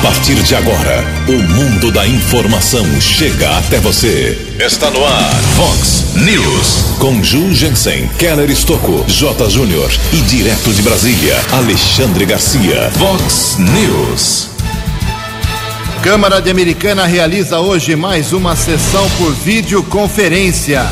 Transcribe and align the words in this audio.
A 0.00 0.02
partir 0.02 0.36
de 0.36 0.54
agora, 0.54 1.04
o 1.28 1.32
mundo 1.52 1.92
da 1.92 2.06
informação 2.06 2.86
chega 3.02 3.58
até 3.58 3.78
você. 3.80 4.56
Está 4.58 4.90
no 4.90 5.04
ar, 5.04 5.34
Fox 5.54 6.14
News. 6.14 6.96
Com 6.98 7.22
Ju 7.22 7.52
Jensen, 7.52 8.08
Keller 8.18 8.48
Estocco, 8.48 9.04
J. 9.06 9.50
Júnior 9.50 9.92
e 10.14 10.22
direto 10.22 10.72
de 10.72 10.80
Brasília, 10.80 11.36
Alexandre 11.52 12.24
Garcia. 12.24 12.90
Fox 12.92 13.58
News. 13.58 14.48
Câmara 16.02 16.40
de 16.40 16.50
Americana 16.50 17.04
realiza 17.04 17.60
hoje 17.60 17.94
mais 17.94 18.32
uma 18.32 18.56
sessão 18.56 19.06
por 19.18 19.34
videoconferência. 19.34 20.82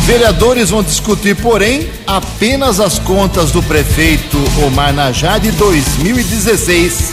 Vereadores 0.00 0.70
vão 0.70 0.82
discutir, 0.82 1.36
porém, 1.36 1.88
apenas 2.08 2.80
as 2.80 2.98
contas 2.98 3.52
do 3.52 3.62
prefeito 3.62 4.36
Omar 4.66 4.92
Najá 4.92 5.38
de 5.38 5.52
2016. 5.52 7.12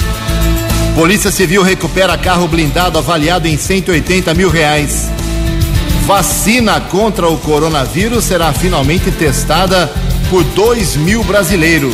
Polícia 0.97 1.29
Civil 1.29 1.61
recupera 1.61 2.17
carro 2.17 2.47
blindado 2.47 2.97
avaliado 2.97 3.47
em 3.47 3.55
180 3.55 4.33
mil 4.33 4.49
reais. 4.49 5.07
Vacina 6.07 6.81
contra 6.81 7.29
o 7.29 7.37
coronavírus 7.37 8.23
será 8.23 8.51
finalmente 8.51 9.11
testada 9.11 9.93
por 10.27 10.43
2 10.43 10.95
mil 10.95 11.23
brasileiros. 11.23 11.93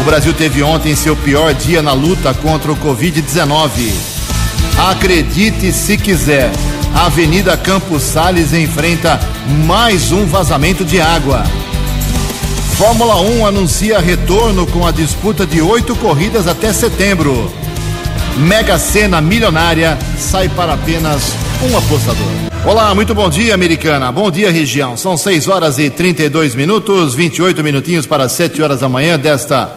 O 0.00 0.04
Brasil 0.04 0.32
teve 0.32 0.62
ontem 0.62 0.94
seu 0.94 1.16
pior 1.16 1.52
dia 1.52 1.82
na 1.82 1.92
luta 1.92 2.32
contra 2.32 2.70
o 2.70 2.76
Covid-19. 2.76 3.90
Acredite 4.78 5.72
se 5.72 5.98
quiser, 5.98 6.52
a 6.94 7.06
Avenida 7.06 7.56
Campos 7.56 8.04
Sales 8.04 8.52
enfrenta 8.52 9.18
mais 9.66 10.12
um 10.12 10.26
vazamento 10.26 10.84
de 10.84 11.00
água. 11.00 11.42
Fórmula 12.76 13.20
1 13.20 13.46
anuncia 13.46 13.98
retorno 13.98 14.64
com 14.64 14.86
a 14.86 14.92
disputa 14.92 15.44
de 15.44 15.60
oito 15.60 15.96
corridas 15.96 16.46
até 16.46 16.72
setembro. 16.72 17.63
Mega 18.36 18.76
Sena 18.80 19.20
milionária 19.20 19.96
sai 20.18 20.48
para 20.48 20.74
apenas 20.74 21.32
um 21.62 21.78
apostador. 21.78 22.26
Olá, 22.66 22.92
muito 22.92 23.14
bom 23.14 23.30
dia, 23.30 23.54
americana. 23.54 24.10
Bom 24.10 24.28
dia, 24.28 24.50
região. 24.50 24.96
São 24.96 25.16
6 25.16 25.46
horas 25.46 25.78
e 25.78 25.88
32 25.88 26.56
minutos, 26.56 27.14
28 27.14 27.62
minutinhos 27.62 28.06
para 28.06 28.28
7 28.28 28.60
horas 28.60 28.80
da 28.80 28.88
manhã 28.88 29.16
desta 29.16 29.72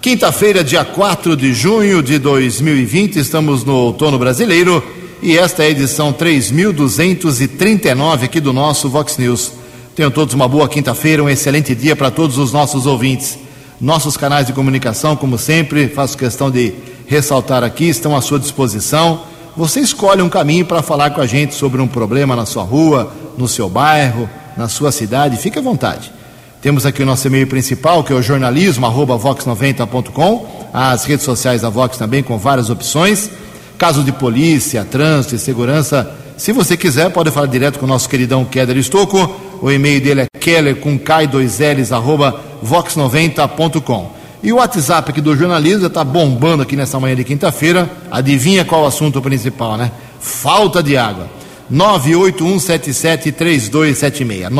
quinta-feira, 0.00 0.64
dia 0.64 0.84
4 0.84 1.36
de 1.36 1.54
junho 1.54 2.02
de 2.02 2.18
2020. 2.18 3.20
Estamos 3.20 3.62
no 3.62 3.74
outono 3.74 4.18
brasileiro 4.18 4.84
e 5.22 5.38
esta 5.38 5.62
é 5.62 5.66
a 5.66 5.70
edição 5.70 6.12
3239 6.12 8.24
aqui 8.24 8.40
do 8.40 8.52
nosso 8.52 8.88
Vox 8.88 9.16
News. 9.16 9.52
Tenham 9.94 10.10
todos 10.10 10.34
uma 10.34 10.48
boa 10.48 10.68
quinta-feira, 10.68 11.22
um 11.22 11.30
excelente 11.30 11.72
dia 11.72 11.94
para 11.94 12.10
todos 12.10 12.36
os 12.36 12.52
nossos 12.52 12.84
ouvintes. 12.84 13.38
Nossos 13.80 14.16
canais 14.16 14.48
de 14.48 14.52
comunicação, 14.52 15.14
como 15.14 15.38
sempre, 15.38 15.86
faço 15.88 16.18
questão 16.18 16.50
de 16.50 16.74
ressaltar 17.06 17.62
aqui, 17.64 17.88
estão 17.88 18.16
à 18.16 18.20
sua 18.20 18.38
disposição. 18.38 19.22
Você 19.56 19.80
escolhe 19.80 20.22
um 20.22 20.28
caminho 20.28 20.64
para 20.64 20.82
falar 20.82 21.10
com 21.10 21.20
a 21.20 21.26
gente 21.26 21.54
sobre 21.54 21.80
um 21.80 21.86
problema 21.86 22.34
na 22.34 22.46
sua 22.46 22.62
rua, 22.62 23.12
no 23.36 23.46
seu 23.46 23.68
bairro, 23.68 24.28
na 24.56 24.68
sua 24.68 24.90
cidade, 24.92 25.36
fique 25.36 25.58
à 25.58 25.62
vontade. 25.62 26.12
Temos 26.60 26.86
aqui 26.86 27.02
o 27.02 27.06
nosso 27.06 27.26
e-mail 27.26 27.46
principal, 27.46 28.04
que 28.04 28.12
é 28.12 28.16
o 28.16 28.22
jornalismo, 28.22 28.86
vox90.com, 28.86 30.68
as 30.72 31.04
redes 31.04 31.24
sociais 31.24 31.62
da 31.62 31.68
Vox 31.68 31.96
também 31.96 32.22
com 32.22 32.38
várias 32.38 32.70
opções. 32.70 33.30
Casos 33.76 34.04
de 34.04 34.12
polícia, 34.12 34.84
trânsito 34.84 35.34
e 35.34 35.38
segurança, 35.38 36.14
se 36.36 36.52
você 36.52 36.76
quiser, 36.76 37.10
pode 37.10 37.30
falar 37.30 37.46
direto 37.46 37.78
com 37.78 37.84
o 37.84 37.88
nosso 37.88 38.08
queridão 38.08 38.44
Keller 38.44 38.76
Estocco. 38.76 39.32
O 39.60 39.70
e-mail 39.70 40.00
dele 40.00 40.22
é 40.22 40.26
keller 40.38 40.76
com 40.76 40.98
k2ls, 40.98 41.92
arroba 41.92 42.40
vox90.com. 42.64 44.21
E 44.42 44.52
o 44.52 44.56
WhatsApp 44.56 45.10
aqui 45.10 45.20
do 45.20 45.36
jornalismo 45.36 45.86
está 45.86 46.02
bombando 46.02 46.64
aqui 46.64 46.74
nessa 46.74 46.98
manhã 46.98 47.14
de 47.14 47.22
quinta-feira. 47.22 47.88
Adivinha 48.10 48.64
qual 48.64 48.82
o 48.82 48.86
assunto 48.86 49.22
principal, 49.22 49.76
né? 49.76 49.92
Falta 50.18 50.82
de 50.82 50.96
água. 50.96 51.30
981773276. 51.72 54.50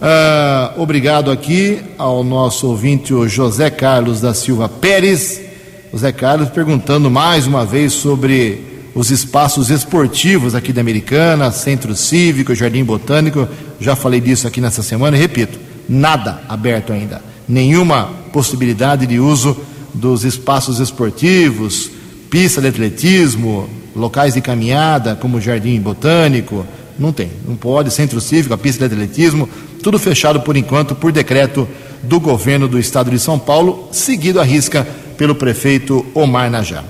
Uh, 0.01 0.81
obrigado 0.81 1.31
aqui 1.31 1.83
ao 1.99 2.23
nosso 2.23 2.69
ouvinte, 2.69 3.13
o 3.13 3.29
José 3.29 3.71
Carlos 3.71 4.21
da 4.21 4.33
Silva 4.33 4.69
Pérez. 4.69 5.50
José 5.93 6.13
Carlos 6.13 6.49
perguntando 6.51 7.11
mais 7.11 7.49
uma 7.49 7.67
vez 7.67 7.93
sobre 7.93 8.65
os 8.95 9.11
espaços 9.11 9.71
esportivos 9.71 10.55
aqui 10.55 10.73
da 10.73 10.81
Americana, 10.81 11.51
Centro 11.51 11.97
Cívico, 11.97 12.55
Jardim 12.55 12.85
Botânico. 12.85 13.49
Já 13.81 13.97
falei 13.97 14.21
disso 14.21 14.47
aqui 14.47 14.61
nessa 14.61 14.85
semana 14.85 15.17
e 15.17 15.21
repito: 15.21 15.59
nada 15.89 16.43
aberto 16.49 16.93
ainda. 16.93 17.21
Nenhuma 17.49 18.09
possibilidade 18.33 19.05
de 19.05 19.19
uso 19.19 19.57
dos 19.93 20.25
espaços 20.25 20.79
esportivos, 20.79 21.91
pista 22.31 22.61
de 22.61 22.69
atletismo, 22.69 23.69
locais 23.95 24.35
de 24.35 24.41
caminhada, 24.41 25.17
como 25.17 25.41
Jardim 25.41 25.81
Botânico. 25.81 26.65
Não 26.97 27.13
tem, 27.13 27.33
não 27.45 27.57
pode. 27.57 27.93
Centro 27.93 28.21
Cívico, 28.21 28.55
a 28.55 28.59
pista 28.59 28.89
de 28.89 28.95
atletismo, 28.95 29.49
tudo 29.83 29.99
fechado 29.99 30.41
por 30.43 30.57
enquanto 30.57 30.95
por 30.95 31.11
decreto 31.11 31.67
do 32.01 32.21
governo 32.21 32.69
do 32.69 32.79
estado 32.79 33.11
de 33.11 33.19
São 33.19 33.39
Paulo, 33.39 33.89
seguido 33.91 34.41
à 34.41 34.45
risca 34.45 34.87
pelo 35.21 35.35
prefeito 35.35 36.07
Omar 36.15 36.51
Najá. 36.51 36.83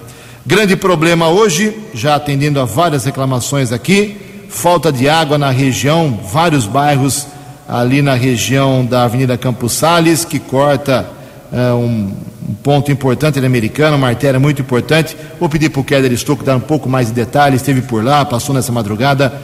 Grande 0.47 0.77
problema 0.77 1.27
hoje, 1.27 1.77
já 1.93 2.15
atendendo 2.15 2.61
a 2.61 2.65
várias 2.65 3.05
reclamações 3.05 3.73
aqui, 3.73 4.17
falta 4.49 4.93
de 4.93 5.09
água 5.09 5.37
na 5.37 5.51
região, 5.51 6.17
vários 6.33 6.65
bairros 6.65 7.27
ali 7.69 8.01
na 8.01 8.15
região 8.15 8.87
da 8.87 9.03
Avenida 9.03 9.37
Campos 9.37 9.73
Sales, 9.73 10.25
que 10.25 10.39
corta 10.39 11.11
uh, 11.53 11.75
um, 11.75 12.15
um, 12.49 12.55
ponto 12.63 12.93
importante 12.93 13.41
da 13.41 13.49
Americana, 13.49 13.97
uma 13.97 14.07
artéria 14.07 14.39
muito 14.39 14.63
importante. 14.63 15.17
Vou 15.41 15.49
pedir 15.49 15.69
para 15.69 15.81
o 15.81 15.85
Keller 15.85 16.13
Estouco 16.13 16.45
dar 16.45 16.55
um 16.55 16.61
pouco 16.61 16.89
mais 16.89 17.09
de 17.09 17.13
detalhes, 17.13 17.61
esteve 17.61 17.83
por 17.83 18.05
lá, 18.05 18.25
passou 18.25 18.55
nessa 18.55 18.71
madrugada. 18.71 19.43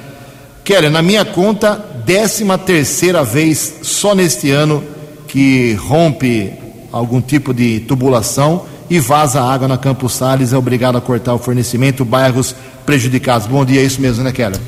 Keller, 0.62 0.92
na 0.92 1.02
minha 1.02 1.24
conta, 1.24 1.84
décima 2.04 2.56
terceira 2.56 3.24
vez 3.24 3.80
só 3.82 4.14
neste 4.14 4.52
ano 4.52 4.84
que 5.26 5.74
rompe 5.74 6.52
algum 6.92 7.20
tipo 7.20 7.52
de 7.52 7.80
tubulação 7.80 8.75
e 8.88 8.98
vaza 8.98 9.42
água 9.42 9.66
na 9.66 9.76
Campos 9.76 10.12
Sales, 10.12 10.52
é 10.52 10.56
obrigado 10.56 10.96
a 10.96 11.00
cortar 11.00 11.34
o 11.34 11.38
fornecimento, 11.38 12.04
bairros 12.04 12.54
prejudicados. 12.84 13.46
Bom 13.46 13.64
dia, 13.64 13.80
é 13.80 13.84
isso 13.84 14.00
mesmo, 14.00 14.22
né, 14.22 14.32
Keller? 14.32 14.60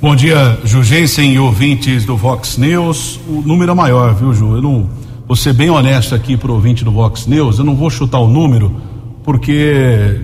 Bom 0.00 0.14
dia, 0.14 0.58
Jugensen 0.64 1.32
e 1.32 1.38
ouvintes 1.38 2.04
do 2.04 2.16
Vox 2.16 2.58
News. 2.58 3.18
O 3.26 3.42
número 3.42 3.72
é 3.72 3.74
maior, 3.74 4.14
viu, 4.14 4.34
Ju? 4.34 4.56
Eu 4.56 4.62
não 4.62 4.88
vou 5.26 5.36
ser 5.36 5.52
bem 5.54 5.70
honesto 5.70 6.14
aqui 6.14 6.36
para 6.36 6.50
o 6.50 6.54
ouvinte 6.54 6.84
do 6.84 6.92
Vox 6.92 7.26
News, 7.26 7.58
eu 7.58 7.64
não 7.64 7.74
vou 7.74 7.88
chutar 7.88 8.18
o 8.18 8.28
número, 8.28 8.80
porque 9.24 10.20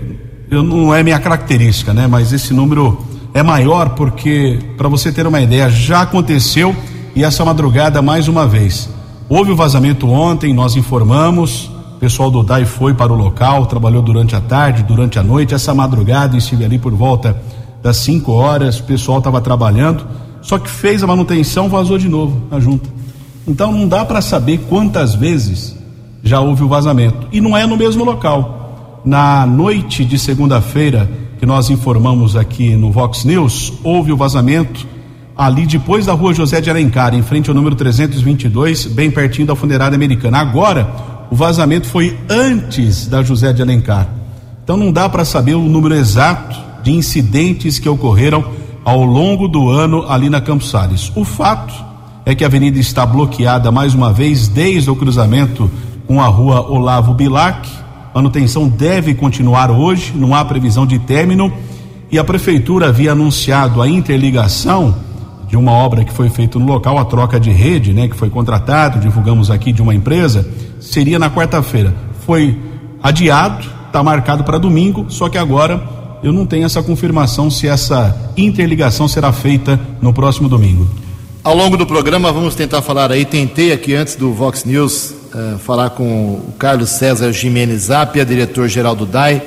eu, 0.50 0.62
não 0.62 0.94
é 0.94 1.02
minha 1.02 1.18
característica, 1.18 1.94
né? 1.94 2.06
Mas 2.06 2.32
esse 2.32 2.52
número 2.52 2.98
é 3.32 3.42
maior 3.42 3.90
porque, 3.90 4.58
para 4.76 4.88
você 4.88 5.10
ter 5.10 5.26
uma 5.26 5.40
ideia, 5.40 5.70
já 5.70 6.02
aconteceu 6.02 6.76
e 7.14 7.24
essa 7.24 7.44
madrugada 7.44 8.02
mais 8.02 8.28
uma 8.28 8.46
vez. 8.46 8.90
Houve 9.28 9.52
o 9.52 9.56
vazamento 9.56 10.08
ontem, 10.10 10.52
nós 10.52 10.76
informamos, 10.76 11.70
pessoal 12.00 12.30
do 12.30 12.42
DAI 12.42 12.64
foi 12.64 12.94
para 12.94 13.12
o 13.12 13.16
local, 13.16 13.66
trabalhou 13.66 14.00
durante 14.00 14.34
a 14.34 14.40
tarde, 14.40 14.82
durante 14.82 15.18
a 15.18 15.22
noite, 15.22 15.52
essa 15.52 15.74
madrugada 15.74 16.34
estive 16.34 16.64
ali 16.64 16.78
por 16.78 16.94
volta 16.94 17.36
das 17.82 17.98
5 17.98 18.32
horas, 18.32 18.80
o 18.80 18.84
pessoal 18.84 19.18
estava 19.18 19.38
trabalhando, 19.38 20.06
só 20.40 20.58
que 20.58 20.70
fez 20.70 21.02
a 21.02 21.06
manutenção, 21.06 21.68
vazou 21.68 21.98
de 21.98 22.08
novo 22.08 22.40
a 22.50 22.58
junta. 22.58 22.88
Então 23.46 23.70
não 23.70 23.86
dá 23.86 24.02
para 24.02 24.22
saber 24.22 24.58
quantas 24.66 25.14
vezes 25.14 25.76
já 26.22 26.40
houve 26.40 26.64
o 26.64 26.68
vazamento. 26.68 27.28
E 27.30 27.40
não 27.40 27.54
é 27.54 27.66
no 27.66 27.76
mesmo 27.76 28.02
local. 28.02 29.02
Na 29.04 29.46
noite 29.46 30.02
de 30.02 30.18
segunda-feira, 30.18 31.10
que 31.38 31.44
nós 31.44 31.68
informamos 31.68 32.34
aqui 32.34 32.76
no 32.76 32.90
Vox 32.90 33.24
News, 33.24 33.74
houve 33.84 34.10
o 34.10 34.16
vazamento 34.16 34.86
ali 35.36 35.66
depois 35.66 36.06
da 36.06 36.12
rua 36.12 36.32
José 36.32 36.60
de 36.60 36.70
Alencar, 36.70 37.14
em 37.14 37.22
frente 37.22 37.48
ao 37.48 37.56
número 37.56 37.74
322, 37.74 38.86
bem 38.86 39.10
pertinho 39.10 39.46
da 39.46 39.56
funerária 39.56 39.96
americana. 39.96 40.38
Agora, 40.38 41.10
o 41.30 41.36
vazamento 41.36 41.86
foi 41.86 42.18
antes 42.28 43.06
da 43.06 43.22
José 43.22 43.52
de 43.52 43.62
Alencar. 43.62 44.08
Então 44.64 44.76
não 44.76 44.92
dá 44.92 45.08
para 45.08 45.24
saber 45.24 45.54
o 45.54 45.62
número 45.62 45.94
exato 45.94 46.58
de 46.82 46.92
incidentes 46.92 47.78
que 47.78 47.88
ocorreram 47.88 48.44
ao 48.84 49.04
longo 49.04 49.46
do 49.46 49.68
ano 49.68 50.04
ali 50.08 50.28
na 50.28 50.40
Campos 50.40 50.70
Salles. 50.70 51.12
O 51.14 51.24
fato 51.24 51.72
é 52.24 52.34
que 52.34 52.44
a 52.44 52.46
avenida 52.46 52.78
está 52.78 53.06
bloqueada 53.06 53.70
mais 53.70 53.94
uma 53.94 54.12
vez 54.12 54.48
desde 54.48 54.90
o 54.90 54.96
cruzamento 54.96 55.70
com 56.06 56.20
a 56.20 56.26
rua 56.26 56.68
Olavo 56.68 57.14
Bilac. 57.14 57.68
Manutenção 58.14 58.68
deve 58.68 59.14
continuar 59.14 59.70
hoje, 59.70 60.12
não 60.14 60.34
há 60.34 60.44
previsão 60.44 60.84
de 60.84 60.98
término. 60.98 61.52
E 62.10 62.18
a 62.18 62.24
prefeitura 62.24 62.88
havia 62.88 63.12
anunciado 63.12 63.80
a 63.80 63.88
interligação 63.88 64.96
de 65.48 65.56
uma 65.56 65.72
obra 65.72 66.04
que 66.04 66.12
foi 66.12 66.28
feita 66.28 66.58
no 66.58 66.66
local, 66.66 66.98
a 66.98 67.04
troca 67.04 67.38
de 67.38 67.50
rede, 67.50 67.92
né, 67.92 68.08
que 68.08 68.16
foi 68.16 68.30
contratado, 68.30 69.00
divulgamos 69.00 69.50
aqui 69.50 69.72
de 69.72 69.82
uma 69.82 69.94
empresa, 69.94 70.48
seria 70.80 71.18
na 71.18 71.30
quarta-feira. 71.30 71.94
Foi 72.26 72.58
adiado, 73.02 73.66
está 73.86 74.02
marcado 74.02 74.42
para 74.42 74.58
domingo, 74.58 75.06
só 75.08 75.28
que 75.28 75.38
agora 75.38 75.80
eu 76.22 76.32
não 76.32 76.44
tenho 76.46 76.66
essa 76.66 76.82
confirmação 76.82 77.50
se 77.50 77.68
essa 77.68 78.32
interligação 78.36 79.06
será 79.06 79.32
feita 79.32 79.78
no 80.00 80.12
próximo 80.12 80.48
domingo. 80.48 80.88
Ao 81.42 81.54
longo 81.54 81.76
do 81.76 81.86
programa 81.86 82.32
vamos 82.32 82.54
tentar 82.54 82.82
falar 82.82 83.10
aí, 83.10 83.24
tentei 83.24 83.72
aqui 83.72 83.94
antes 83.94 84.14
do 84.16 84.32
Vox 84.32 84.64
News 84.64 85.14
uh, 85.34 85.58
falar 85.58 85.90
com 85.90 86.04
o 86.04 86.54
Carlos 86.58 86.90
César 86.90 87.32
Jimenez 87.32 87.84
Zapia, 87.84 88.24
diretor-geral 88.24 88.94
do 88.94 89.06
DAI. 89.06 89.42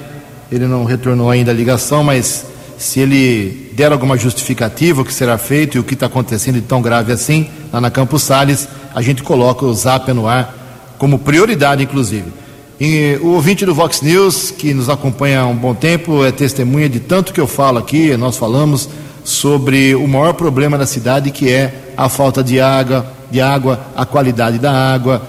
Ele 0.52 0.66
não 0.66 0.86
retornou 0.86 1.30
ainda 1.30 1.52
a 1.52 1.54
ligação, 1.54 2.04
mas 2.04 2.48
se 2.78 3.00
ele 3.00 3.72
der 3.76 3.92
alguma 3.92 4.18
justificativa, 4.18 5.02
o 5.02 5.06
que 5.06 5.14
será 5.14 5.38
feito 5.38 5.78
e 5.78 5.80
o 5.80 5.84
que 5.84 5.94
está 5.94 6.08
acontecendo 6.08 6.56
de 6.56 6.62
tão 6.62 6.82
grave 6.82 7.12
assim, 7.12 7.48
lá 7.72 7.80
na 7.80 7.92
Campos 7.92 8.24
Sales, 8.24 8.68
a 8.94 9.02
gente 9.02 9.22
coloca 9.22 9.64
o 9.64 9.74
Zapia 9.74 10.14
no 10.14 10.28
ar 10.28 10.63
como 11.04 11.20
prioridade, 11.20 11.84
inclusive. 11.84 12.32
E 12.80 13.20
o 13.22 13.32
ouvinte 13.32 13.66
do 13.66 13.76
Vox 13.76 14.02
News, 14.02 14.52
que 14.52 14.74
nos 14.74 14.88
acompanha 14.88 15.42
há 15.42 15.46
um 15.46 15.54
bom 15.54 15.76
tempo, 15.76 16.24
é 16.24 16.32
testemunha 16.32 16.88
de 16.88 17.02
tanto 17.02 17.34
que 17.34 17.42
eu 17.42 17.46
falo 17.46 17.78
aqui, 17.78 18.16
nós 18.16 18.38
falamos 18.38 18.88
sobre 19.22 19.94
o 19.96 20.08
maior 20.08 20.34
problema 20.34 20.78
da 20.78 20.86
cidade, 20.86 21.30
que 21.30 21.50
é 21.50 21.92
a 21.98 22.08
falta 22.08 22.42
de 22.42 22.62
água, 22.62 23.06
de 23.30 23.42
água 23.42 23.82
a 23.94 24.06
qualidade 24.06 24.60
da 24.60 24.72
água, 24.72 25.22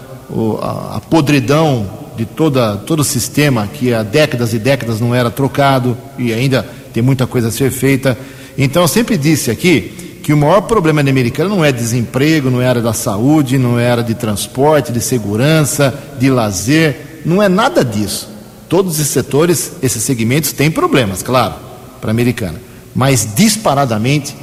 a, 0.63 1.01
podridão 1.11 1.91
de 2.17 2.25
toda, 2.25 2.77
todo 2.77 3.01
o 3.01 3.05
sistema 3.05 3.67
que 3.67 3.93
há 3.93 4.05
décadas 4.05 4.55
e 4.55 4.61
décadas 4.61 5.01
não 5.01 5.13
era 5.13 5.29
trocado 5.29 5.99
e 6.17 6.33
ainda 6.33 6.65
tem 6.93 7.03
muita 7.03 7.27
coisa 7.27 7.49
a 7.49 7.51
ser 7.51 7.73
feita. 7.73 8.17
Então, 8.57 8.83
eu 8.83 8.89
sempre 8.89 9.19
disse 9.19 9.51
aqui 9.51 9.93
que 10.25 10.33
o 10.33 10.37
maior 10.37 10.63
problema 10.63 11.05
da 11.05 11.11
Americana 11.11 11.49
não 11.49 11.65
é 11.65 11.71
desemprego, 11.71 12.51
não 12.51 12.61
era 12.61 12.83
da 12.83 12.93
saúde, 12.93 13.59
não 13.59 13.79
era 13.79 14.03
de 14.03 14.15
transporte, 14.15 14.91
de 14.91 15.01
segurança, 15.01 15.95
de 16.19 16.29
lazer, 16.29 17.21
não 17.25 17.41
é 17.41 17.49
nada 17.49 17.85
disso. 17.85 18.29
Todos 18.69 18.99
os 18.99 19.07
setores, 19.07 19.75
esses 19.81 20.03
segmentos 20.03 20.53
têm 20.53 20.69
problemas, 20.69 21.23
claro, 21.23 21.55
para 22.01 22.11
a 22.11 22.13
Americana 22.13 22.59
mas 22.95 23.29
disparadamente 23.35 24.37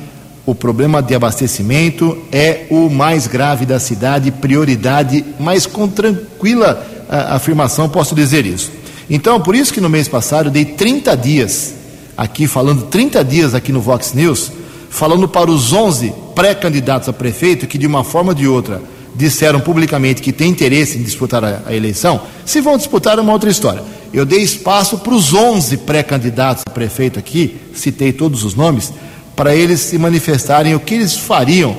o 0.46 0.54
problema 0.54 1.02
de 1.02 1.16
abastecimento 1.16 2.18
é 2.32 2.66
o 2.70 2.90
mais 2.90 3.28
grave 3.28 3.66
da 3.66 3.80
cidade, 3.80 4.32
prioridade, 4.32 5.24
mas 5.40 5.66
com 5.66 5.88
tranquila 5.88 6.86
a, 7.08 7.36
afirmação 7.36 7.88
posso 7.88 8.14
dizer 8.14 8.46
isso. 8.46 8.72
Então, 9.10 9.40
por 9.40 9.56
isso 9.56 9.74
que 9.74 9.80
no 9.80 9.90
mês 9.90 10.08
passado 10.08 10.48
eu 10.48 10.52
dei 10.52 10.66
30 10.66 11.16
dias 11.16 11.76
aqui, 12.18 12.48
falando 12.48 12.88
30 12.88 13.24
dias 13.24 13.54
aqui 13.56 13.72
no 13.72 13.80
Vox 13.80 14.14
News, 14.14 14.52
falando 14.92 15.28
para 15.28 15.50
os 15.50 15.72
11 15.72 16.14
pré-candidatos 16.36 17.10
a 17.10 17.14
prefeito 17.14 17.66
que 17.66 17.78
de 17.78 17.88
uma 17.88 18.04
forma 18.04 18.30
ou 18.30 18.36
de 18.36 18.48
outra 18.48 18.82
disseram 19.16 19.60
publicamente 19.60 20.22
que 20.22 20.32
têm 20.32 20.52
interesse 20.52 20.98
em 20.98 21.02
disputar 21.02 21.44
a, 21.44 21.62
a 21.66 21.74
eleição, 21.74 22.22
se 22.46 22.62
vão 22.62 22.78
disputar 22.78 23.18
é 23.18 23.22
uma 23.22 23.34
outra 23.34 23.50
história. 23.50 23.82
Eu 24.14 24.26
dei 24.26 24.42
espaço 24.42 24.98
para 25.00 25.14
os 25.14 25.34
11 25.34 25.78
pré-candidatos 25.78 26.64
a 26.68 26.70
prefeito 26.70 27.18
aqui, 27.18 27.58
citei 27.74 28.12
todos 28.12 28.44
os 28.44 28.54
nomes, 28.54 28.94
para 29.36 29.56
eles 29.56 29.80
se 29.80 29.98
manifestarem 29.98 30.76
o 30.76 30.80
que 30.80 30.94
eles 30.94 31.16
fariam 31.16 31.76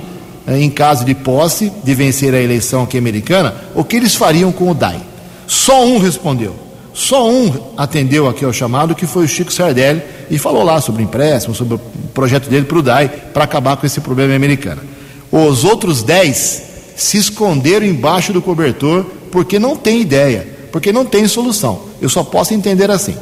eh, 0.47 0.59
em 0.59 0.71
caso 0.71 1.05
de 1.05 1.15
posse, 1.15 1.71
de 1.85 1.95
vencer 1.95 2.35
a 2.35 2.41
eleição 2.41 2.83
aqui 2.83 2.97
americana, 2.97 3.55
o 3.75 3.85
que 3.85 3.97
eles 3.97 4.15
fariam 4.15 4.51
com 4.51 4.71
o 4.71 4.75
DAI. 4.75 5.01
Só 5.47 5.85
um 5.85 5.99
respondeu. 5.99 6.57
Só 6.95 7.29
um 7.29 7.73
atendeu 7.77 8.29
aqui 8.29 8.45
ao 8.45 8.53
chamado, 8.53 8.95
que 8.95 9.07
foi 9.07 9.25
o 9.25 9.29
Chico 9.29 9.53
Sardelli, 9.53 10.03
e 10.31 10.39
falou 10.39 10.63
lá 10.63 10.81
sobre 10.81 11.03
empréstimo, 11.03 11.55
sobre 11.55 11.75
o 11.75 11.81
projeto 12.13 12.49
dele 12.49 12.67
para 12.67 12.79
o 12.79 12.83
DAI, 12.83 13.09
para 13.33 13.45
acabar 13.45 13.77
com 13.77 13.87
esse 13.87 14.01
problema 14.01 14.35
americano. 14.35 14.83
Os 15.31 15.65
outros 15.65 16.03
dez 16.03 16.63
se 16.97 17.17
esconderam 17.17 17.87
embaixo 17.87 18.33
do 18.33 18.43
cobertor 18.43 19.05
porque 19.31 19.59
não 19.59 19.77
tem 19.77 20.01
ideia 20.01 20.53
porque 20.73 20.91
não 20.91 21.05
tem 21.05 21.29
solução. 21.29 21.83
Eu 22.01 22.09
só 22.09 22.25
posso 22.25 22.55
entender 22.55 22.91
assim. 22.91 23.15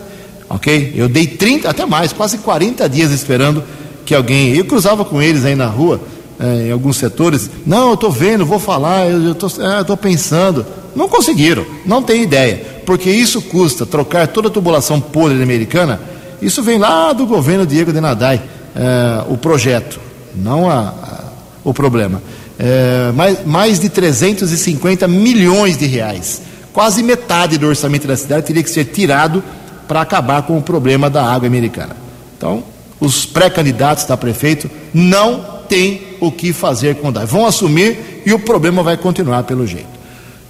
Ok? 0.49 0.95
Eu 0.97 1.09
dei 1.09 1.27
30, 1.27 1.69
até 1.69 1.85
mais, 1.85 2.13
quase 2.13 2.39
40 2.39 2.89
dias 2.89 3.11
esperando 3.11 3.63
que 4.07 4.15
alguém. 4.15 4.57
Eu 4.57 4.65
cruzava 4.65 5.05
com 5.05 5.21
eles 5.21 5.45
aí 5.45 5.57
na 5.57 5.67
rua, 5.67 6.01
eh, 6.39 6.69
em 6.69 6.73
alguns 6.73 6.97
setores. 6.97 7.51
Não, 7.67 7.89
eu 7.89 7.95
estou 7.95 8.11
vendo, 8.11 8.47
vou 8.47 8.59
falar, 8.59 9.11
eu 9.11 9.33
estou 9.33 9.51
é, 9.61 9.97
pensando. 9.97 10.65
Não 10.95 11.09
conseguiram, 11.09 11.67
não 11.85 12.03
tem 12.03 12.23
ideia. 12.23 12.80
Porque 12.91 13.09
isso 13.09 13.41
custa 13.43 13.87
trocar 13.87 14.27
toda 14.27 14.49
a 14.49 14.51
tubulação 14.51 15.01
podre 15.01 15.41
americana. 15.41 16.01
Isso 16.43 16.61
vem 16.61 16.77
lá 16.77 17.13
do 17.13 17.25
governo 17.25 17.65
Diego 17.65 17.93
de 17.93 18.01
Nadai, 18.01 18.43
eh, 18.75 19.25
o 19.29 19.37
projeto, 19.37 20.01
não 20.35 20.69
a, 20.69 20.89
a, 20.89 21.25
o 21.63 21.73
problema. 21.73 22.21
É, 22.59 23.13
mais, 23.15 23.47
mais 23.47 23.79
de 23.79 23.89
350 23.89 25.07
milhões 25.07 25.79
de 25.79 25.87
reais 25.87 26.43
quase 26.73 27.01
metade 27.05 27.59
do 27.59 27.69
orçamento 27.69 28.09
da 28.09 28.17
cidade 28.17 28.47
teria 28.47 28.63
que 28.65 28.71
ser 28.71 28.87
tirado 28.87 29.41
para 29.87 30.01
acabar 30.01 30.43
com 30.43 30.59
o 30.59 30.63
problema 30.63 31.09
da 31.09 31.23
água 31.23 31.47
americana. 31.47 31.97
Então, 32.37 32.65
os 32.99 33.25
pré-candidatos 33.25 34.05
da 34.05 34.17
prefeito 34.17 34.69
não 34.93 35.61
têm 35.69 36.03
o 36.19 36.33
que 36.33 36.53
fazer 36.53 36.97
com 36.97 37.07
o 37.07 37.13
DAI. 37.13 37.25
Vão 37.25 37.47
assumir 37.47 38.23
e 38.27 38.33
o 38.33 38.39
problema 38.41 38.83
vai 38.83 38.97
continuar 38.97 39.45
pelo 39.45 39.65
jeito. 39.65 40.01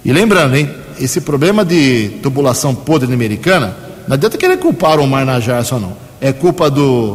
E 0.03 0.11
lembrando, 0.11 0.55
hein, 0.55 0.80
esse 1.03 1.21
problema 1.21 1.65
de 1.65 2.19
tubulação 2.21 2.75
podre 2.75 3.11
americana, 3.13 3.75
não 4.07 4.13
adianta 4.13 4.37
querer 4.37 4.57
culpar 4.57 4.99
o 4.99 5.03
Omar 5.03 5.25
Najar 5.25 5.63
só 5.65 5.79
não. 5.79 5.97
É 6.19 6.31
culpa 6.31 6.69
do 6.69 7.13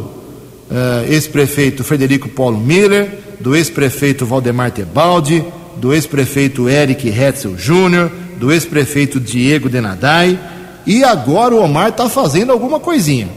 uh, 0.69 1.05
ex-prefeito 1.07 1.83
Frederico 1.83 2.27
Paulo 2.27 2.57
Miller, 2.57 3.19
do 3.39 3.55
ex-prefeito 3.55 4.25
Valdemar 4.25 4.71
Tebaldi, 4.71 5.43
do 5.77 5.93
ex-prefeito 5.93 6.67
Eric 6.67 7.07
Hetzel 7.07 7.57
Júnior, 7.57 8.11
do 8.37 8.51
ex-prefeito 8.51 9.19
Diego 9.19 9.69
Denadai, 9.69 10.39
e 10.85 11.03
agora 11.03 11.55
o 11.55 11.61
Omar 11.61 11.89
está 11.89 12.09
fazendo 12.09 12.51
alguma 12.51 12.79
coisinha. 12.79 13.29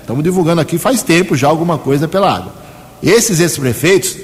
Estamos 0.00 0.20
é, 0.20 0.22
divulgando 0.22 0.60
aqui 0.60 0.76
faz 0.76 1.02
tempo 1.02 1.36
já 1.36 1.48
alguma 1.48 1.78
coisa 1.78 2.06
pela 2.06 2.34
água. 2.34 2.54
Esses 3.02 3.40
ex-prefeitos 3.40 4.16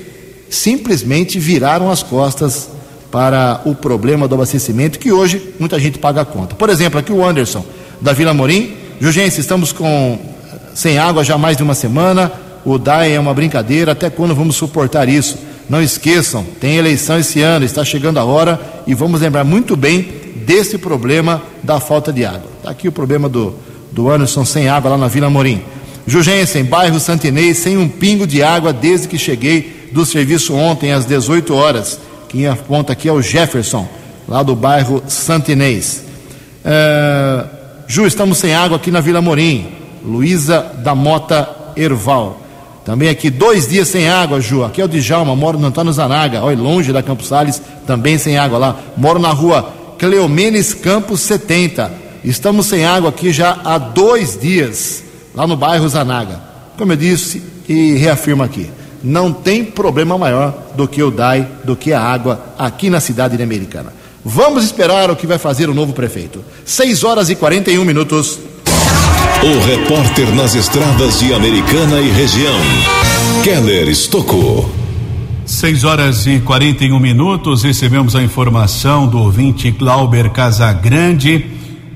simplesmente 0.50 1.38
viraram 1.38 1.90
as 1.90 2.02
costas 2.02 2.68
para 3.10 3.60
o 3.64 3.74
problema 3.74 4.28
do 4.28 4.34
abastecimento 4.34 4.98
que 4.98 5.10
hoje 5.10 5.54
muita 5.58 5.78
gente 5.78 5.98
paga 5.98 6.20
a 6.20 6.24
conta. 6.24 6.54
Por 6.54 6.68
exemplo, 6.68 6.98
aqui 6.98 7.12
o 7.12 7.24
Anderson, 7.24 7.64
da 8.00 8.12
Vila 8.12 8.34
Morim. 8.34 8.74
Jugense, 9.00 9.40
estamos 9.40 9.72
com 9.72 10.18
sem 10.74 10.98
água 10.98 11.24
já 11.24 11.38
mais 11.38 11.56
de 11.56 11.62
uma 11.62 11.74
semana. 11.74 12.30
O 12.64 12.78
DAE 12.78 13.12
é 13.12 13.20
uma 13.20 13.34
brincadeira. 13.34 13.92
Até 13.92 14.10
quando 14.10 14.34
vamos 14.34 14.56
suportar 14.56 15.08
isso? 15.08 15.38
Não 15.68 15.82
esqueçam, 15.82 16.44
tem 16.58 16.76
eleição 16.76 17.18
esse 17.18 17.42
ano, 17.42 17.64
está 17.64 17.84
chegando 17.84 18.18
a 18.18 18.24
hora 18.24 18.58
e 18.86 18.94
vamos 18.94 19.20
lembrar 19.20 19.44
muito 19.44 19.76
bem 19.76 20.08
desse 20.46 20.78
problema 20.78 21.42
da 21.62 21.78
falta 21.78 22.10
de 22.10 22.24
água. 22.24 22.50
Está 22.56 22.70
aqui 22.70 22.88
o 22.88 22.92
problema 22.92 23.28
do, 23.28 23.54
do 23.92 24.10
Anderson 24.10 24.46
sem 24.46 24.66
água 24.66 24.92
lá 24.92 24.96
na 24.96 25.08
Vila 25.08 25.28
Morim. 25.28 25.62
Jugensen, 26.06 26.64
bairro 26.64 26.98
Santinês, 26.98 27.58
sem 27.58 27.76
um 27.76 27.86
pingo 27.86 28.26
de 28.26 28.42
água 28.42 28.72
desde 28.72 29.08
que 29.08 29.18
cheguei 29.18 29.90
do 29.92 30.06
serviço 30.06 30.54
ontem 30.54 30.90
às 30.90 31.04
18 31.04 31.54
horas. 31.54 32.00
Quem 32.28 32.46
aponta 32.46 32.92
aqui 32.92 33.08
é 33.08 33.12
o 33.12 33.22
Jefferson, 33.22 33.88
lá 34.28 34.42
do 34.42 34.54
bairro 34.54 35.02
Santinês. 35.08 36.04
É, 36.64 37.44
Ju, 37.86 38.06
estamos 38.06 38.36
sem 38.36 38.54
água 38.54 38.76
aqui 38.76 38.90
na 38.90 39.00
Vila 39.00 39.22
Morim. 39.22 39.66
Luísa 40.04 40.60
da 40.84 40.94
Mota 40.94 41.48
Erval. 41.74 42.40
Também 42.84 43.08
aqui, 43.08 43.30
dois 43.30 43.68
dias 43.68 43.88
sem 43.88 44.08
água, 44.08 44.40
Ju. 44.40 44.62
Aqui 44.62 44.80
é 44.80 44.84
o 44.84 44.88
Djalma, 44.88 45.34
moro 45.34 45.58
no 45.58 45.66
Antônio 45.66 45.92
Zanaga, 45.92 46.42
olha, 46.42 46.58
longe 46.58 46.92
da 46.92 47.02
Campos 47.02 47.28
Sales, 47.28 47.60
também 47.86 48.18
sem 48.18 48.36
água 48.38 48.58
lá. 48.58 48.76
Moro 48.96 49.18
na 49.18 49.30
rua 49.30 49.72
Cleomenes 49.98 50.74
Campos 50.74 51.20
70. 51.20 51.90
Estamos 52.22 52.66
sem 52.66 52.84
água 52.84 53.10
aqui 53.10 53.32
já 53.32 53.58
há 53.64 53.78
dois 53.78 54.38
dias, 54.38 55.02
lá 55.34 55.46
no 55.46 55.56
bairro 55.56 55.88
Zanaga. 55.88 56.40
Como 56.76 56.92
eu 56.92 56.96
disse 56.96 57.42
e 57.68 57.94
reafirmo 57.94 58.42
aqui, 58.42 58.70
não 59.02 59.32
tem 59.32 59.64
problema 59.64 60.18
maior 60.18 60.72
do 60.74 60.88
que 60.88 61.02
o 61.02 61.10
DAI, 61.10 61.46
do 61.64 61.76
que 61.76 61.92
a 61.92 62.00
água 62.00 62.54
aqui 62.58 62.90
na 62.90 63.00
cidade 63.00 63.36
de 63.36 63.42
Americana. 63.42 63.92
Vamos 64.24 64.64
esperar 64.64 65.10
o 65.10 65.16
que 65.16 65.26
vai 65.26 65.38
fazer 65.38 65.70
o 65.70 65.74
novo 65.74 65.92
prefeito. 65.92 66.44
6 66.64 67.04
horas 67.04 67.30
e 67.30 67.36
41 67.36 67.84
minutos. 67.84 68.38
O 69.42 69.64
repórter 69.64 70.34
nas 70.34 70.54
estradas 70.54 71.20
de 71.20 71.32
Americana 71.32 72.00
e 72.00 72.10
região, 72.10 72.58
Keller 73.44 73.88
Estocou. 73.88 74.68
6 75.46 75.84
horas 75.84 76.26
e 76.26 76.40
41 76.40 76.98
minutos, 76.98 77.62
recebemos 77.62 78.14
a 78.16 78.22
informação 78.22 79.06
do 79.06 79.18
ouvinte 79.18 79.70
Glauber 79.70 80.30
Casagrande. 80.30 81.46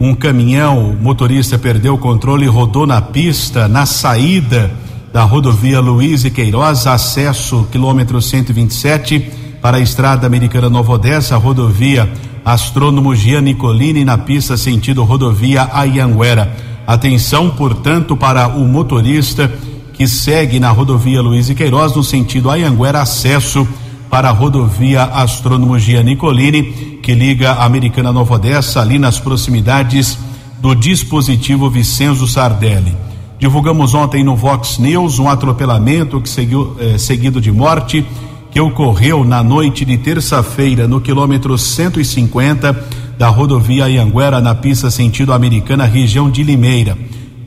Um 0.00 0.14
caminhão, 0.14 0.90
o 0.90 0.94
motorista 0.94 1.58
perdeu 1.58 1.94
o 1.94 1.98
controle 1.98 2.44
e 2.44 2.48
rodou 2.48 2.86
na 2.86 3.02
pista, 3.02 3.68
na 3.68 3.84
saída 3.84 4.70
da 5.12 5.24
rodovia 5.24 5.78
Luiz 5.78 6.24
e 6.24 6.30
Queiroz, 6.30 6.86
acesso 6.86 7.68
quilômetro 7.70 8.20
127, 8.20 9.30
para 9.60 9.76
a 9.76 9.80
estrada 9.80 10.26
americana 10.26 10.70
Nova 10.70 10.92
Odessa, 10.92 11.36
rodovia 11.36 12.10
Astrônomo 12.44 13.14
Gian 13.14 13.42
Nicolini, 13.42 14.04
na 14.04 14.16
pista 14.16 14.56
sentido 14.56 15.04
rodovia 15.04 15.68
Ayanguera. 15.72 16.56
Atenção, 16.86 17.50
portanto, 17.50 18.16
para 18.16 18.48
o 18.48 18.66
motorista 18.66 19.52
que 19.92 20.08
segue 20.08 20.58
na 20.58 20.70
rodovia 20.70 21.20
Luiz 21.20 21.48
e 21.50 21.54
Queiroz, 21.54 21.94
no 21.94 22.02
sentido 22.02 22.50
Ayanguera, 22.50 23.02
acesso 23.02 23.68
para 24.08 24.30
a 24.30 24.32
rodovia 24.32 25.04
Astrônomo 25.04 25.78
Gia 25.78 26.02
Nicolini, 26.02 26.98
que 27.02 27.14
liga 27.14 27.52
a 27.52 27.64
Americana 27.64 28.12
Nova 28.12 28.34
Odessa, 28.34 28.80
ali 28.80 28.98
nas 28.98 29.20
proximidades 29.20 30.18
do 30.60 30.74
dispositivo 30.74 31.68
Vicenzo 31.68 32.26
Sardelli. 32.26 33.11
Divulgamos 33.42 33.92
ontem 33.92 34.22
no 34.22 34.36
Vox 34.36 34.78
News 34.78 35.18
um 35.18 35.28
atropelamento 35.28 36.20
que 36.20 36.28
seguiu, 36.28 36.76
eh, 36.78 36.96
seguido 36.96 37.40
de 37.40 37.50
morte 37.50 38.06
que 38.52 38.60
ocorreu 38.60 39.24
na 39.24 39.42
noite 39.42 39.84
de 39.84 39.98
terça-feira 39.98 40.86
no 40.86 41.00
quilômetro 41.00 41.58
150 41.58 42.72
da 43.18 43.26
rodovia 43.26 43.88
Ianguera, 43.88 44.40
na 44.40 44.54
pista 44.54 44.92
sentido 44.92 45.32
americana, 45.32 45.86
região 45.86 46.30
de 46.30 46.44
Limeira. 46.44 46.96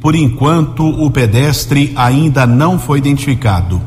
Por 0.02 0.16
enquanto, 0.16 0.86
o 0.86 1.10
pedestre 1.10 1.94
ainda 1.96 2.46
não 2.46 2.78
foi 2.78 2.98
identificado. 2.98 3.82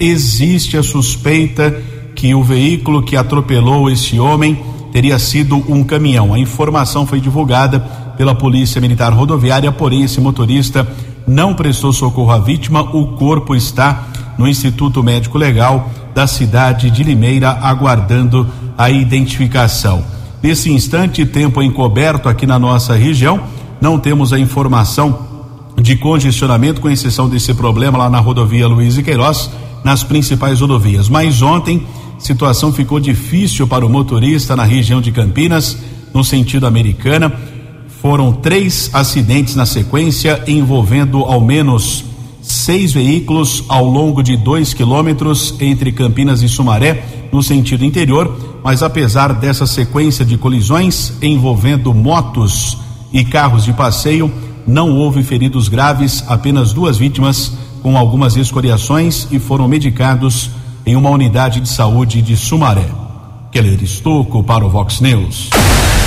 Existe 0.00 0.76
a 0.76 0.82
suspeita 0.82 1.80
que 2.16 2.34
o 2.34 2.42
veículo 2.42 3.04
que 3.04 3.16
atropelou 3.16 3.88
esse 3.88 4.18
homem 4.18 4.58
teria 4.90 5.16
sido 5.16 5.62
um 5.68 5.84
caminhão. 5.84 6.34
A 6.34 6.40
informação 6.40 7.06
foi 7.06 7.20
divulgada 7.20 7.78
pela 8.16 8.34
Polícia 8.34 8.80
Militar 8.80 9.12
Rodoviária, 9.12 9.70
porém 9.70 10.02
esse 10.02 10.20
motorista 10.20 10.84
não 11.26 11.54
prestou 11.54 11.92
socorro 11.92 12.30
à 12.30 12.38
vítima. 12.38 12.82
O 12.82 13.16
corpo 13.16 13.54
está 13.54 14.06
no 14.38 14.48
Instituto 14.48 15.02
Médico 15.02 15.38
Legal 15.38 15.90
da 16.14 16.26
cidade 16.26 16.90
de 16.90 17.02
Limeira 17.02 17.50
aguardando 17.50 18.46
a 18.76 18.90
identificação. 18.90 20.04
Nesse 20.42 20.70
instante, 20.70 21.24
tempo 21.24 21.62
encoberto 21.62 22.28
aqui 22.28 22.46
na 22.46 22.58
nossa 22.58 22.94
região, 22.94 23.40
não 23.80 23.98
temos 23.98 24.32
a 24.32 24.38
informação 24.38 25.30
de 25.80 25.96
congestionamento, 25.96 26.80
com 26.80 26.90
exceção 26.90 27.28
desse 27.28 27.54
problema 27.54 27.98
lá 27.98 28.10
na 28.10 28.18
rodovia 28.18 28.66
Luiz 28.66 28.98
e 28.98 29.02
Queiroz, 29.02 29.50
nas 29.82 30.02
principais 30.02 30.60
rodovias. 30.60 31.08
Mas 31.08 31.40
ontem, 31.42 31.86
situação 32.18 32.72
ficou 32.72 33.00
difícil 33.00 33.66
para 33.66 33.86
o 33.86 33.88
motorista 33.88 34.54
na 34.54 34.64
região 34.64 35.00
de 35.00 35.10
Campinas, 35.12 35.78
no 36.12 36.22
sentido 36.22 36.66
americana. 36.66 37.32
Foram 38.02 38.32
três 38.32 38.90
acidentes 38.92 39.54
na 39.54 39.64
sequência, 39.64 40.42
envolvendo 40.48 41.18
ao 41.18 41.40
menos 41.40 42.04
seis 42.42 42.92
veículos 42.92 43.62
ao 43.68 43.84
longo 43.84 44.24
de 44.24 44.36
dois 44.36 44.74
quilômetros 44.74 45.54
entre 45.60 45.92
Campinas 45.92 46.42
e 46.42 46.48
Sumaré, 46.48 47.28
no 47.32 47.40
sentido 47.44 47.84
interior. 47.84 48.58
Mas 48.64 48.82
apesar 48.82 49.32
dessa 49.34 49.68
sequência 49.68 50.24
de 50.24 50.36
colisões 50.36 51.12
envolvendo 51.22 51.94
motos 51.94 52.76
e 53.12 53.24
carros 53.24 53.64
de 53.64 53.72
passeio, 53.72 54.32
não 54.66 54.96
houve 54.96 55.22
feridos 55.22 55.68
graves, 55.68 56.24
apenas 56.26 56.72
duas 56.72 56.98
vítimas 56.98 57.52
com 57.84 57.96
algumas 57.96 58.36
escoriações 58.36 59.28
e 59.30 59.38
foram 59.38 59.68
medicados 59.68 60.50
em 60.84 60.96
uma 60.96 61.10
unidade 61.10 61.60
de 61.60 61.68
saúde 61.68 62.20
de 62.20 62.36
Sumaré. 62.36 63.01
Keller 63.52 63.84
Estocco 63.84 64.42
para 64.42 64.64
o 64.64 64.70
Vox 64.70 65.02
News. 65.02 65.50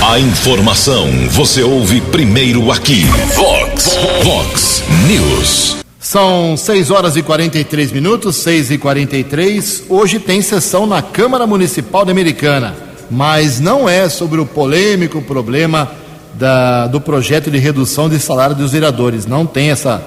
A 0.02 0.18
informação 0.18 1.06
você 1.30 1.62
ouve 1.62 2.00
primeiro 2.00 2.72
aqui. 2.72 3.04
Vox, 3.36 3.96
Vox 4.24 4.82
News. 5.06 5.76
São 6.00 6.56
6 6.56 6.90
horas 6.90 7.16
e 7.16 7.22
43 7.22 7.92
minutos, 7.92 8.34
6 8.34 8.72
e 8.72 8.78
43. 8.78 9.84
Hoje 9.88 10.18
tem 10.18 10.42
sessão 10.42 10.88
na 10.88 11.00
Câmara 11.00 11.46
Municipal 11.46 12.04
de 12.04 12.10
Americana, 12.10 12.74
mas 13.08 13.60
não 13.60 13.88
é 13.88 14.08
sobre 14.08 14.40
o 14.40 14.46
polêmico 14.46 15.22
problema 15.22 15.88
da, 16.34 16.88
do 16.88 17.00
projeto 17.00 17.48
de 17.48 17.58
redução 17.58 18.08
de 18.08 18.18
salário 18.18 18.56
dos 18.56 18.72
vereadores. 18.72 19.24
Não 19.24 19.46
tem 19.46 19.70
essa, 19.70 20.04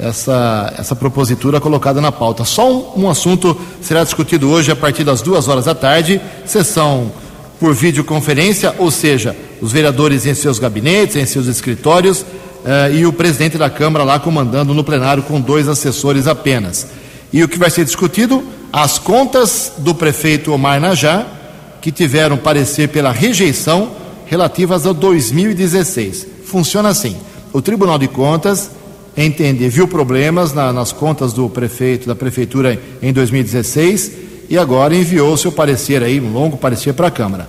essa, 0.00 0.72
essa 0.78 0.96
propositura 0.96 1.60
colocada 1.60 2.00
na 2.00 2.10
pauta. 2.10 2.44
Só 2.44 2.72
um, 2.72 3.04
um 3.04 3.10
assunto 3.10 3.56
será 3.80 4.02
discutido 4.02 4.50
hoje 4.50 4.72
a 4.72 4.76
partir 4.76 5.04
das 5.04 5.20
duas 5.22 5.48
horas 5.48 5.66
da 5.66 5.74
tarde, 5.74 6.20
sessão 6.46 7.12
por 7.58 7.74
videoconferência, 7.74 8.74
ou 8.78 8.90
seja, 8.90 9.36
os 9.60 9.70
vereadores 9.70 10.24
em 10.24 10.34
seus 10.34 10.58
gabinetes, 10.58 11.16
em 11.16 11.26
seus 11.26 11.46
escritórios, 11.46 12.24
eh, 12.64 12.92
e 12.94 13.06
o 13.06 13.12
presidente 13.12 13.58
da 13.58 13.68
Câmara 13.68 14.02
lá 14.02 14.18
comandando 14.18 14.72
no 14.72 14.82
plenário 14.82 15.22
com 15.22 15.38
dois 15.38 15.68
assessores 15.68 16.26
apenas. 16.26 16.86
E 17.30 17.44
o 17.44 17.48
que 17.48 17.58
vai 17.58 17.70
ser 17.70 17.84
discutido? 17.84 18.42
As 18.72 18.98
contas 18.98 19.72
do 19.78 19.94
prefeito 19.94 20.52
Omar 20.52 20.80
Najá, 20.80 21.26
que 21.82 21.92
tiveram 21.92 22.38
parecer 22.38 22.88
pela 22.88 23.12
rejeição 23.12 23.90
relativas 24.26 24.86
a 24.86 24.92
2016. 24.92 26.26
Funciona 26.46 26.88
assim: 26.88 27.16
o 27.52 27.60
Tribunal 27.60 27.98
de 27.98 28.08
Contas 28.08 28.70
entende, 29.16 29.68
viu 29.68 29.88
problemas 29.88 30.52
na, 30.52 30.72
nas 30.72 30.92
contas 30.92 31.32
do 31.32 31.48
prefeito, 31.48 32.06
da 32.06 32.14
prefeitura 32.14 32.80
em 33.02 33.12
2016 33.12 34.12
e 34.48 34.58
agora 34.58 34.94
enviou 34.94 35.36
seu 35.36 35.52
parecer 35.52 36.02
aí, 36.02 36.20
um 36.20 36.32
longo 36.32 36.56
parecer 36.56 36.92
para 36.92 37.08
a 37.08 37.10
Câmara. 37.10 37.48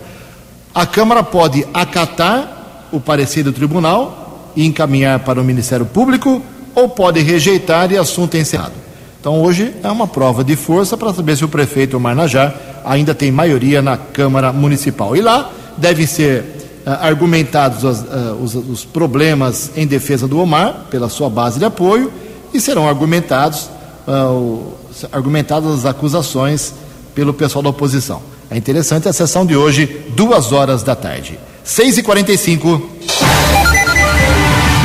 A 0.73 0.85
Câmara 0.85 1.23
pode 1.23 1.65
acatar 1.73 2.87
o 2.91 2.99
parecer 2.99 3.43
do 3.43 3.51
tribunal 3.51 4.51
e 4.55 4.65
encaminhar 4.65 5.19
para 5.19 5.41
o 5.41 5.43
Ministério 5.43 5.85
Público 5.85 6.41
ou 6.75 6.89
pode 6.89 7.21
rejeitar 7.21 7.91
e 7.91 7.97
assunto 7.97 8.35
é 8.35 8.39
encerrado. 8.39 8.73
Então 9.19 9.41
hoje 9.41 9.73
é 9.83 9.87
uma 9.89 10.07
prova 10.07 10.43
de 10.43 10.55
força 10.55 10.97
para 10.97 11.13
saber 11.13 11.37
se 11.37 11.45
o 11.45 11.47
prefeito 11.47 11.99
Marnajá 11.99 12.53
ainda 12.83 13.13
tem 13.13 13.31
maioria 13.31 13.81
na 13.81 13.97
Câmara 13.97 14.51
Municipal. 14.51 15.15
E 15.15 15.21
lá 15.21 15.51
devem 15.77 16.07
ser 16.07 16.60
argumentados 16.85 17.83
uh, 17.83 18.37
os, 18.41 18.55
os, 18.55 18.85
problemas 18.85 19.71
em 19.75 19.85
defesa 19.85 20.27
do 20.27 20.39
Omar, 20.39 20.85
pela 20.89 21.09
sua 21.09 21.29
base 21.29 21.59
de 21.59 21.65
apoio, 21.65 22.11
e 22.53 22.59
serão 22.59 22.87
argumentados, 22.87 23.69
uh, 24.07 24.73
argumentadas 25.11 25.79
as 25.79 25.85
acusações 25.85 26.73
pelo 27.13 27.33
pessoal 27.33 27.61
da 27.61 27.69
oposição. 27.69 28.21
É 28.49 28.57
interessante 28.57 29.07
a 29.07 29.13
sessão 29.13 29.45
de 29.45 29.55
hoje, 29.55 30.05
duas 30.15 30.51
horas 30.51 30.83
da 30.83 30.95
tarde. 30.95 31.39
6 31.63 31.99
e 31.99 32.03
45 32.03 32.89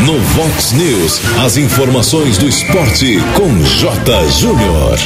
No 0.04 0.20
Vox 0.20 0.72
News, 0.72 1.20
as 1.44 1.56
informações 1.56 2.38
do 2.38 2.46
esporte 2.46 3.18
com 3.34 3.64
J. 3.64 4.28
Júnior. 4.30 4.98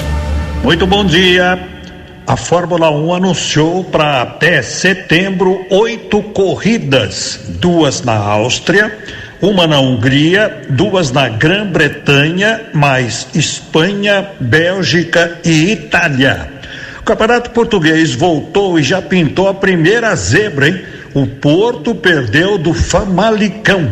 Muito 0.63 0.87
bom 0.87 1.05
dia. 1.05 1.80
A 2.27 2.37
Fórmula 2.37 2.91
1 2.91 3.15
anunciou 3.15 3.83
para 3.83 4.23
até 4.23 4.63
setembro 4.63 5.67
oito 5.71 6.23
corridas: 6.23 7.41
duas 7.61 8.03
na 8.03 8.15
Áustria, 8.15 8.97
uma 9.41 9.67
na 9.67 9.81
Hungria, 9.81 10.63
duas 10.69 11.11
na 11.11 11.29
Grã-Bretanha, 11.29 12.61
mais 12.73 13.27
Espanha, 13.35 14.31
Bélgica 14.39 15.41
e 15.45 15.73
Itália. 15.73 16.53
O 17.01 17.03
Campeonato 17.03 17.51
Português 17.51 18.13
voltou 18.13 18.79
e 18.79 18.83
já 18.83 19.01
pintou 19.01 19.49
a 19.49 19.55
primeira 19.55 20.15
zebra, 20.15 20.69
hein? 20.69 20.83
O 21.15 21.27
Porto 21.27 21.95
perdeu 21.95 22.59
do 22.59 22.73
Famalicão. 22.73 23.91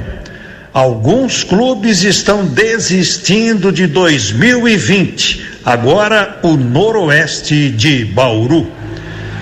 Alguns 0.72 1.42
clubes 1.42 2.04
estão 2.04 2.46
desistindo 2.46 3.72
de 3.72 3.86
2020. 3.86 5.57
Agora 5.68 6.38
o 6.42 6.56
Noroeste 6.56 7.68
de 7.68 8.02
Bauru. 8.02 8.72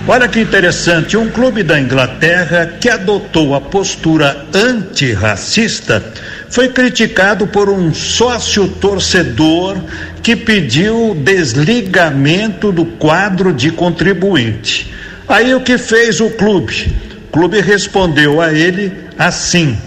Olha 0.09 0.27
que 0.27 0.41
interessante, 0.41 1.17
um 1.17 1.31
clube 1.31 1.63
da 1.63 1.79
Inglaterra 1.79 2.67
que 2.81 2.89
adotou 2.89 3.55
a 3.55 3.61
postura 3.61 4.45
antirracista 4.53 6.05
foi 6.51 6.69
criticado 6.71 7.47
por 7.47 7.71
um 7.71 7.95
sócio 7.95 8.67
torcedor 8.67 9.77
que 10.21 10.35
pediu 10.35 11.15
desligamento 11.15 12.73
do 12.73 12.85
quadro 12.85 13.53
de 13.53 13.71
contribuinte. 13.71 14.93
Aí 15.29 15.55
o 15.55 15.61
que 15.61 15.79
fez 15.79 16.21
o 16.21 16.31
clube? 16.31 16.93
O 17.29 17.31
clube 17.31 17.61
respondeu 17.61 18.41
a 18.41 18.53
ele 18.53 18.93
assim: 19.17 19.79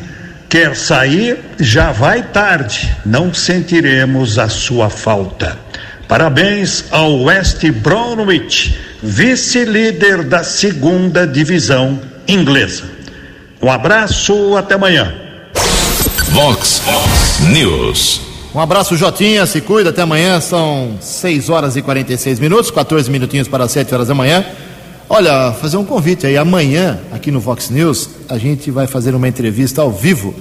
quer 0.47 0.73
sair, 0.73 1.37
já 1.59 1.91
vai 1.91 2.23
tarde, 2.23 2.89
não 3.05 3.33
sentiremos 3.33 4.39
a 4.39 4.47
sua 4.47 4.89
falta. 4.89 5.67
Parabéns 6.09 6.85
ao 6.89 7.21
West 7.25 7.63
Bromwich, 7.69 8.75
vice-líder 9.03 10.23
da 10.23 10.43
segunda 10.43 11.27
divisão 11.27 12.01
inglesa. 12.27 12.89
Um 13.61 13.69
abraço, 13.69 14.57
até 14.57 14.73
amanhã. 14.73 15.13
Vox 16.31 16.81
News. 17.51 18.21
Um 18.55 18.59
abraço, 18.59 18.97
Jotinha. 18.97 19.45
Se 19.45 19.61
cuida. 19.61 19.91
Até 19.91 20.01
amanhã. 20.01 20.41
São 20.41 20.97
6 20.99 21.47
horas 21.47 21.75
e 21.75 21.81
46 21.83 22.39
minutos, 22.39 22.71
14 22.71 23.11
minutinhos 23.11 23.47
para 23.47 23.67
7 23.67 23.93
horas 23.93 24.07
da 24.07 24.15
manhã. 24.15 24.43
Olha, 25.07 25.51
fazer 25.61 25.77
um 25.77 25.85
convite 25.85 26.25
aí. 26.25 26.37
Amanhã, 26.37 26.97
aqui 27.11 27.29
no 27.29 27.39
Vox 27.39 27.69
News, 27.69 28.09
a 28.27 28.39
gente 28.39 28.71
vai 28.71 28.87
fazer 28.87 29.13
uma 29.13 29.27
entrevista 29.27 29.83
ao 29.83 29.91
vivo 29.91 30.33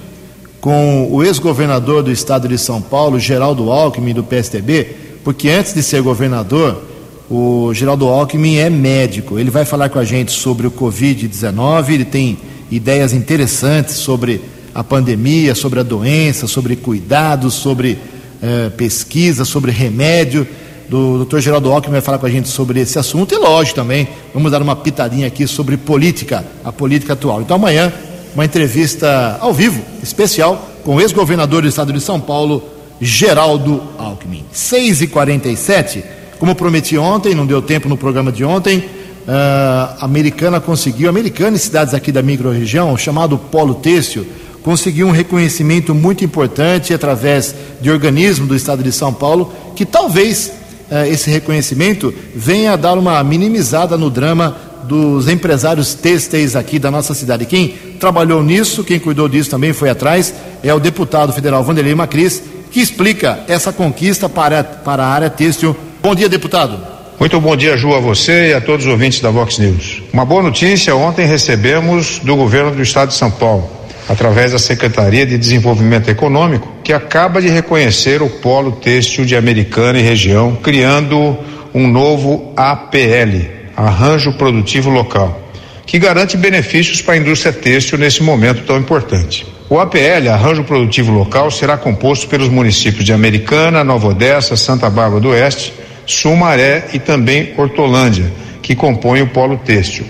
com 0.59 1.07
o 1.11 1.23
ex-governador 1.23 2.01
do 2.01 2.11
estado 2.11 2.47
de 2.47 2.57
São 2.57 2.81
Paulo, 2.81 3.19
Geraldo 3.19 3.71
Alckmin, 3.71 4.15
do 4.15 4.23
PSDB, 4.23 5.08
porque 5.23 5.49
antes 5.49 5.73
de 5.73 5.83
ser 5.83 6.01
governador, 6.01 6.83
O 7.29 7.71
Geraldo 7.75 8.07
Alckmin 8.07 8.55
é 8.55 8.71
médico. 8.71 9.37
Ele 9.37 9.51
vai 9.51 9.63
falar 9.63 9.87
com 9.89 9.99
a 9.99 10.03
gente 10.03 10.31
sobre 10.31 10.65
o 10.65 10.71
Covid-19. 10.71 11.89
Ele 11.89 12.05
tem 12.05 12.39
ideias 12.71 13.13
interessantes 13.13 13.95
sobre 13.97 14.41
a 14.73 14.83
pandemia, 14.83 15.53
sobre 15.53 15.79
a 15.79 15.83
doença, 15.83 16.47
sobre 16.47 16.75
cuidados, 16.75 17.53
sobre 17.53 17.99
eh, 18.41 18.71
pesquisa, 18.75 19.45
sobre 19.45 19.71
remédio. 19.71 20.47
Do 20.89 21.23
Dr. 21.23 21.37
Geraldo 21.37 21.71
Alckmin 21.71 21.91
vai 21.91 22.01
falar 22.01 22.17
com 22.17 22.25
a 22.25 22.31
gente 22.31 22.49
sobre 22.49 22.79
esse 22.79 22.97
assunto 22.97 23.35
e, 23.35 23.37
lógico, 23.37 23.75
também 23.75 24.07
vamos 24.33 24.51
dar 24.51 24.59
uma 24.59 24.75
pitadinha 24.75 25.27
aqui 25.27 25.45
sobre 25.45 25.77
política, 25.77 26.43
a 26.63 26.71
política 26.71 27.13
atual. 27.13 27.41
Então, 27.41 27.57
amanhã, 27.57 27.93
uma 28.33 28.43
entrevista 28.43 29.37
ao 29.39 29.53
vivo, 29.53 29.83
especial, 30.01 30.67
com 30.83 30.95
o 30.95 31.01
ex-governador 31.01 31.61
do 31.61 31.67
estado 31.67 31.93
de 31.93 32.01
São 32.01 32.19
Paulo, 32.19 32.63
Geraldo 33.01 33.81
Alckmin. 33.97 34.45
6h47, 34.53 36.03
como 36.39 36.55
prometi 36.55 36.97
ontem, 36.97 37.35
não 37.35 37.45
deu 37.45 37.61
tempo 37.61 37.87
no 37.87 37.97
programa 37.97 38.31
de 38.31 38.43
ontem, 38.43 38.83
a 39.27 39.97
uh, 40.01 40.05
Americana 40.05 40.59
conseguiu, 40.59 41.09
Americana 41.09 41.55
e 41.55 41.59
cidades 41.59 41.93
aqui 41.93 42.11
da 42.11 42.21
microrregião, 42.21 42.97
chamado 42.97 43.37
Polo 43.37 43.75
Têxtil, 43.75 44.25
conseguiu 44.63 45.07
um 45.07 45.11
reconhecimento 45.11 45.93
muito 45.93 46.25
importante 46.25 46.93
através 46.93 47.55
de 47.79 47.89
organismo 47.89 48.47
do 48.47 48.55
estado 48.55 48.83
de 48.83 48.91
São 48.91 49.13
Paulo, 49.13 49.53
que 49.75 49.85
talvez 49.85 50.51
uh, 50.89 51.05
esse 51.05 51.29
reconhecimento 51.29 52.13
venha 52.35 52.73
a 52.73 52.75
dar 52.75 52.97
uma 52.97 53.23
minimizada 53.23 53.97
no 53.97 54.09
drama 54.09 54.57
dos 54.89 55.27
empresários 55.27 55.93
têxteis 55.93 56.55
aqui 56.55 56.79
da 56.79 56.89
nossa 56.89 57.13
cidade. 57.13 57.45
Quem 57.45 57.75
trabalhou 57.99 58.41
nisso, 58.41 58.83
quem 58.83 58.99
cuidou 58.99 59.29
disso 59.29 59.49
também 59.49 59.71
foi 59.71 59.89
atrás, 59.89 60.33
é 60.63 60.73
o 60.73 60.79
deputado 60.79 61.31
federal 61.31 61.63
Vanderlei 61.63 61.93
Macris, 61.93 62.41
que 62.71 62.79
explica 62.79 63.39
essa 63.47 63.71
conquista 63.71 64.29
para, 64.29 64.63
para 64.63 65.03
a 65.03 65.07
área 65.07 65.29
têxtil. 65.29 65.75
Bom 66.01 66.15
dia, 66.15 66.29
deputado. 66.29 66.79
Muito 67.19 67.39
bom 67.41 67.53
dia, 67.53 67.75
Ju, 67.75 67.93
a 67.93 67.99
você 67.99 68.51
e 68.51 68.53
a 68.53 68.61
todos 68.61 68.85
os 68.85 68.91
ouvintes 68.91 69.19
da 69.19 69.29
Vox 69.29 69.57
News. 69.57 70.01
Uma 70.13 70.23
boa 70.23 70.41
notícia: 70.41 70.95
ontem 70.95 71.25
recebemos 71.25 72.19
do 72.19 72.33
governo 72.35 72.71
do 72.71 72.81
estado 72.81 73.09
de 73.09 73.15
São 73.15 73.29
Paulo, 73.29 73.69
através 74.07 74.53
da 74.53 74.59
Secretaria 74.59 75.25
de 75.25 75.37
Desenvolvimento 75.37 76.09
Econômico, 76.09 76.71
que 76.81 76.93
acaba 76.93 77.41
de 77.41 77.49
reconhecer 77.49 78.21
o 78.21 78.29
Polo 78.29 78.71
Têxtil 78.71 79.25
de 79.25 79.35
Americana 79.35 79.99
e 79.99 80.01
região, 80.01 80.55
criando 80.63 81.37
um 81.73 81.89
novo 81.89 82.53
APL, 82.55 83.49
Arranjo 83.75 84.31
Produtivo 84.33 84.89
Local, 84.89 85.37
que 85.85 85.99
garante 85.99 86.37
benefícios 86.37 87.01
para 87.01 87.15
a 87.15 87.17
indústria 87.17 87.51
têxtil 87.51 87.97
nesse 87.97 88.23
momento 88.23 88.63
tão 88.65 88.77
importante. 88.77 89.45
O 89.69 89.77
APL, 89.79 90.29
Arranjo 90.31 90.63
Produtivo 90.63 91.11
Local, 91.11 91.51
será 91.51 91.77
composto 91.77 92.27
pelos 92.27 92.49
municípios 92.49 93.05
de 93.05 93.13
Americana, 93.13 93.83
Nova 93.83 94.07
Odessa, 94.07 94.57
Santa 94.57 94.89
Bárbara 94.89 95.21
do 95.21 95.29
Oeste, 95.29 95.71
Sumaré 96.07 96.85
e 96.91 96.97
também 96.97 97.53
Hortolândia, 97.55 98.25
que 98.63 98.75
compõem 98.75 99.21
o 99.21 99.27
polo 99.27 99.57
têxtil. 99.57 100.07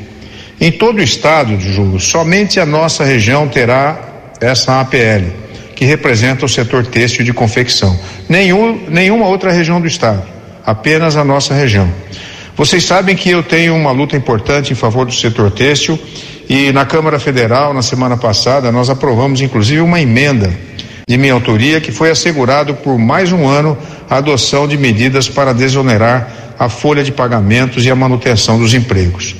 Em 0.62 0.72
todo 0.72 1.00
o 1.00 1.04
estado 1.04 1.58
de 1.58 1.74
Júlio, 1.74 2.00
somente 2.00 2.58
a 2.58 2.66
nossa 2.66 3.04
região 3.04 3.50
terá 3.50 4.00
essa 4.40 4.80
APL, 4.80 5.28
que 5.76 5.84
representa 5.84 6.46
o 6.46 6.50
setor 6.50 6.86
têxtil 6.86 7.26
de 7.26 7.34
confecção. 7.34 8.00
Nenhum, 8.30 8.86
nenhuma 8.88 9.28
outra 9.28 9.52
região 9.52 9.82
do 9.82 9.88
estado, 9.88 10.24
apenas 10.66 11.18
a 11.18 11.24
nossa 11.26 11.54
região. 11.54 11.90
Vocês 12.60 12.84
sabem 12.84 13.16
que 13.16 13.30
eu 13.30 13.42
tenho 13.42 13.74
uma 13.74 13.94
luta 13.94 14.18
importante 14.18 14.74
em 14.74 14.76
favor 14.76 15.06
do 15.06 15.14
setor 15.14 15.50
têxtil 15.50 15.98
e 16.50 16.74
na 16.74 16.86
Câmara 16.86 17.18
Federal, 17.18 17.74
na 17.74 17.82
semana 17.82 18.18
passada, 18.18 18.70
nós 18.70 18.90
aprovamos 18.90 19.40
inclusive 19.40 19.80
uma 19.80 20.02
emenda 20.02 20.54
de 21.08 21.18
minha 21.18 21.32
autoria 21.32 21.80
que 21.80 21.90
foi 21.90 22.12
assegurado 22.12 22.74
por 22.74 23.00
mais 23.00 23.32
um 23.32 23.48
ano 23.48 23.78
a 24.10 24.18
adoção 24.18 24.68
de 24.68 24.78
medidas 24.78 25.30
para 25.30 25.54
desonerar 25.54 26.56
a 26.60 26.68
folha 26.68 27.02
de 27.02 27.14
pagamentos 27.14 27.86
e 27.86 27.90
a 27.90 27.96
manutenção 27.96 28.60
dos 28.60 28.74
empregos. 28.74 29.38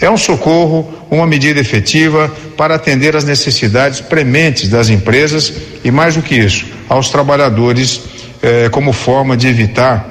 É 0.00 0.08
um 0.08 0.16
socorro, 0.16 0.88
uma 1.10 1.26
medida 1.26 1.58
efetiva 1.58 2.32
para 2.56 2.76
atender 2.76 3.16
às 3.16 3.24
necessidades 3.24 4.00
prementes 4.00 4.68
das 4.68 4.88
empresas 4.88 5.52
e, 5.82 5.90
mais 5.90 6.14
do 6.14 6.22
que 6.22 6.36
isso, 6.36 6.66
aos 6.88 7.08
trabalhadores, 7.08 8.00
eh, 8.40 8.68
como 8.70 8.92
forma 8.92 9.36
de 9.36 9.48
evitar 9.48 10.08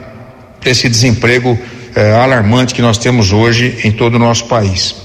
esse 0.65 0.89
desemprego 0.89 1.57
eh, 1.95 2.11
alarmante 2.11 2.73
que 2.73 2.81
nós 2.81 2.97
temos 2.97 3.31
hoje 3.31 3.79
em 3.83 3.91
todo 3.91 4.15
o 4.15 4.19
nosso 4.19 4.45
país. 4.45 4.95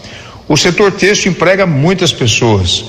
O 0.49 0.57
setor 0.57 0.93
têxtil 0.93 1.33
emprega 1.33 1.67
muitas 1.67 2.13
pessoas, 2.13 2.85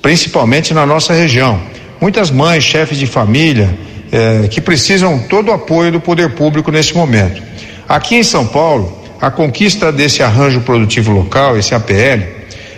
principalmente 0.00 0.72
na 0.72 0.86
nossa 0.86 1.12
região. 1.12 1.60
Muitas 2.00 2.30
mães, 2.30 2.64
chefes 2.64 2.98
de 2.98 3.06
família, 3.06 3.76
eh, 4.10 4.48
que 4.48 4.60
precisam 4.60 5.18
todo 5.18 5.48
o 5.48 5.52
apoio 5.52 5.92
do 5.92 6.00
poder 6.00 6.30
público 6.30 6.70
nesse 6.70 6.94
momento. 6.94 7.42
Aqui 7.88 8.16
em 8.16 8.22
São 8.22 8.46
Paulo, 8.46 8.96
a 9.20 9.30
conquista 9.30 9.92
desse 9.92 10.22
arranjo 10.22 10.60
produtivo 10.60 11.12
local, 11.12 11.58
esse 11.58 11.74
APL, 11.74 12.22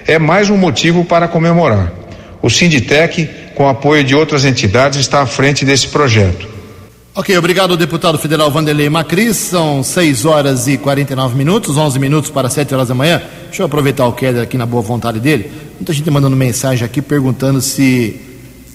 é 0.06 0.18
mais 0.18 0.50
um 0.50 0.56
motivo 0.56 1.04
para 1.04 1.28
comemorar. 1.28 1.92
O 2.40 2.48
Sinditec, 2.48 3.28
com 3.54 3.68
apoio 3.68 4.04
de 4.04 4.14
outras 4.14 4.44
entidades, 4.44 5.00
está 5.00 5.22
à 5.22 5.26
frente 5.26 5.64
desse 5.64 5.88
projeto. 5.88 6.57
Ok, 7.18 7.36
obrigado, 7.36 7.76
deputado 7.76 8.16
federal 8.16 8.48
Vanderlei 8.48 8.88
Macris. 8.88 9.36
São 9.36 9.82
6 9.82 10.24
horas 10.24 10.68
e 10.68 10.78
49 10.78 11.34
minutos, 11.36 11.76
11 11.76 11.98
minutos 11.98 12.30
para 12.30 12.48
7 12.48 12.72
horas 12.72 12.86
da 12.86 12.94
manhã. 12.94 13.20
Deixa 13.46 13.60
eu 13.60 13.66
aproveitar 13.66 14.06
o 14.06 14.12
Keller 14.12 14.40
aqui 14.40 14.56
na 14.56 14.64
boa 14.64 14.84
vontade 14.84 15.18
dele. 15.18 15.50
Muita 15.74 15.92
gente 15.92 16.08
mandando 16.12 16.36
mensagem 16.36 16.84
aqui 16.84 17.02
perguntando 17.02 17.60
se 17.60 18.20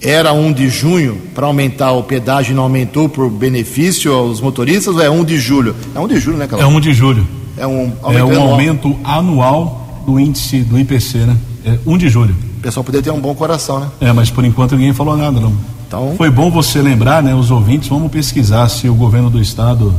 era 0.01 0.34
1 0.34 0.51
de 0.51 0.67
junho 0.67 1.21
para 1.34 1.45
aumentar 1.45 1.93
o 1.93 2.03
pedágio 2.03 2.51
e 2.51 2.53
não 2.53 2.63
aumentou 2.63 3.08
por 3.08 3.29
benefício 3.29 4.13
aos 4.13 4.41
motoristas 4.41 4.93
ou 4.93 5.01
é 5.01 5.10
1 5.10 5.23
de 5.23 5.38
julho? 5.38 5.73
É 5.95 5.99
1 6.01 6.08
de 6.10 6.19
julho, 6.19 6.38
né, 6.38 6.45
Calão? 6.45 6.65
É 6.65 6.67
1 6.67 6.82
de 6.82 6.93
julho. 6.93 7.25
É 7.56 7.65
um, 7.65 7.93
é 8.13 8.23
um 8.25 8.41
aumento 8.41 8.93
anual 9.06 10.03
do 10.06 10.19
índice 10.19 10.63
do 10.63 10.77
IPC, 10.77 11.19
né? 11.19 11.38
É 11.65 11.79
1 11.86 11.97
de 11.97 12.10
julho. 12.10 12.36
O 12.58 12.62
pessoal 12.62 12.84
poderia 12.84 13.03
ter 13.03 13.12
um 13.12 13.21
bom 13.21 13.34
coração, 13.34 13.79
né? 13.79 13.88
É, 14.01 14.12
mas 14.12 14.29
por 14.29 14.43
enquanto 14.43 14.75
ninguém 14.75 14.91
falou 14.91 15.15
nada, 15.15 15.39
não. 15.39 15.72
Então... 15.93 16.15
Foi 16.17 16.32
bom 16.32 16.49
você 16.49 16.82
lembrar, 16.82 17.21
né, 17.21 17.36
os 17.36 17.51
ouvintes, 17.51 17.88
vamos 17.88 18.12
pesquisar 18.12 18.67
se 18.67 18.89
o 18.89 18.95
governo 18.95 19.29
do 19.29 19.39
estado 19.39 19.93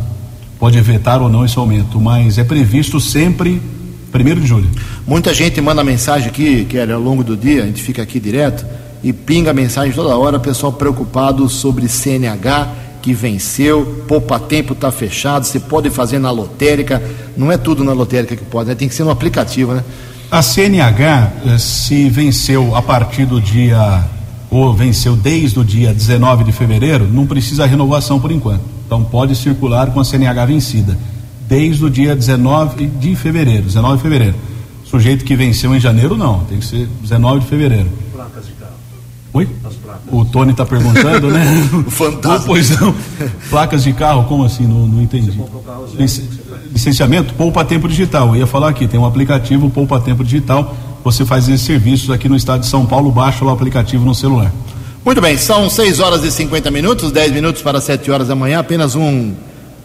pode 0.58 0.80
vetar 0.80 1.22
ou 1.22 1.28
não 1.28 1.44
esse 1.44 1.56
aumento, 1.56 2.00
mas 2.00 2.36
é 2.36 2.42
previsto 2.42 2.98
sempre 2.98 3.62
primeiro 4.10 4.40
de 4.40 4.46
julho. 4.48 4.68
Muita 5.06 5.32
gente 5.32 5.60
manda 5.60 5.84
mensagem 5.84 6.28
aqui, 6.28 6.64
que 6.64 6.76
era 6.76 6.94
ao 6.94 7.00
longo 7.00 7.22
do 7.22 7.36
dia, 7.36 7.62
a 7.62 7.66
gente 7.66 7.80
fica 7.80 8.02
aqui 8.02 8.18
direto, 8.18 8.66
e 9.04 9.12
pinga 9.12 9.52
mensagem 9.52 9.92
toda 9.92 10.16
hora, 10.16 10.40
pessoal 10.40 10.72
preocupado 10.72 11.48
sobre 11.48 11.86
CNH, 11.86 12.68
que 13.00 13.12
venceu, 13.12 14.04
poupa 14.08 14.40
tempo 14.40 14.72
está 14.72 14.90
fechado, 14.90 15.46
você 15.46 15.60
pode 15.60 15.90
fazer 15.90 16.18
na 16.18 16.32
lotérica, 16.32 17.00
não 17.36 17.52
é 17.52 17.56
tudo 17.56 17.84
na 17.84 17.92
lotérica 17.92 18.34
que 18.34 18.44
pode, 18.44 18.68
né? 18.68 18.74
tem 18.74 18.88
que 18.88 18.94
ser 18.96 19.04
no 19.04 19.10
aplicativo, 19.10 19.72
né? 19.72 19.84
A 20.28 20.42
CNH, 20.42 21.32
eh, 21.46 21.58
se 21.58 22.08
venceu 22.08 22.74
a 22.74 22.82
partir 22.82 23.26
do 23.26 23.40
dia 23.40 24.02
ou 24.56 24.72
venceu 24.72 25.16
desde 25.16 25.58
o 25.58 25.64
dia 25.64 25.92
19 25.92 26.44
de 26.44 26.52
fevereiro, 26.52 27.08
não 27.08 27.26
precisa 27.26 27.66
renovação 27.66 28.20
por 28.20 28.30
enquanto. 28.30 28.62
Então 28.86 29.02
pode 29.02 29.34
circular 29.34 29.90
com 29.90 29.98
a 29.98 30.04
CNH 30.04 30.46
vencida 30.46 30.96
desde 31.48 31.84
o 31.84 31.90
dia 31.90 32.14
19 32.14 32.86
de 32.86 33.16
fevereiro, 33.16 33.64
19 33.64 33.96
de 33.96 34.02
fevereiro. 34.02 34.34
Sujeito 34.84 35.24
que 35.24 35.34
venceu 35.34 35.74
em 35.74 35.80
janeiro 35.80 36.16
não, 36.16 36.44
tem 36.44 36.58
que 36.58 36.66
ser 36.66 36.88
19 37.02 37.40
de 37.40 37.46
fevereiro. 37.46 37.90
Placas 38.12 38.46
de 38.46 38.52
carro. 38.52 38.72
Oi? 39.32 39.48
As 39.64 39.74
placas. 39.74 40.02
O 40.12 40.24
Tony 40.24 40.52
está 40.52 40.64
perguntando, 40.64 41.30
né? 41.30 41.44
Fantástico. 41.88 42.46
pois 42.46 42.80
não. 42.80 42.94
Placas 43.50 43.82
de 43.82 43.92
carro, 43.92 44.24
como 44.24 44.44
assim? 44.44 44.66
Não, 44.66 44.86
não 44.86 45.02
entendi. 45.02 45.32
Lic... 45.98 46.44
Licenciamento, 46.72 47.34
poupa 47.34 47.64
tempo 47.64 47.88
digital. 47.88 48.28
Eu 48.28 48.36
ia 48.36 48.46
falar 48.46 48.68
aqui, 48.68 48.86
tem 48.86 48.98
um 48.98 49.06
aplicativo 49.06 49.68
poupa 49.68 50.00
tempo 50.00 50.22
digital 50.24 50.74
você 51.04 51.24
faz 51.24 51.46
esses 51.46 51.66
serviços 51.66 52.10
aqui 52.10 52.30
no 52.30 52.34
estado 52.34 52.62
de 52.62 52.66
São 52.66 52.86
Paulo, 52.86 53.12
baixa 53.12 53.44
o 53.44 53.50
aplicativo 53.50 54.06
no 54.06 54.14
celular. 54.14 54.50
Muito 55.04 55.20
bem, 55.20 55.36
são 55.36 55.68
6 55.68 56.00
horas 56.00 56.24
e 56.24 56.32
50 56.32 56.70
minutos, 56.70 57.12
10 57.12 57.32
minutos 57.32 57.60
para 57.60 57.78
7 57.78 58.10
horas 58.10 58.28
da 58.28 58.34
manhã. 58.34 58.60
Apenas 58.60 58.94
um 58.96 59.34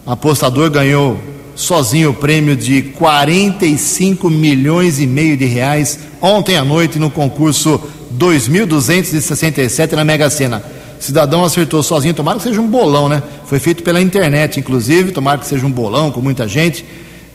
apostador 0.08 0.72
ganhou 0.72 1.20
sozinho 1.56 2.12
o 2.12 2.14
prêmio 2.14 2.56
de 2.56 2.82
45 2.82 4.30
milhões 4.30 4.98
e 5.02 5.06
meio 5.06 5.36
de 5.36 5.44
reais 5.44 6.00
ontem 6.22 6.56
à 6.56 6.64
noite 6.64 6.98
no 6.98 7.12
concurso 7.12 7.82
2267 8.12 9.94
na 9.98 10.06
Mega 10.06 10.30
Sena. 10.30 10.64
Cidadão 11.02 11.44
acertou 11.44 11.84
sozinho, 11.84 12.14
tomara 12.14 12.38
que 12.38 12.44
seja 12.44 12.62
um 12.62 12.68
bolão, 12.68 13.10
né? 13.10 13.22
Foi 13.46 13.60
feito 13.60 13.84
pela 13.84 14.02
internet, 14.02 14.58
inclusive, 14.58 15.12
tomara 15.12 15.38
que 15.38 15.46
seja 15.46 15.66
um 15.66 15.72
bolão 15.72 16.12
com 16.12 16.22
muita 16.22 16.48
gente, 16.48 16.86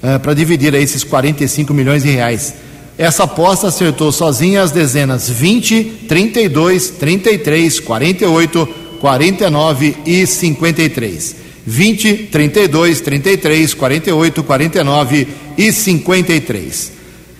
uh, 0.02 0.18
para 0.20 0.32
dividir 0.32 0.74
aí 0.74 0.82
esses 0.82 1.04
45 1.04 1.72
milhões 1.74 2.02
de 2.02 2.10
reais. 2.10 2.54
Essa 2.96 3.24
aposta 3.24 3.68
acertou 3.68 4.12
sozinha 4.12 4.62
as 4.62 4.70
dezenas 4.70 5.28
20, 5.28 6.06
32, 6.08 6.90
33, 6.90 7.80
48, 7.80 8.68
49 9.00 9.96
e 10.06 10.26
53. 10.26 11.36
20, 11.66 12.14
32, 12.30 13.00
33, 13.00 13.74
48, 13.74 14.42
49 14.42 15.28
e 15.58 15.72
53. 15.72 16.92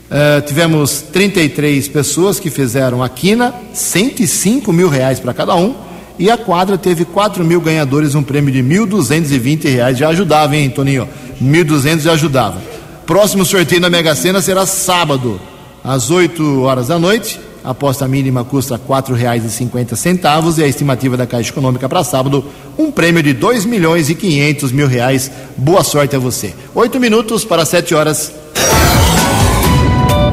Uh, 0.05 0.47
tivemos 0.47 1.03
33 1.13 1.89
pessoas 1.89 2.41
que 2.41 2.51
fizeram 2.51 3.03
a 3.03 3.09
quina, 3.09 3.55
105 3.73 4.73
mil 4.73 4.89
reais 4.89 5.21
para 5.21 5.35
cada 5.35 5.55
um, 5.55 5.75
E 6.19 6.31
a 6.31 6.37
quadra 6.37 6.79
teve 6.79 7.05
4 7.05 7.45
mil 7.45 7.61
ganhadores, 7.61 8.15
um 8.15 8.23
prêmio 8.23 8.53
de 8.53 8.61
R$ 8.61 8.87
1.220. 8.87 9.95
Já 9.95 10.09
ajudava, 10.09 10.57
hein, 10.57 10.71
Toninho? 10.71 11.09
R$ 11.41 11.47
1.200 11.47 12.01
já 12.01 12.13
ajudava. 12.13 12.74
Próximo 13.07 13.45
sorteio 13.45 13.83
na 13.83 13.91
Mega 13.91 14.15
Sena 14.15 14.41
será 14.41 14.65
sábado, 14.65 15.39
às 15.83 16.11
8 16.11 16.63
horas 16.63 16.89
da 16.89 16.99
noite. 16.99 17.39
A 17.63 17.71
aposta 17.71 18.09
mínima 18.09 18.45
custa 18.45 18.77
R$ 18.77 18.83
4,50 18.89 20.59
e 20.59 20.63
a 20.63 20.67
estimativa 20.67 21.17
da 21.17 21.27
Caixa 21.27 21.51
Econômica 21.51 21.89
para 21.89 22.05
sábado, 22.05 22.45
um 22.79 22.91
prêmio 22.91 23.23
de 23.23 23.33
R$ 23.33 23.67
milhões 23.67 24.09
e 24.09 24.15
500 24.15 24.73
mil 24.73 24.87
reais. 24.87 25.31
Boa 25.57 25.83
sorte 25.83 26.17
a 26.17 26.19
você. 26.19 26.55
Oito 26.75 26.99
minutos 26.99 27.45
para 27.45 27.65
sete 27.65 27.95
horas. 27.95 28.33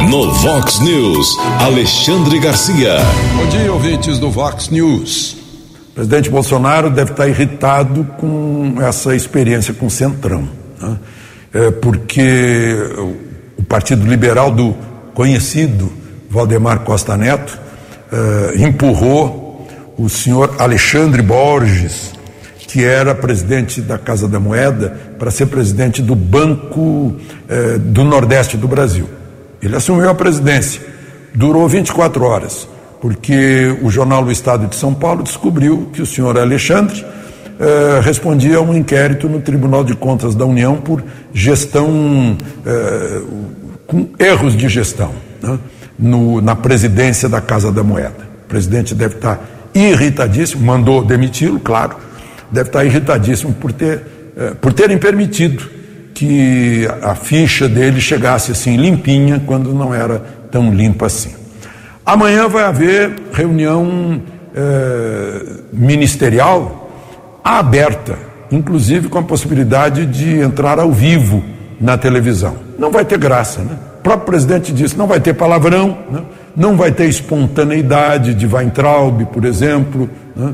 No 0.10 0.32
Vox 0.34 0.80
News, 0.80 1.38
Alexandre 1.60 2.40
Garcia. 2.40 2.98
Bom 3.36 3.48
dia, 3.48 3.72
ouvintes 3.72 4.18
do 4.18 4.30
Vox 4.30 4.70
News. 4.70 5.38
O 5.92 5.94
presidente 5.94 6.30
Bolsonaro 6.30 6.90
deve 6.90 7.12
estar 7.12 7.28
irritado 7.28 8.06
com 8.18 8.76
essa 8.82 9.16
experiência 9.16 9.74
com 9.74 9.88
o 9.88 9.90
Centrão, 9.90 10.50
né? 10.82 10.98
É 11.54 11.72
porque 11.72 12.76
o 13.58 13.64
Partido 13.64 14.06
Liberal 14.08 14.52
do 14.52 14.76
conhecido 15.14 15.92
Valdemar 16.30 16.80
Costa 16.82 17.18
Neto 17.18 17.60
é, 18.12 18.64
empurrou 18.64 19.68
o 19.98 20.10
senhor 20.10 20.56
Alexandre 20.58 21.22
Borges, 21.22 22.14
que 22.68 22.84
era 22.84 23.14
presidente 23.14 23.82
da 23.82 23.98
Casa 23.98 24.28
da 24.28 24.40
Moeda, 24.40 24.98
para 25.20 25.30
ser 25.30 25.48
presidente 25.48 26.02
do 26.02 26.16
Banco 26.16 27.16
é, 27.50 27.78
do 27.78 28.04
Nordeste 28.04 28.56
do 28.56 28.68
Brasil. 28.68 29.10
Ele 29.62 29.76
assumiu 29.76 30.10
a 30.10 30.16
presidência, 30.16 30.82
durou 31.34 31.68
24 31.68 32.24
horas 32.24 32.68
porque 33.02 33.76
o 33.82 33.90
jornal 33.90 34.24
do 34.24 34.32
Estado 34.32 34.68
de 34.68 34.76
São 34.76 34.94
Paulo 34.94 35.24
descobriu 35.24 35.90
que 35.92 36.04
o 36.04 36.06
senhor 36.06 36.38
Alexandre 36.38 37.04
eh, 37.62 38.02
respondia 38.04 38.58
a 38.58 38.62
um 38.62 38.76
inquérito 38.76 39.30
no 39.30 39.39
Tribunal 39.39 39.84
de 39.84 39.93
Contas 39.93 40.34
da 40.34 40.43
União 40.43 40.78
por 40.78 41.04
gestão, 41.32 42.36
eh, 42.65 43.21
com 43.86 44.10
erros 44.17 44.58
de 44.58 44.67
gestão, 44.67 45.12
né? 45.43 45.60
no, 46.00 46.41
na 46.41 46.56
presidência 46.56 47.30
da 47.30 47.39
Casa 47.39 47.71
da 47.71 47.84
Moeda. 47.84 48.28
O 48.45 48.47
presidente 48.47 48.95
deve 48.95 49.13
estar 49.13 49.39
irritadíssimo, 49.76 50.65
mandou 50.65 51.06
demiti-lo, 51.06 51.60
claro, 51.60 51.97
deve 52.52 52.69
estar 52.69 52.84
irritadíssimo 52.84 53.54
por, 53.54 53.71
ter, 53.71 54.02
eh, 54.36 54.56
por 54.60 54.74
terem 54.74 54.97
permitido 54.97 55.63
que 56.15 56.89
a 57.04 57.13
ficha 57.13 57.69
dele 57.69 58.02
chegasse 58.02 58.52
assim 58.52 58.76
limpinha 58.76 59.39
quando 59.45 59.71
não 59.71 59.93
era 59.93 60.17
tão 60.50 60.74
limpa 60.74 61.06
assim. 61.06 61.36
Amanhã 62.04 62.47
vai 62.47 62.63
haver 62.63 63.13
reunião 63.32 64.19
ministerial 65.71 66.81
aberta, 67.43 68.17
inclusive 68.51 69.10
com 69.10 69.19
a 69.19 69.23
possibilidade 69.23 70.06
de 70.06 70.39
entrar 70.39 70.80
ao 70.80 70.91
vivo 70.91 71.43
na 71.80 71.97
televisão. 71.97 72.56
Não 72.77 72.91
vai 72.91 73.06
ter 73.06 73.17
graça, 73.17 73.62
né? 73.62 73.77
O 73.99 74.04
próprio 74.04 74.27
presidente 74.27 74.73
disse: 74.73 74.97
não 74.97 75.08
vai 75.08 75.19
ter 75.19 75.34
palavrão, 75.34 75.97
né? 76.12 76.21
não 76.56 76.75
vai 76.75 76.91
ter 76.91 77.08
espontaneidade 77.08 78.34
de 78.34 78.47
Weintraub, 78.47 79.25
por 79.25 79.45
exemplo. 79.45 80.10
Né? 80.36 80.54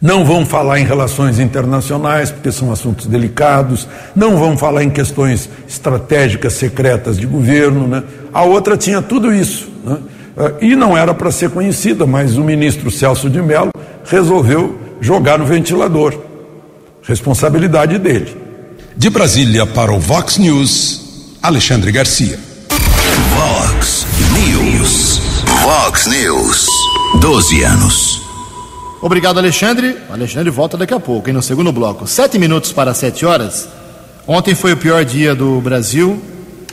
Não 0.00 0.24
vão 0.24 0.44
falar 0.44 0.78
em 0.78 0.84
relações 0.84 1.38
internacionais, 1.38 2.30
porque 2.30 2.52
são 2.52 2.70
assuntos 2.70 3.06
delicados, 3.06 3.88
não 4.14 4.36
vão 4.36 4.56
falar 4.56 4.82
em 4.82 4.90
questões 4.90 5.48
estratégicas 5.66 6.52
secretas 6.52 7.16
de 7.16 7.26
governo. 7.26 7.86
Né? 7.86 8.02
A 8.32 8.42
outra 8.42 8.76
tinha 8.76 9.00
tudo 9.00 9.32
isso. 9.32 9.70
Né? 9.84 9.98
E 10.60 10.76
não 10.76 10.96
era 10.96 11.14
para 11.14 11.30
ser 11.30 11.50
conhecida, 11.50 12.06
mas 12.06 12.36
o 12.36 12.44
ministro 12.44 12.90
Celso 12.90 13.30
de 13.30 13.40
Mello 13.40 13.70
resolveu 14.04 14.85
jogar 15.00 15.38
no 15.38 15.46
ventilador. 15.46 16.18
Responsabilidade 17.02 17.98
dele. 17.98 18.36
De 18.96 19.10
Brasília 19.10 19.66
para 19.66 19.92
o 19.92 20.00
Vox 20.00 20.38
News, 20.38 21.36
Alexandre 21.42 21.92
Garcia. 21.92 22.38
Vox 23.36 24.06
News. 24.32 25.20
Vox 25.62 26.06
News. 26.06 26.66
12 27.20 27.62
anos. 27.62 28.22
Obrigado, 29.00 29.38
Alexandre. 29.38 29.96
O 30.08 30.12
Alexandre 30.12 30.50
volta 30.50 30.76
daqui 30.76 30.94
a 30.94 31.00
pouco, 31.00 31.28
hein, 31.28 31.34
no 31.34 31.42
segundo 31.42 31.70
bloco. 31.70 32.06
Sete 32.06 32.38
minutos 32.38 32.72
para 32.72 32.94
sete 32.94 33.24
horas. 33.24 33.68
Ontem 34.26 34.54
foi 34.54 34.72
o 34.72 34.76
pior 34.76 35.04
dia 35.04 35.34
do 35.34 35.60
Brasil 35.60 36.20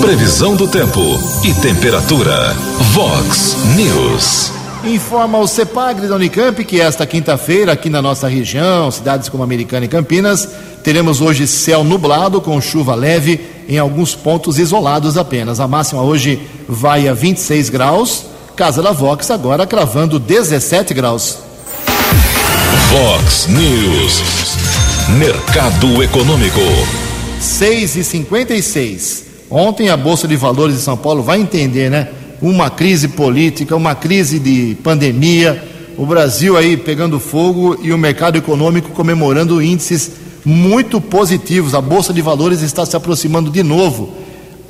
Previsão 0.00 0.56
do 0.56 0.66
tempo 0.66 1.00
e 1.44 1.52
temperatura. 1.54 2.54
Vox 2.94 3.56
News. 3.76 4.59
Informa 4.84 5.38
o 5.38 5.46
CEPAGRE 5.46 6.08
da 6.08 6.14
Unicamp 6.14 6.64
que 6.64 6.80
esta 6.80 7.04
quinta-feira, 7.04 7.72
aqui 7.72 7.90
na 7.90 8.00
nossa 8.00 8.26
região, 8.26 8.90
cidades 8.90 9.28
como 9.28 9.42
Americana 9.42 9.84
e 9.84 9.88
Campinas, 9.88 10.48
teremos 10.82 11.20
hoje 11.20 11.46
céu 11.46 11.84
nublado 11.84 12.40
com 12.40 12.58
chuva 12.62 12.94
leve 12.94 13.40
em 13.68 13.78
alguns 13.78 14.14
pontos 14.14 14.58
isolados 14.58 15.18
apenas. 15.18 15.60
A 15.60 15.68
máxima 15.68 16.00
hoje 16.00 16.40
vai 16.66 17.08
a 17.08 17.12
26 17.12 17.68
graus. 17.68 18.24
Casa 18.56 18.82
da 18.82 18.90
Vox 18.90 19.30
agora 19.30 19.66
cravando 19.66 20.18
17 20.18 20.94
graus. 20.94 21.38
Vox 22.90 23.48
News. 23.48 24.22
Mercado 25.18 26.02
Econômico. 26.02 26.60
6 27.38 27.96
e 27.96 28.04
56 28.04 29.24
Ontem 29.50 29.88
a 29.88 29.96
Bolsa 29.96 30.28
de 30.28 30.36
Valores 30.36 30.76
de 30.76 30.82
São 30.82 30.96
Paulo 30.96 31.22
vai 31.22 31.40
entender, 31.40 31.90
né? 31.90 32.08
Uma 32.40 32.70
crise 32.70 33.08
política, 33.08 33.76
uma 33.76 33.94
crise 33.94 34.38
de 34.38 34.76
pandemia, 34.82 35.62
o 35.96 36.06
Brasil 36.06 36.56
aí 36.56 36.76
pegando 36.76 37.20
fogo 37.20 37.78
e 37.82 37.92
o 37.92 37.98
mercado 37.98 38.38
econômico 38.38 38.90
comemorando 38.90 39.60
índices 39.60 40.12
muito 40.44 41.00
positivos. 41.00 41.74
A 41.74 41.80
Bolsa 41.80 42.12
de 42.12 42.22
Valores 42.22 42.62
está 42.62 42.86
se 42.86 42.96
aproximando 42.96 43.50
de 43.50 43.62
novo 43.62 44.14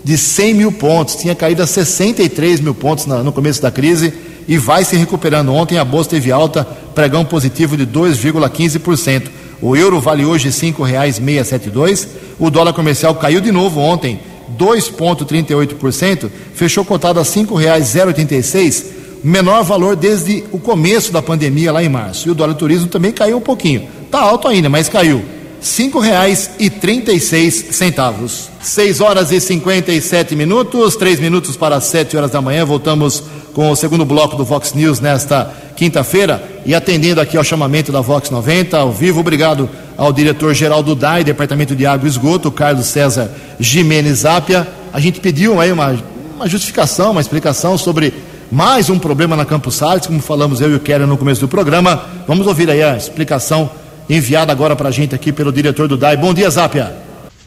de 0.02 0.16
100 0.16 0.54
mil 0.54 0.72
pontos, 0.72 1.16
tinha 1.16 1.34
caído 1.34 1.62
a 1.62 1.66
63 1.66 2.60
mil 2.60 2.74
pontos 2.74 3.06
no 3.06 3.32
começo 3.32 3.60
da 3.60 3.70
crise 3.70 4.12
e 4.48 4.56
vai 4.56 4.84
se 4.84 4.96
recuperando. 4.96 5.52
Ontem 5.52 5.78
a 5.78 5.84
Bolsa 5.84 6.10
teve 6.10 6.32
alta 6.32 6.64
pregão 6.94 7.24
positivo 7.24 7.76
de 7.76 7.86
2,15%. 7.86 9.28
O 9.62 9.76
euro 9.76 10.00
vale 10.00 10.24
hoje 10.24 10.48
R$ 10.48 10.72
5,672. 10.72 12.08
O 12.38 12.50
dólar 12.50 12.72
comercial 12.72 13.14
caiu 13.14 13.40
de 13.40 13.52
novo 13.52 13.78
ontem, 13.78 14.18
2,38%, 14.58 16.30
fechou 16.54 16.84
cotado 16.84 17.18
a 17.18 17.22
R$ 17.22 17.28
5,086, 17.28 18.86
menor 19.22 19.62
valor 19.62 19.96
desde 19.96 20.44
o 20.52 20.58
começo 20.58 21.12
da 21.12 21.22
pandemia 21.22 21.72
lá 21.72 21.82
em 21.82 21.88
março. 21.88 22.28
E 22.28 22.30
o 22.30 22.34
dólar 22.34 22.54
turismo 22.54 22.88
também 22.88 23.12
caiu 23.12 23.36
um 23.36 23.42
pouquinho. 23.42 23.88
Está 24.04 24.20
alto 24.20 24.48
ainda, 24.48 24.68
mas 24.68 24.88
caiu 24.88 25.22
cinco 25.60 26.00
reais 26.00 26.50
e 26.58 26.70
trinta 26.70 27.12
e 27.12 27.20
seis 27.20 27.66
centavos. 27.72 28.48
Seis 28.60 29.00
horas 29.00 29.30
e 29.32 29.40
cinquenta 29.40 29.92
e 29.92 30.00
sete 30.00 30.34
minutos, 30.34 30.96
três 30.96 31.20
minutos 31.20 31.56
para 31.56 31.80
sete 31.80 32.16
horas 32.16 32.30
da 32.30 32.40
manhã. 32.40 32.64
Voltamos 32.64 33.22
com 33.52 33.70
o 33.70 33.76
segundo 33.76 34.04
bloco 34.04 34.36
do 34.36 34.44
Vox 34.44 34.72
News 34.74 35.00
nesta 35.00 35.52
quinta-feira 35.76 36.42
e 36.64 36.74
atendendo 36.74 37.20
aqui 37.20 37.36
ao 37.36 37.44
chamamento 37.44 37.90
da 37.90 38.00
Vox 38.00 38.30
90 38.30 38.76
ao 38.76 38.92
vivo. 38.92 39.20
Obrigado 39.20 39.68
ao 39.96 40.12
diretor-geral 40.12 40.82
do 40.82 40.94
DAI, 40.94 41.24
Departamento 41.24 41.74
de 41.74 41.86
Água 41.86 42.06
e 42.06 42.10
Esgoto, 42.10 42.50
Carlos 42.50 42.86
César 42.86 43.30
Jimenez 43.58 44.24
Apia. 44.24 44.66
A 44.92 45.00
gente 45.00 45.20
pediu 45.20 45.60
aí 45.60 45.72
uma, 45.72 45.98
uma 46.36 46.48
justificação, 46.48 47.12
uma 47.12 47.20
explicação 47.20 47.78
sobre 47.78 48.12
mais 48.50 48.90
um 48.90 48.98
problema 48.98 49.36
na 49.36 49.44
Campos 49.44 49.76
Salles, 49.76 50.06
como 50.06 50.20
falamos 50.20 50.60
eu 50.60 50.70
e 50.70 50.74
o 50.74 50.80
Keller 50.80 51.06
no 51.06 51.16
começo 51.16 51.40
do 51.40 51.48
programa. 51.48 52.04
Vamos 52.26 52.46
ouvir 52.46 52.68
aí 52.70 52.82
a 52.82 52.96
explicação 52.96 53.70
enviada 54.16 54.52
agora 54.52 54.74
para 54.74 54.88
a 54.88 54.92
gente 54.92 55.14
aqui 55.14 55.32
pelo 55.32 55.52
diretor 55.52 55.86
do 55.86 55.96
DAI. 55.96 56.16
Bom 56.16 56.34
dia, 56.34 56.50
Zápia. 56.50 56.92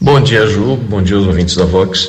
Bom 0.00 0.20
dia, 0.20 0.46
Ju. 0.46 0.76
Bom 0.76 1.02
dia 1.02 1.16
aos 1.16 1.26
ouvintes 1.26 1.54
da 1.56 1.64
Vox. 1.64 2.08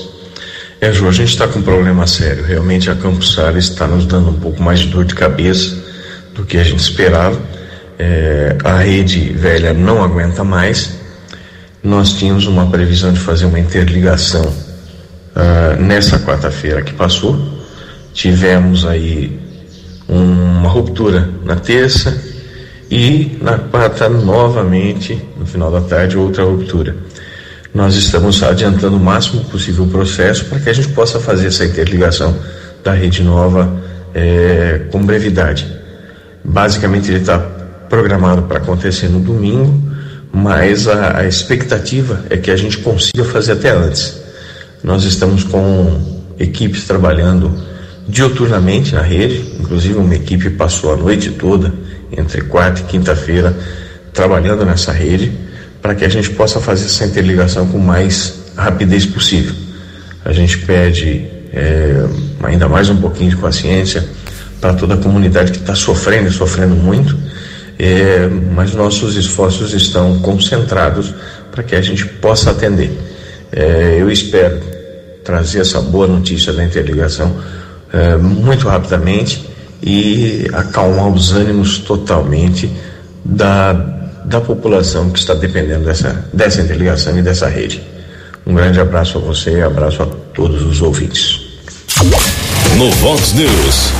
É, 0.79 0.91
Ju, 0.91 1.07
a 1.07 1.11
gente 1.11 1.29
está 1.29 1.47
com 1.47 1.59
um 1.59 1.61
problema 1.61 2.07
sério. 2.07 2.43
Realmente 2.43 2.89
a 2.89 2.95
Campos 2.95 3.33
Salles 3.33 3.65
está 3.65 3.87
nos 3.87 4.05
dando 4.05 4.29
um 4.29 4.39
pouco 4.39 4.61
mais 4.61 4.79
de 4.79 4.87
dor 4.87 5.05
de 5.05 5.15
cabeça 5.15 5.77
do 6.33 6.45
que 6.45 6.57
a 6.57 6.63
gente 6.63 6.79
esperava. 6.79 7.39
É, 7.97 8.57
a 8.63 8.79
rede 8.79 9.31
velha 9.33 9.73
não 9.73 10.03
aguenta 10.03 10.43
mais. 10.43 10.95
Nós 11.83 12.13
tínhamos 12.13 12.47
uma 12.47 12.65
previsão 12.67 13.13
de 13.13 13.19
fazer 13.19 13.45
uma 13.45 13.59
interligação 13.59 14.43
uh, 14.43 15.81
nessa 15.81 16.19
quarta-feira 16.19 16.81
que 16.81 16.93
passou. 16.93 17.37
Tivemos 18.13 18.85
aí 18.85 19.39
uma 20.07 20.69
ruptura 20.69 21.29
na 21.43 21.55
terça, 21.55 22.11
e 22.89 23.37
na 23.41 23.57
quarta, 23.57 24.07
novamente, 24.07 25.19
no 25.37 25.45
final 25.45 25.71
da 25.71 25.81
tarde, 25.81 26.17
outra 26.17 26.43
ruptura. 26.43 26.95
Nós 27.73 27.95
estamos 27.95 28.41
adiantando 28.43 28.95
o 28.95 28.99
máximo 28.99 29.43
possível 29.45 29.85
o 29.85 29.87
processo 29.87 30.45
para 30.45 30.59
que 30.59 30.69
a 30.69 30.73
gente 30.73 30.89
possa 30.89 31.19
fazer 31.19 31.47
essa 31.47 31.65
interligação 31.65 32.35
da 32.83 32.93
rede 32.93 33.23
nova 33.23 33.81
é, 34.13 34.81
com 34.91 35.03
brevidade. 35.03 35.67
Basicamente, 36.43 37.09
ele 37.09 37.19
está 37.19 37.39
programado 37.89 38.43
para 38.43 38.59
acontecer 38.59 39.09
no 39.09 39.19
domingo, 39.19 39.81
mas 40.31 40.87
a, 40.87 41.19
a 41.19 41.27
expectativa 41.27 42.23
é 42.29 42.37
que 42.37 42.51
a 42.51 42.55
gente 42.55 42.77
consiga 42.77 43.25
fazer 43.25 43.53
até 43.53 43.71
antes. 43.71 44.21
Nós 44.83 45.03
estamos 45.03 45.43
com 45.43 46.23
equipes 46.39 46.85
trabalhando 46.85 47.51
dioturnamente 48.07 48.93
na 48.93 49.01
rede, 49.01 49.53
inclusive 49.59 49.95
uma 49.95 50.13
equipe 50.13 50.51
passou 50.51 50.93
a 50.93 50.95
noite 50.95 51.31
toda 51.31 51.73
entre 52.11 52.41
quarta 52.41 52.81
e 52.81 52.83
quinta-feira, 52.83 53.55
trabalhando 54.13 54.65
nessa 54.65 54.91
rede, 54.91 55.31
para 55.81 55.93
que 55.93 56.05
a 56.05 56.09
gente 56.09 56.31
possa 56.31 56.59
fazer 56.59 56.85
essa 56.85 57.05
interligação 57.05 57.67
com 57.67 57.77
mais 57.77 58.45
rapidez 58.55 59.05
possível. 59.05 59.53
A 60.23 60.31
gente 60.33 60.57
pede 60.59 61.27
é, 61.53 62.05
ainda 62.43 62.67
mais 62.67 62.89
um 62.89 62.97
pouquinho 62.97 63.29
de 63.29 63.37
paciência 63.37 64.03
para 64.59 64.73
toda 64.73 64.95
a 64.95 64.97
comunidade 64.97 65.51
que 65.51 65.59
está 65.59 65.75
sofrendo 65.75 66.31
sofrendo 66.31 66.75
muito, 66.75 67.15
é, 67.77 68.27
mas 68.55 68.73
nossos 68.73 69.15
esforços 69.15 69.73
estão 69.73 70.19
concentrados 70.19 71.13
para 71.51 71.61
que 71.61 71.75
a 71.75 71.81
gente 71.81 72.05
possa 72.05 72.51
atender. 72.51 72.91
É, 73.51 73.97
eu 73.99 74.09
espero 74.09 74.59
trazer 75.23 75.59
essa 75.59 75.81
boa 75.81 76.07
notícia 76.07 76.53
da 76.53 76.63
interligação 76.63 77.35
muito 78.19 78.67
rapidamente 78.67 79.54
e 79.85 80.49
acalmar 80.51 81.09
os 81.09 81.31
ânimos 81.31 81.77
totalmente 81.77 82.71
da, 83.23 83.73
da 84.25 84.41
população 84.41 85.11
que 85.11 85.19
está 85.19 85.35
dependendo 85.35 85.85
dessa, 85.85 86.27
dessa 86.33 86.61
interligação 86.61 87.15
e 87.17 87.21
dessa 87.21 87.47
rede. 87.47 87.83
Um 88.47 88.55
grande 88.55 88.79
abraço 88.79 89.19
a 89.19 89.21
você 89.21 89.59
e 89.59 89.61
abraço 89.61 90.01
a 90.01 90.07
todos 90.33 90.63
os 90.63 90.81
ouvintes. 90.81 91.41
No 92.77 92.89
Vox 92.95 93.33
News, 93.33 93.91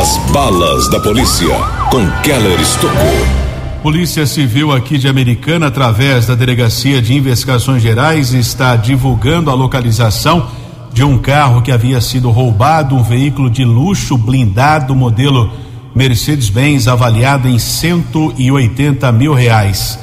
as 0.00 0.32
balas 0.32 0.90
da 0.90 1.00
polícia 1.00 1.54
com 1.90 2.10
Keller 2.22 2.58
Estocou. 2.60 3.46
Polícia 3.82 4.26
Civil 4.26 4.72
aqui 4.72 4.98
de 4.98 5.06
Americana, 5.06 5.68
através 5.68 6.26
da 6.26 6.34
Delegacia 6.34 7.00
de 7.00 7.14
Investigações 7.14 7.82
Gerais, 7.82 8.32
está 8.32 8.74
divulgando 8.74 9.50
a 9.50 9.54
localização 9.54 10.48
de 10.96 11.04
um 11.04 11.18
carro 11.18 11.60
que 11.60 11.70
havia 11.70 12.00
sido 12.00 12.30
roubado, 12.30 12.94
um 12.94 13.02
veículo 13.02 13.50
de 13.50 13.62
luxo 13.66 14.16
blindado, 14.16 14.96
modelo 14.96 15.52
Mercedes-Benz, 15.94 16.88
avaliado 16.88 17.46
em 17.46 17.58
180 17.58 19.12
mil 19.12 19.34
reais. 19.34 19.98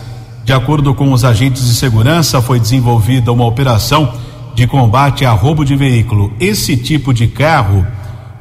De 0.46 0.54
acordo 0.54 0.94
com 0.94 1.12
os 1.12 1.26
agentes 1.26 1.66
de 1.66 1.74
segurança, 1.74 2.44
foi 2.44 2.60
desenvolvida 2.60 3.32
uma 3.32 3.44
operação 3.44 4.14
de 4.54 4.68
combate 4.68 5.26
a 5.26 5.32
roubo 5.32 5.66
de 5.66 5.76
veículo. 5.76 6.32
Esse 6.40 6.78
tipo 6.78 7.12
de 7.12 7.26
carro 7.26 7.84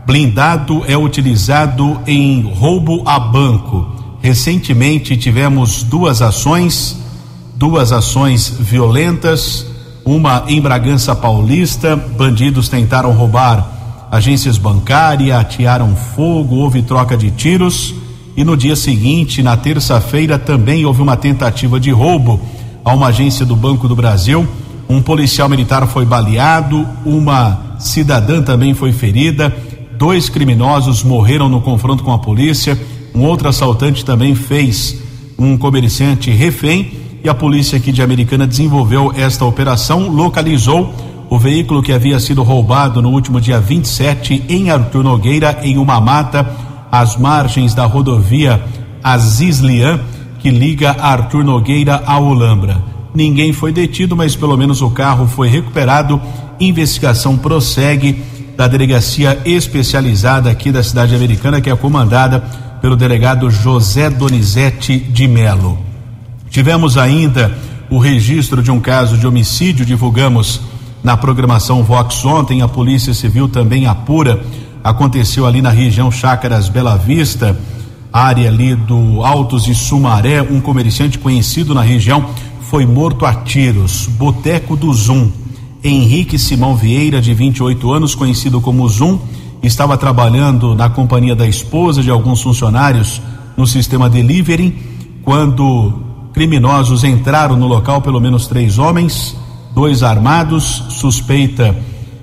blindado 0.05 0.83
é 0.87 0.95
utilizado 0.95 2.03
em 2.07 2.43
roubo 2.43 3.03
a 3.07 3.19
banco. 3.19 3.91
Recentemente 4.21 5.17
tivemos 5.17 5.83
duas 5.83 6.21
ações, 6.21 7.01
duas 7.57 7.93
ações 7.93 8.55
violentas 8.61 9.72
uma 10.05 10.45
em 10.49 10.61
Bragança 10.61 11.15
Paulista, 11.15 11.97
bandidos 11.97 12.69
tentaram 12.69 13.13
roubar 13.13 14.09
agências 14.11 14.59
bancárias, 14.59 15.39
atearam 15.39 15.95
fogo, 15.97 16.57
houve 16.57 16.83
troca 16.83 17.17
de 17.17 17.31
tiros. 17.31 17.95
E 18.37 18.45
no 18.45 18.57
dia 18.57 18.77
seguinte, 18.77 19.43
na 19.43 19.57
terça-feira, 19.57 20.39
também 20.39 20.85
houve 20.85 21.03
uma 21.03 21.17
tentativa 21.17 21.79
de 21.79 21.91
roubo 21.91 22.41
a 22.85 22.93
uma 22.95 23.09
agência 23.09 23.47
do 23.47 23.55
Banco 23.55 23.89
do 23.89 23.97
Brasil. 23.97 24.47
Um 24.89 25.01
policial 25.01 25.49
militar 25.49 25.87
foi 25.87 26.05
baleado, 26.05 26.87
uma 27.05 27.77
cidadã 27.79 28.43
também 28.43 28.75
foi 28.75 28.93
ferida, 28.93 29.55
dois 29.97 30.29
criminosos 30.29 31.03
morreram 31.03 31.49
no 31.49 31.61
confronto 31.61 32.03
com 32.03 32.13
a 32.13 32.19
polícia, 32.19 32.79
um 33.15 33.23
outro 33.23 33.49
assaltante 33.49 34.05
também 34.05 34.35
fez 34.35 34.97
um 35.39 35.57
comerciante 35.57 36.31
refém 36.31 36.93
e 37.25 37.29
a 37.29 37.35
polícia 37.35 37.79
aqui 37.79 37.93
de 37.93 38.03
Americana 38.03 38.47
desenvolveu 38.47 39.13
esta 39.17 39.45
operação, 39.45 40.09
localizou 40.09 40.93
o 41.31 41.39
veículo 41.39 41.83
que 41.83 41.93
havia 41.93 42.21
sido 42.21 42.43
roubado 42.43 43.01
no 43.01 43.11
último 43.11 43.41
dia 43.41 43.59
27 43.59 44.45
em 44.49 44.71
Artur 44.71 45.03
Nogueira, 45.03 45.61
em 45.63 45.79
uma 45.79 46.01
mata, 46.01 46.47
às 46.91 47.17
margens 47.17 47.75
da 47.75 47.87
rodovia 47.87 48.63
Azizlian, 49.03 50.01
que 50.41 50.51
liga 50.51 50.91
Artur 50.91 51.43
Nogueira 51.43 52.03
a 52.05 52.19
Olambra. 52.19 52.83
Ninguém 53.15 53.53
foi 53.53 53.73
detido, 53.73 54.17
mas 54.17 54.37
pelo 54.37 54.57
menos 54.57 54.83
o 54.83 54.91
carro 54.91 55.27
foi 55.27 55.49
recuperado. 55.49 56.21
Investigação 56.59 57.39
prossegue 57.39 58.23
da 58.57 58.67
delegacia 58.67 59.41
especializada 59.45 60.51
aqui 60.51 60.71
da 60.71 60.83
cidade 60.83 61.15
americana, 61.15 61.61
que 61.61 61.71
é 61.71 61.77
comandada 61.77 62.41
pelo 62.81 62.97
delegado 62.97 63.51
José 63.51 64.11
Donizete 64.11 64.99
de 64.99 65.29
Melo. 65.29 65.92
Tivemos 66.53 66.99
ainda 66.99 67.57
o 67.89 67.97
registro 67.97 68.63
de 68.63 68.71
um 68.71 68.79
caso 68.79 69.17
de 69.17 69.27
homicídio, 69.27 69.87
divulgamos 69.87 70.61
na 71.03 71.17
programação 71.17 71.83
Vox 71.83 72.23
ontem. 72.27 72.61
A 72.61 72.69
Polícia 72.69 73.15
Civil 73.15 73.49
também 73.49 73.87
apura. 73.87 74.45
Aconteceu 74.85 75.47
ali 75.47 75.63
na 75.63 75.71
região 75.71 76.11
Chácaras 76.11 76.69
Bela 76.69 76.95
Vista, 76.99 77.59
área 78.13 78.51
ali 78.51 78.75
do 78.75 79.25
Altos 79.25 79.65
de 79.65 79.75
Sumaré. 79.75 80.43
Um 80.43 80.61
comerciante 80.61 81.19
conhecido 81.19 81.75
na 81.75 81.81
região 81.81 82.29
foi 82.69 82.85
morto 82.85 83.25
a 83.25 83.33
tiros. 83.33 84.07
Boteco 84.07 84.77
do 84.77 84.93
Zum. 84.93 85.33
Henrique 85.83 86.39
Simão 86.39 86.77
Vieira, 86.77 87.19
de 87.23 87.33
28 87.33 87.91
anos, 87.91 88.15
conhecido 88.15 88.61
como 88.61 88.87
Zum, 88.91 89.19
estava 89.63 89.97
trabalhando 89.97 90.75
na 90.75 90.91
companhia 90.91 91.35
da 91.35 91.49
esposa 91.49 92.03
de 92.03 92.11
alguns 92.11 92.43
funcionários 92.43 93.23
no 93.57 93.67
sistema 93.67 94.11
delivery 94.11 94.77
quando 95.25 96.12
Criminosos 96.33 97.05
entraram 97.05 97.57
no 97.57 97.67
local, 97.67 98.01
pelo 98.01 98.21
menos 98.21 98.47
três 98.47 98.79
homens, 98.79 99.37
dois 99.75 100.03
armados, 100.03 100.85
suspeita 100.89 101.77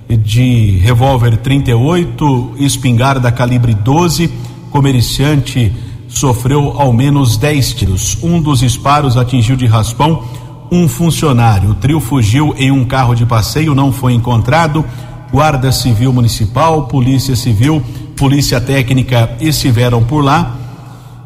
de 0.08 0.78
revólver 0.82 1.36
38, 1.36 2.54
espingarda 2.58 3.30
calibre 3.30 3.72
12. 3.72 4.30
Comerciante 4.70 5.72
sofreu 6.08 6.74
ao 6.76 6.92
menos 6.92 7.36
10 7.36 7.72
tiros. 7.74 8.18
Um 8.22 8.40
dos 8.40 8.60
disparos 8.60 9.16
atingiu 9.16 9.54
de 9.54 9.66
raspão 9.66 10.24
um 10.70 10.88
funcionário. 10.88 11.70
O 11.70 11.74
trio 11.74 12.00
fugiu 12.00 12.54
em 12.56 12.70
um 12.70 12.84
carro 12.84 13.14
de 13.14 13.26
passeio, 13.26 13.74
não 13.74 13.92
foi 13.92 14.12
encontrado. 14.12 14.84
Guarda 15.32 15.70
Civil 15.70 16.12
Municipal, 16.12 16.86
Polícia 16.86 17.36
Civil, 17.36 17.82
Polícia 18.16 18.60
Técnica 18.60 19.30
estiveram 19.40 20.02
por 20.02 20.24
lá 20.24 20.56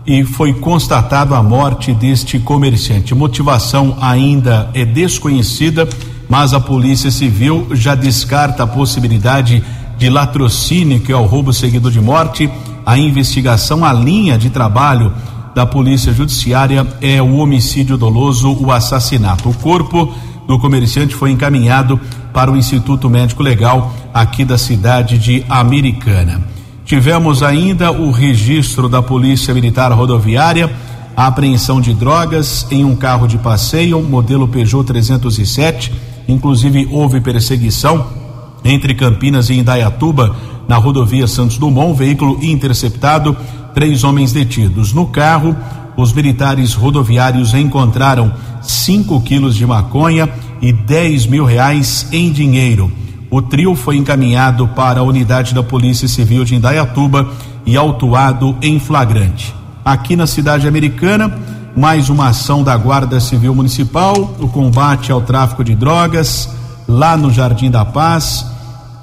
e 0.06 0.24
foi 0.24 0.52
constatado 0.52 1.34
a 1.34 1.42
morte 1.42 1.92
deste 1.92 2.38
comerciante. 2.38 3.14
Motivação 3.14 3.96
ainda 4.00 4.70
é 4.74 4.84
desconhecida, 4.84 5.88
mas 6.28 6.52
a 6.52 6.60
Polícia 6.60 7.10
Civil 7.10 7.68
já 7.72 7.94
descarta 7.94 8.64
a 8.64 8.66
possibilidade 8.66 9.62
de 9.96 10.10
latrocínio, 10.10 11.00
que 11.00 11.12
é 11.12 11.16
o 11.16 11.24
roubo 11.24 11.52
seguido 11.52 11.90
de 11.90 12.00
morte. 12.00 12.50
A 12.84 12.98
investigação, 12.98 13.84
a 13.84 13.92
linha 13.92 14.36
de 14.36 14.50
trabalho 14.50 15.12
da 15.54 15.64
Polícia 15.64 16.12
Judiciária 16.12 16.86
é 17.00 17.22
o 17.22 17.36
homicídio 17.36 17.96
doloso, 17.96 18.52
o 18.60 18.72
assassinato. 18.72 19.48
O 19.48 19.54
corpo 19.54 20.12
do 20.46 20.58
comerciante 20.58 21.14
foi 21.14 21.30
encaminhado 21.30 21.98
para 22.32 22.50
o 22.50 22.56
Instituto 22.56 23.08
Médico 23.08 23.42
Legal 23.42 23.94
aqui 24.12 24.44
da 24.44 24.58
cidade 24.58 25.16
de 25.16 25.44
Americana. 25.48 26.42
Tivemos 26.84 27.42
ainda 27.42 27.90
o 27.90 28.10
registro 28.10 28.90
da 28.90 29.00
Polícia 29.00 29.54
Militar 29.54 29.90
Rodoviária, 29.92 30.70
a 31.16 31.26
apreensão 31.26 31.80
de 31.80 31.94
drogas 31.94 32.66
em 32.70 32.84
um 32.84 32.94
carro 32.94 33.26
de 33.26 33.38
passeio, 33.38 34.02
modelo 34.02 34.46
Peugeot 34.46 34.84
307. 34.84 35.92
Inclusive, 36.28 36.86
houve 36.90 37.20
perseguição 37.22 38.06
entre 38.62 38.94
Campinas 38.94 39.48
e 39.48 39.54
Indaiatuba, 39.54 40.36
na 40.68 40.76
rodovia 40.76 41.26
Santos 41.26 41.58
Dumont, 41.58 41.96
veículo 41.96 42.38
interceptado, 42.42 43.36
três 43.74 44.04
homens 44.04 44.32
detidos. 44.32 44.92
No 44.92 45.06
carro, 45.06 45.56
os 45.96 46.12
militares 46.12 46.74
rodoviários 46.74 47.54
encontraram 47.54 48.32
5 48.62 49.20
quilos 49.22 49.54
de 49.54 49.66
maconha 49.66 50.28
e 50.60 50.72
10 50.72 51.26
mil 51.26 51.44
reais 51.44 52.08
em 52.12 52.30
dinheiro. 52.30 52.90
O 53.34 53.42
trio 53.42 53.74
foi 53.74 53.96
encaminhado 53.96 54.68
para 54.68 55.00
a 55.00 55.02
unidade 55.02 55.56
da 55.56 55.60
Polícia 55.60 56.06
Civil 56.06 56.44
de 56.44 56.54
Indaiatuba 56.54 57.28
e 57.66 57.76
autuado 57.76 58.56
em 58.62 58.78
flagrante. 58.78 59.52
Aqui 59.84 60.14
na 60.14 60.24
cidade 60.24 60.68
americana, 60.68 61.36
mais 61.76 62.08
uma 62.08 62.28
ação 62.28 62.62
da 62.62 62.76
Guarda 62.76 63.18
Civil 63.18 63.52
Municipal, 63.52 64.36
o 64.38 64.46
combate 64.46 65.10
ao 65.10 65.20
tráfico 65.20 65.64
de 65.64 65.74
drogas, 65.74 66.48
lá 66.86 67.16
no 67.16 67.28
Jardim 67.32 67.72
da 67.72 67.84
Paz, 67.84 68.46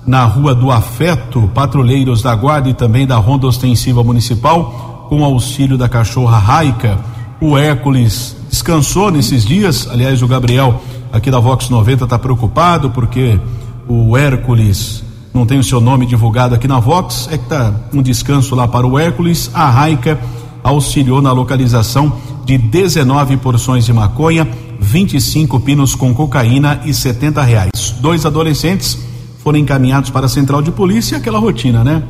na 0.07 0.23
Rua 0.23 0.55
do 0.55 0.71
Afeto, 0.71 1.51
patrulheiros 1.53 2.21
da 2.21 2.33
Guarda 2.33 2.69
e 2.69 2.73
também 2.73 3.05
da 3.05 3.17
Ronda 3.17 3.47
Ostensiva 3.47 4.01
Municipal, 4.01 5.07
com 5.09 5.25
auxílio 5.25 5.77
da 5.77 5.89
cachorra 5.89 6.37
Raica. 6.37 6.97
O 7.41 7.57
Hércules 7.57 8.33
descansou 8.49 9.11
nesses 9.11 9.43
dias, 9.43 9.89
aliás, 9.91 10.21
o 10.21 10.27
Gabriel 10.27 10.81
aqui 11.11 11.29
da 11.29 11.39
Vox 11.41 11.67
90 11.67 12.05
está 12.05 12.17
preocupado 12.17 12.91
porque 12.91 13.37
o 13.91 14.15
Hércules 14.15 15.03
não 15.33 15.45
tem 15.45 15.59
o 15.59 15.63
seu 15.63 15.81
nome 15.81 16.05
divulgado 16.05 16.55
aqui 16.55 16.67
na 16.67 16.79
Vox, 16.79 17.27
é 17.29 17.37
que 17.37 17.45
tá 17.45 17.73
um 17.93 18.01
descanso 18.01 18.55
lá 18.55 18.67
para 18.67 18.87
o 18.87 18.97
Hércules. 18.97 19.51
A 19.53 19.69
Raica 19.69 20.17
auxiliou 20.63 21.21
na 21.21 21.31
localização 21.31 22.13
de 22.45 22.57
19 22.57 23.37
porções 23.37 23.85
de 23.85 23.91
maconha, 23.91 24.47
25 24.79 25.59
pinos 25.59 25.93
com 25.93 26.13
cocaína 26.13 26.81
e 26.85 26.93
70 26.93 27.41
reais. 27.41 27.95
Dois 27.99 28.25
adolescentes 28.25 28.97
foram 29.43 29.59
encaminhados 29.59 30.09
para 30.09 30.25
a 30.25 30.29
central 30.29 30.61
de 30.61 30.71
polícia, 30.71 31.17
aquela 31.17 31.39
rotina, 31.39 31.83
né? 31.83 32.03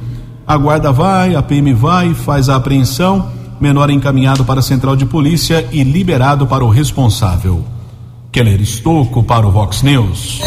A 0.45 0.57
guarda 0.57 0.91
vai, 0.91 1.35
a 1.35 1.41
PM 1.41 1.73
vai, 1.73 2.13
faz 2.13 2.49
a 2.49 2.55
apreensão, 2.55 3.27
menor 3.59 3.89
encaminhado 3.89 4.43
para 4.45 4.59
a 4.59 4.63
central 4.63 4.95
de 4.95 5.05
polícia 5.05 5.67
e 5.71 5.83
liberado 5.83 6.45
para 6.45 6.63
o 6.63 6.69
responsável. 6.69 7.63
Keller 8.31 8.61
Estocco 8.61 9.23
para 9.23 9.47
o 9.47 9.51
Vox 9.51 9.81
News. 9.81 10.41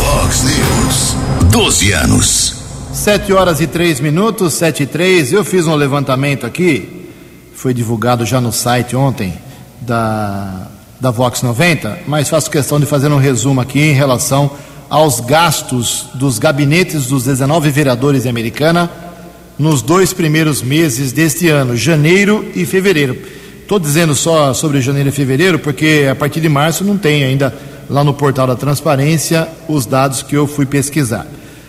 Vox 0.00 0.44
News. 0.44 1.16
12 1.52 1.92
anos. 1.92 2.54
Sete 2.90 3.34
horas 3.34 3.60
e 3.60 3.66
três 3.66 4.00
minutos, 4.00 4.54
sete 4.54 4.84
e 4.84 4.86
três. 4.86 5.30
Eu 5.30 5.44
fiz 5.44 5.66
um 5.66 5.74
levantamento 5.74 6.46
aqui, 6.46 7.06
foi 7.54 7.74
divulgado 7.74 8.24
já 8.24 8.40
no 8.40 8.50
site 8.50 8.96
ontem 8.96 9.34
da, 9.78 10.68
da 10.98 11.10
Vox 11.10 11.42
90, 11.42 11.98
mas 12.06 12.30
faço 12.30 12.50
questão 12.50 12.80
de 12.80 12.86
fazer 12.86 13.12
um 13.12 13.18
resumo 13.18 13.60
aqui 13.60 13.78
em 13.78 13.92
relação 13.92 14.50
aos 14.88 15.20
gastos 15.20 16.06
dos 16.14 16.38
gabinetes 16.38 17.06
dos 17.06 17.24
19 17.24 17.70
vereadores 17.70 18.22
de 18.22 18.28
Americana 18.30 18.90
nos 19.58 19.82
dois 19.82 20.14
primeiros 20.14 20.62
meses 20.62 21.12
deste 21.12 21.48
ano, 21.48 21.76
janeiro 21.76 22.50
e 22.56 22.64
fevereiro. 22.64 23.18
Estou 23.60 23.78
dizendo 23.78 24.14
só 24.14 24.54
sobre 24.54 24.80
janeiro 24.80 25.10
e 25.10 25.12
fevereiro 25.12 25.58
porque 25.58 26.08
a 26.10 26.14
partir 26.14 26.40
de 26.40 26.48
março 26.48 26.84
não 26.84 26.96
tem 26.96 27.22
ainda 27.22 27.54
lá 27.90 28.02
no 28.02 28.14
portal 28.14 28.46
da 28.46 28.56
transparência 28.56 29.46
os 29.68 29.84
dados 29.84 30.22
que 30.22 30.34
eu 30.34 30.46
fui 30.46 30.64
pesquisar. 30.64 31.26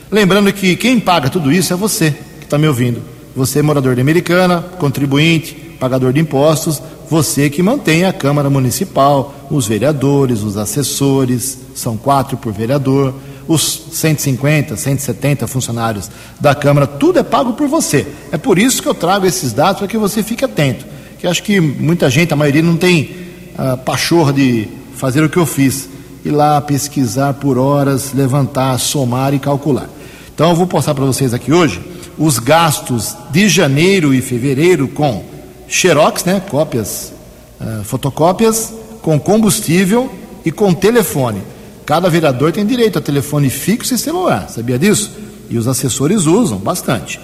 Lembrando 0.09 0.53
que 0.53 0.77
quem 0.77 0.99
paga 0.99 1.29
tudo 1.29 1.51
isso 1.51 1.73
é 1.73 1.75
você 1.75 2.11
que 2.39 2.45
está 2.45 2.57
me 2.57 2.67
ouvindo. 2.67 3.01
Você 3.35 3.59
é 3.59 3.61
morador 3.61 3.95
de 3.95 4.01
Americana, 4.01 4.61
contribuinte, 4.79 5.53
pagador 5.79 6.13
de 6.13 6.19
impostos, 6.19 6.81
você 7.09 7.49
que 7.49 7.61
mantém 7.61 8.05
a 8.05 8.13
Câmara 8.13 8.49
Municipal, 8.49 9.33
os 9.49 9.67
vereadores, 9.67 10.43
os 10.43 10.55
assessores, 10.55 11.57
são 11.75 11.97
quatro 11.97 12.37
por 12.37 12.53
vereador, 12.53 13.13
os 13.47 13.83
150, 13.91 14.77
170 14.77 15.47
funcionários 15.47 16.09
da 16.39 16.55
Câmara, 16.55 16.87
tudo 16.87 17.19
é 17.19 17.23
pago 17.23 17.53
por 17.53 17.67
você. 17.67 18.07
É 18.31 18.37
por 18.37 18.57
isso 18.57 18.81
que 18.81 18.87
eu 18.87 18.93
trago 18.93 19.25
esses 19.25 19.51
dados 19.51 19.79
para 19.79 19.87
que 19.87 19.97
você 19.97 20.23
fique 20.23 20.45
atento 20.45 20.85
que 21.21 21.27
acho 21.27 21.43
que 21.43 21.59
muita 21.59 22.09
gente, 22.09 22.33
a 22.33 22.35
maioria 22.35 22.63
não 22.63 22.75
tem 22.75 23.11
a 23.55 23.77
pachorra 23.77 24.33
de 24.33 24.67
fazer 24.95 25.23
o 25.23 25.29
que 25.29 25.37
eu 25.37 25.45
fiz, 25.45 25.87
ir 26.23 26.31
lá 26.31 26.59
pesquisar 26.61 27.33
por 27.33 27.57
horas, 27.57 28.13
levantar, 28.13 28.77
somar 28.79 29.33
e 29.33 29.39
calcular. 29.39 29.89
Então 30.33 30.49
eu 30.49 30.55
vou 30.55 30.67
passar 30.67 30.93
para 30.93 31.05
vocês 31.05 31.33
aqui 31.33 31.51
hoje 31.51 31.81
os 32.17 32.39
gastos 32.39 33.15
de 33.31 33.47
janeiro 33.47 34.13
e 34.13 34.21
fevereiro 34.21 34.87
com 34.87 35.23
xerox, 35.67 36.25
né, 36.25 36.41
cópias, 36.49 37.11
uh, 37.59 37.83
fotocópias, 37.83 38.73
com 39.01 39.19
combustível 39.19 40.11
e 40.45 40.51
com 40.51 40.73
telefone. 40.73 41.41
Cada 41.85 42.09
vereador 42.09 42.51
tem 42.51 42.65
direito 42.65 42.99
a 42.99 43.01
telefone 43.01 43.49
fixo 43.49 43.93
e 43.93 43.97
celular, 43.97 44.49
sabia 44.49 44.77
disso? 44.77 45.11
E 45.49 45.57
os 45.57 45.67
assessores 45.67 46.25
usam 46.25 46.57
bastante. 46.57 47.19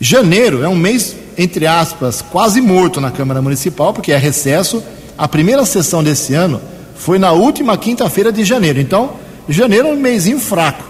Janeiro 0.00 0.62
é 0.62 0.68
um 0.68 0.76
mês 0.76 1.16
entre 1.36 1.66
aspas, 1.66 2.22
quase 2.22 2.60
morto 2.60 3.00
na 3.00 3.10
Câmara 3.10 3.42
Municipal, 3.42 3.92
porque 3.92 4.12
é 4.12 4.16
recesso. 4.16 4.82
A 5.16 5.28
primeira 5.28 5.64
sessão 5.64 6.02
desse 6.02 6.34
ano 6.34 6.60
foi 6.96 7.18
na 7.18 7.32
última 7.32 7.76
quinta-feira 7.76 8.32
de 8.32 8.44
janeiro. 8.44 8.80
Então, 8.80 9.12
janeiro 9.48 9.88
é 9.88 9.92
um 9.92 9.96
mêsinho 9.96 10.38
fraco. 10.38 10.84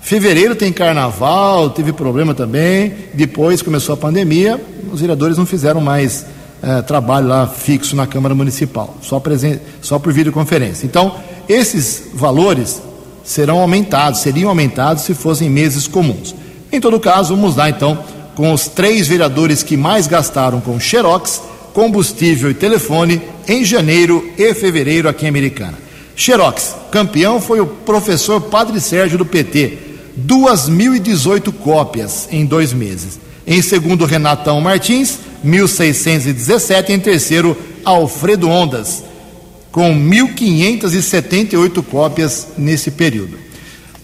Fevereiro 0.00 0.54
tem 0.54 0.72
carnaval, 0.72 1.70
teve 1.70 1.92
problema 1.92 2.34
também. 2.34 2.92
Depois 3.14 3.62
começou 3.62 3.94
a 3.94 3.96
pandemia, 3.96 4.60
os 4.92 5.00
vereadores 5.00 5.38
não 5.38 5.46
fizeram 5.46 5.80
mais 5.80 6.26
é, 6.62 6.82
trabalho 6.82 7.28
lá 7.28 7.46
fixo 7.46 7.94
na 7.94 8.06
Câmara 8.06 8.34
Municipal, 8.34 8.96
só, 9.02 9.20
presen 9.20 9.60
só 9.80 9.98
por 9.98 10.12
videoconferência. 10.12 10.86
Então, 10.86 11.16
esses 11.48 12.04
valores 12.14 12.82
serão 13.22 13.60
aumentados, 13.60 14.20
seriam 14.20 14.48
aumentados 14.48 15.02
se 15.04 15.14
fossem 15.14 15.48
meses 15.48 15.86
comuns. 15.86 16.34
Em 16.72 16.80
todo 16.80 16.98
caso, 16.98 17.34
vamos 17.34 17.56
lá 17.56 17.68
então 17.68 17.98
com 18.34 18.52
os 18.52 18.66
três 18.66 19.06
vereadores 19.06 19.62
que 19.62 19.76
mais 19.76 20.06
gastaram 20.06 20.60
com 20.60 20.78
xerox, 20.78 21.40
combustível 21.74 22.50
e 22.50 22.54
telefone 22.54 23.20
em 23.46 23.64
janeiro 23.64 24.32
e 24.38 24.54
fevereiro 24.54 25.08
aqui 25.08 25.26
em 25.26 25.28
Americana. 25.28 25.78
Xerox, 26.16 26.76
campeão 26.90 27.40
foi 27.40 27.60
o 27.60 27.66
professor 27.66 28.40
Padre 28.40 28.80
Sérgio 28.80 29.18
do 29.18 29.26
PT, 29.26 29.78
2.018 30.18 31.52
cópias 31.52 32.28
em 32.30 32.46
dois 32.46 32.72
meses. 32.72 33.18
Em 33.46 33.60
segundo, 33.60 34.06
Renatão 34.06 34.60
Martins, 34.60 35.18
1.617. 35.44 36.90
Em 36.90 37.00
terceiro, 37.00 37.56
Alfredo 37.84 38.48
Ondas, 38.48 39.02
com 39.72 39.92
1.578 39.92 41.82
cópias 41.82 42.46
nesse 42.56 42.92
período. 42.92 43.36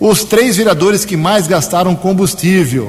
Os 0.01 0.25
três 0.25 0.57
vereadores 0.57 1.05
que 1.05 1.17
mais 1.17 1.47
gastaram 1.47 1.95
combustível 1.95 2.87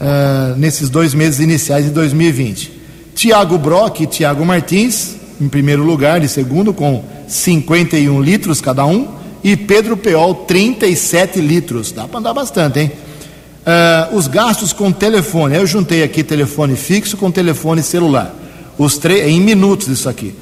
uh, 0.00 0.56
nesses 0.56 0.88
dois 0.88 1.12
meses 1.12 1.40
iniciais 1.40 1.86
de 1.86 1.90
2020. 1.90 2.73
Tiago 3.14 3.56
Brock 3.58 4.00
e 4.00 4.06
Tiago 4.06 4.44
Martins, 4.44 5.16
em 5.40 5.48
primeiro 5.48 5.82
lugar, 5.84 6.22
e 6.22 6.28
segundo, 6.28 6.72
com 6.72 7.04
51 7.28 8.20
litros 8.20 8.60
cada 8.60 8.84
um, 8.84 9.08
e 9.42 9.56
Pedro 9.56 9.96
Peol, 9.96 10.34
37 10.34 11.40
litros. 11.40 11.92
Dá 11.92 12.08
para 12.08 12.20
andar 12.20 12.34
bastante, 12.34 12.80
hein? 12.80 12.92
Uh, 13.64 14.16
os 14.16 14.26
gastos 14.28 14.72
com 14.72 14.92
telefone, 14.92 15.56
eu 15.56 15.66
juntei 15.66 16.02
aqui 16.02 16.22
telefone 16.22 16.76
fixo 16.76 17.16
com 17.16 17.30
telefone 17.30 17.82
celular. 17.82 18.34
Os 18.76 18.98
três, 18.98 19.26
em 19.26 19.40
minutos 19.40 19.88
isso 19.88 20.08
aqui. 20.08 20.34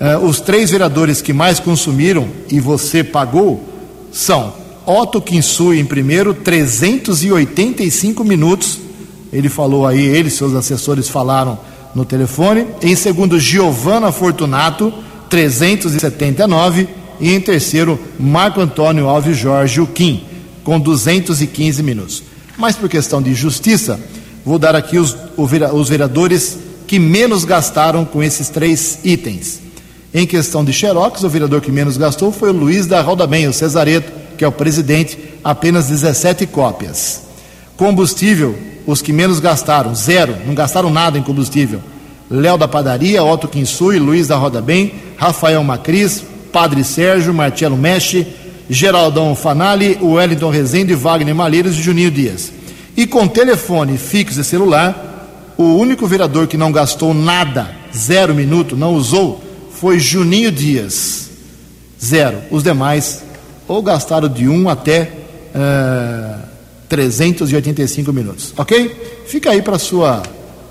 Uh, 0.00 0.24
os 0.24 0.40
três 0.40 0.70
vereadores 0.70 1.20
que 1.20 1.32
mais 1.32 1.60
consumiram 1.60 2.26
e 2.50 2.58
você 2.58 3.04
pagou 3.04 3.62
são 4.10 4.54
Otto 4.86 5.20
Kinsui 5.20 5.78
em 5.78 5.84
primeiro, 5.84 6.32
385 6.32 8.24
minutos 8.24 8.78
ele 9.32 9.48
falou 9.48 9.86
aí, 9.86 10.00
ele 10.00 10.28
seus 10.28 10.54
assessores 10.54 11.08
falaram 11.08 11.58
no 11.94 12.04
telefone. 12.04 12.66
Em 12.82 12.94
segundo, 12.94 13.38
Giovana 13.38 14.12
Fortunato, 14.12 14.92
379. 15.28 16.88
E 17.20 17.34
em 17.34 17.40
terceiro, 17.40 17.98
Marco 18.18 18.60
Antônio 18.60 19.08
Alves 19.08 19.36
Jorge 19.36 19.80
Uquim, 19.80 20.24
com 20.64 20.80
215 20.80 21.82
minutos. 21.82 22.22
Mas 22.56 22.76
por 22.76 22.88
questão 22.88 23.20
de 23.20 23.34
justiça, 23.34 24.00
vou 24.44 24.58
dar 24.58 24.74
aqui 24.74 24.98
os, 24.98 25.16
os 25.36 25.88
vereadores 25.88 26.58
que 26.86 26.98
menos 26.98 27.44
gastaram 27.44 28.04
com 28.04 28.22
esses 28.22 28.48
três 28.48 28.98
itens. 29.04 29.60
Em 30.12 30.26
questão 30.26 30.64
de 30.64 30.72
xerox, 30.72 31.22
o 31.22 31.28
vereador 31.28 31.60
que 31.60 31.70
menos 31.70 31.96
gastou 31.96 32.32
foi 32.32 32.50
o 32.50 32.52
Luiz 32.52 32.86
da 32.86 33.00
Roda 33.00 33.28
o 33.48 33.52
Cesareto, 33.52 34.10
que 34.36 34.44
é 34.44 34.48
o 34.48 34.52
presidente, 34.52 35.16
apenas 35.44 35.86
17 35.86 36.46
cópias. 36.46 37.29
Combustível, 37.80 38.58
os 38.86 39.00
que 39.00 39.10
menos 39.10 39.40
gastaram, 39.40 39.94
zero, 39.94 40.36
não 40.44 40.54
gastaram 40.54 40.90
nada 40.90 41.16
em 41.16 41.22
combustível. 41.22 41.80
Léo 42.30 42.58
da 42.58 42.68
Padaria, 42.68 43.24
Otto 43.24 43.48
Kinsui, 43.48 43.98
Luiz 43.98 44.28
da 44.28 44.36
Roda 44.36 44.60
Bem, 44.60 44.96
Rafael 45.16 45.64
Macris, 45.64 46.22
Padre 46.52 46.84
Sérgio, 46.84 47.32
Marcelo 47.32 47.78
Mexe, 47.78 48.26
Geraldão 48.68 49.34
Fanali, 49.34 49.98
Wellington 49.98 50.50
Rezende, 50.50 50.94
Wagner 50.94 51.34
Malheiros 51.34 51.72
e 51.74 51.80
Juninho 51.80 52.10
Dias. 52.10 52.52
E 52.94 53.06
com 53.06 53.26
telefone 53.26 53.96
fixo 53.96 54.42
e 54.42 54.44
celular, 54.44 55.54
o 55.56 55.76
único 55.76 56.06
vereador 56.06 56.48
que 56.48 56.58
não 56.58 56.70
gastou 56.70 57.14
nada, 57.14 57.74
zero 57.96 58.34
minuto, 58.34 58.76
não 58.76 58.92
usou, 58.92 59.42
foi 59.72 59.98
Juninho 59.98 60.52
Dias. 60.52 61.30
Zero. 61.98 62.40
Os 62.50 62.62
demais 62.62 63.22
ou 63.66 63.80
gastaram 63.80 64.28
de 64.28 64.46
um 64.46 64.68
até 64.68 65.10
uh, 65.54 66.39
385 66.90 68.12
minutos. 68.12 68.52
Ok? 68.56 69.22
Fica 69.26 69.50
aí 69.50 69.62
para 69.62 69.78
sua 69.78 70.22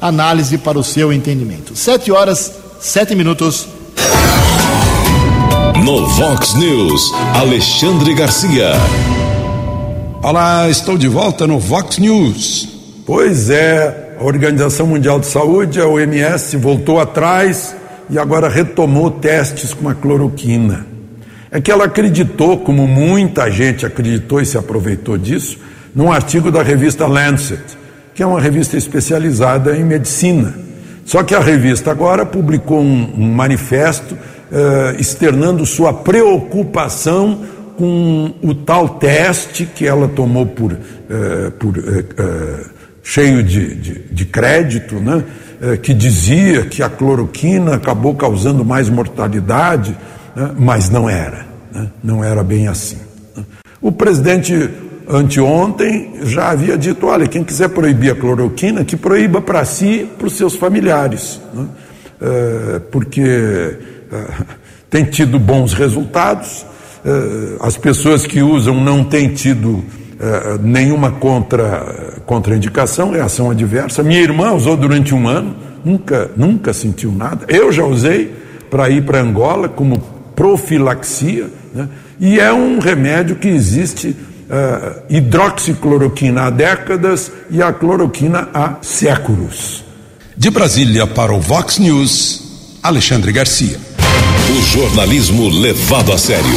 análise, 0.01 0.57
para 0.57 0.77
o 0.77 0.83
seu 0.83 1.13
entendimento. 1.13 1.75
Sete 1.75 2.11
horas, 2.11 2.53
sete 2.81 3.15
minutos. 3.15 3.67
No 5.83 6.05
Vox 6.07 6.55
News, 6.55 7.01
Alexandre 7.35 8.13
Garcia. 8.13 8.73
Olá, 10.21 10.69
estou 10.69 10.97
de 10.97 11.07
volta 11.07 11.47
no 11.47 11.57
Vox 11.57 11.97
News. 11.97 12.67
Pois 13.05 13.49
é, 13.49 14.17
a 14.19 14.23
Organização 14.23 14.85
Mundial 14.85 15.21
de 15.21 15.25
Saúde, 15.25 15.79
a 15.79 15.87
OMS, 15.87 16.57
voltou 16.57 16.99
atrás 16.99 17.73
e 18.09 18.19
agora 18.19 18.49
retomou 18.49 19.09
testes 19.09 19.73
com 19.73 19.87
a 19.87 19.95
cloroquina. 19.95 20.85
É 21.49 21.61
que 21.61 21.71
ela 21.71 21.85
acreditou, 21.85 22.57
como 22.57 22.85
muita 22.85 23.49
gente 23.49 23.85
acreditou 23.85 24.41
e 24.41 24.45
se 24.45 24.57
aproveitou 24.57 25.17
disso, 25.17 25.57
num 25.93 26.11
artigo 26.11 26.51
da 26.51 26.61
revista 26.61 27.05
Lancet, 27.07 27.77
que 28.13 28.23
é 28.23 28.25
uma 28.25 28.39
revista 28.39 28.77
especializada 28.77 29.75
em 29.75 29.83
medicina. 29.83 30.53
Só 31.05 31.23
que 31.23 31.33
a 31.33 31.39
revista 31.39 31.89
agora 31.89 32.25
publicou 32.25 32.79
um, 32.79 33.13
um 33.17 33.33
manifesto 33.33 34.13
uh, 34.13 34.99
externando 34.99 35.65
sua 35.65 35.93
preocupação 35.93 37.41
com 37.77 38.33
o 38.43 38.53
tal 38.53 38.89
teste 38.89 39.65
que 39.65 39.87
ela 39.87 40.07
tomou 40.07 40.45
por, 40.45 40.73
uh, 40.73 41.51
por 41.57 41.77
uh, 41.77 42.69
cheio 43.01 43.41
de, 43.41 43.73
de, 43.75 43.99
de 44.11 44.25
crédito, 44.25 44.95
né? 44.95 45.23
que 45.83 45.93
dizia 45.93 46.65
que 46.67 46.81
a 46.81 46.89
cloroquina 46.89 47.75
acabou 47.75 48.15
causando 48.15 48.63
mais 48.63 48.87
mortalidade, 48.87 49.97
né? 50.33 50.51
mas 50.57 50.89
não 50.89 51.09
era, 51.09 51.45
né? 51.73 51.89
não 52.01 52.23
era 52.23 52.43
bem 52.43 52.67
assim. 52.67 52.97
Né. 53.35 53.43
O 53.81 53.91
presidente 53.91 54.69
anteontem 55.09 56.19
já 56.23 56.51
havia 56.51 56.77
dito: 56.77 57.07
olha, 57.07 57.27
quem 57.27 57.43
quiser 57.43 57.69
proibir 57.69 58.11
a 58.11 58.15
cloroquina, 58.15 58.85
que 58.85 58.95
proíba 58.95 59.41
para 59.41 59.65
si 59.65 59.85
e 59.85 60.05
para 60.05 60.27
os 60.27 60.33
seus 60.33 60.55
familiares, 60.55 61.41
né? 61.53 61.67
porque 62.91 63.77
tem 64.89 65.05
tido 65.05 65.39
bons 65.39 65.73
resultados, 65.73 66.65
as 67.61 67.77
pessoas 67.77 68.27
que 68.27 68.41
usam 68.41 68.75
não 68.81 69.03
têm 69.03 69.29
tido 69.29 69.83
nenhuma 70.61 71.11
contra, 71.11 72.21
contraindicação, 72.25 73.11
reação 73.11 73.49
adversa. 73.49 74.03
Minha 74.03 74.21
irmã 74.21 74.51
usou 74.51 74.75
durante 74.75 75.15
um 75.15 75.27
ano, 75.27 75.55
nunca, 75.83 76.29
nunca 76.35 76.73
sentiu 76.73 77.11
nada. 77.11 77.45
Eu 77.47 77.71
já 77.71 77.85
usei 77.85 78.33
para 78.69 78.89
ir 78.89 79.03
para 79.05 79.21
Angola 79.21 79.69
como 79.69 79.97
profilaxia, 80.35 81.47
né? 81.73 81.87
e 82.19 82.39
é 82.39 82.51
um 82.51 82.79
remédio 82.79 83.37
que 83.37 83.47
existe 83.47 84.15
uh, 84.49 85.01
hidroxicloroquina 85.09 86.43
há 86.43 86.49
décadas 86.49 87.31
e 87.49 87.61
a 87.61 87.71
cloroquina 87.71 88.49
há 88.53 88.77
séculos. 88.81 89.83
De 90.35 90.49
Brasília 90.49 91.05
para 91.05 91.33
o 91.33 91.39
Vox 91.39 91.77
News, 91.77 92.77
Alexandre 92.81 93.31
Garcia. 93.31 93.77
O 94.49 94.61
jornalismo 94.61 95.47
levado 95.49 96.11
a 96.11 96.17
sério. 96.17 96.49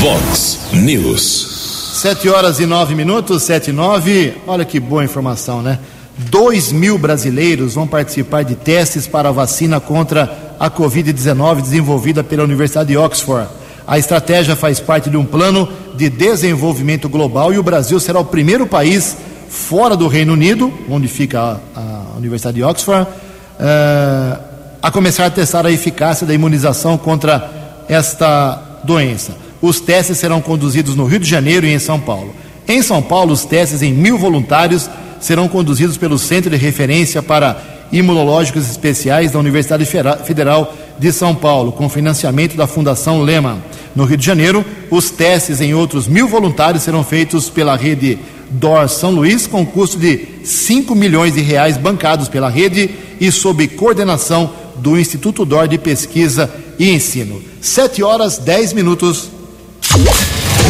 Vox 0.00 0.58
News. 0.72 1.92
Sete 2.00 2.28
horas 2.30 2.60
e 2.60 2.66
nove 2.66 2.94
minutos, 2.94 3.42
sete 3.42 3.70
e 3.70 3.72
nove. 3.72 4.34
Olha 4.46 4.64
que 4.64 4.80
boa 4.80 5.04
informação, 5.04 5.60
né? 5.60 5.78
Dois 6.16 6.72
mil 6.72 6.96
brasileiros 6.96 7.74
vão 7.74 7.86
participar 7.86 8.42
de 8.42 8.54
testes 8.54 9.06
para 9.06 9.28
a 9.28 9.32
vacina 9.32 9.80
contra 9.80 10.54
a 10.58 10.70
Covid-19 10.70 11.60
desenvolvida 11.60 12.22
pela 12.22 12.44
Universidade 12.44 12.88
de 12.88 12.96
Oxford. 12.96 13.48
A 13.86 13.98
estratégia 13.98 14.54
faz 14.54 14.80
parte 14.80 15.10
de 15.10 15.16
um 15.16 15.24
plano 15.24 15.68
de 15.94 16.08
desenvolvimento 16.08 17.08
global 17.08 17.52
e 17.52 17.58
o 17.58 17.62
Brasil 17.62 17.98
será 17.98 18.20
o 18.20 18.24
primeiro 18.24 18.66
país 18.66 19.16
fora 19.48 19.96
do 19.96 20.06
Reino 20.06 20.32
Unido, 20.32 20.72
onde 20.88 21.08
fica 21.08 21.40
a, 21.40 21.80
a 22.14 22.16
Universidade 22.16 22.56
de 22.56 22.62
Oxford, 22.62 23.06
uh, 23.10 24.40
a 24.82 24.90
começar 24.90 25.26
a 25.26 25.30
testar 25.30 25.66
a 25.66 25.72
eficácia 25.72 26.26
da 26.26 26.32
imunização 26.32 26.96
contra 26.96 27.50
esta 27.88 28.80
doença. 28.84 29.36
Os 29.60 29.80
testes 29.80 30.18
serão 30.18 30.40
conduzidos 30.40 30.94
no 30.94 31.04
Rio 31.04 31.18
de 31.18 31.28
Janeiro 31.28 31.66
e 31.66 31.72
em 31.72 31.78
São 31.78 32.00
Paulo. 32.00 32.34
Em 32.66 32.80
São 32.80 33.02
Paulo, 33.02 33.32
os 33.32 33.44
testes 33.44 33.82
em 33.82 33.92
mil 33.92 34.16
voluntários 34.16 34.88
serão 35.20 35.48
conduzidos 35.48 35.98
pelo 35.98 36.18
Centro 36.18 36.48
de 36.48 36.56
Referência 36.56 37.22
para 37.22 37.60
Imunológicos 37.92 38.68
Especiais 38.68 39.32
da 39.32 39.38
Universidade 39.38 39.84
Federal 39.84 40.74
de 40.98 41.12
São 41.12 41.34
Paulo, 41.34 41.72
com 41.72 41.88
financiamento 41.88 42.56
da 42.56 42.66
Fundação 42.66 43.22
Lema. 43.22 43.58
No 43.94 44.04
Rio 44.04 44.16
de 44.16 44.24
Janeiro, 44.24 44.64
os 44.90 45.10
testes 45.10 45.60
em 45.60 45.74
outros 45.74 46.06
mil 46.06 46.28
voluntários 46.28 46.82
serão 46.82 47.02
feitos 47.02 47.50
pela 47.50 47.76
rede 47.76 48.18
DOR 48.50 48.88
São 48.88 49.10
Luís, 49.10 49.46
com 49.46 49.64
custo 49.64 49.98
de 49.98 50.26
5 50.44 50.94
milhões 50.94 51.34
de 51.34 51.40
reais 51.40 51.76
bancados 51.76 52.28
pela 52.28 52.48
rede 52.48 52.90
e 53.20 53.30
sob 53.30 53.66
coordenação 53.68 54.50
do 54.76 54.98
Instituto 54.98 55.44
DOR 55.44 55.68
de 55.68 55.78
Pesquisa 55.78 56.50
e 56.78 56.90
Ensino. 56.90 57.42
Sete 57.60 58.02
horas, 58.02 58.38
dez 58.38 58.72
minutos. 58.72 59.30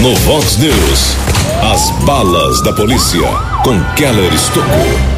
No 0.02 0.14
Vox 0.16 0.56
News, 0.56 1.16
as 1.72 1.90
balas 2.04 2.62
da 2.62 2.72
polícia 2.72 3.28
com 3.62 3.78
Keller 3.94 4.32
Estocou. 4.32 5.09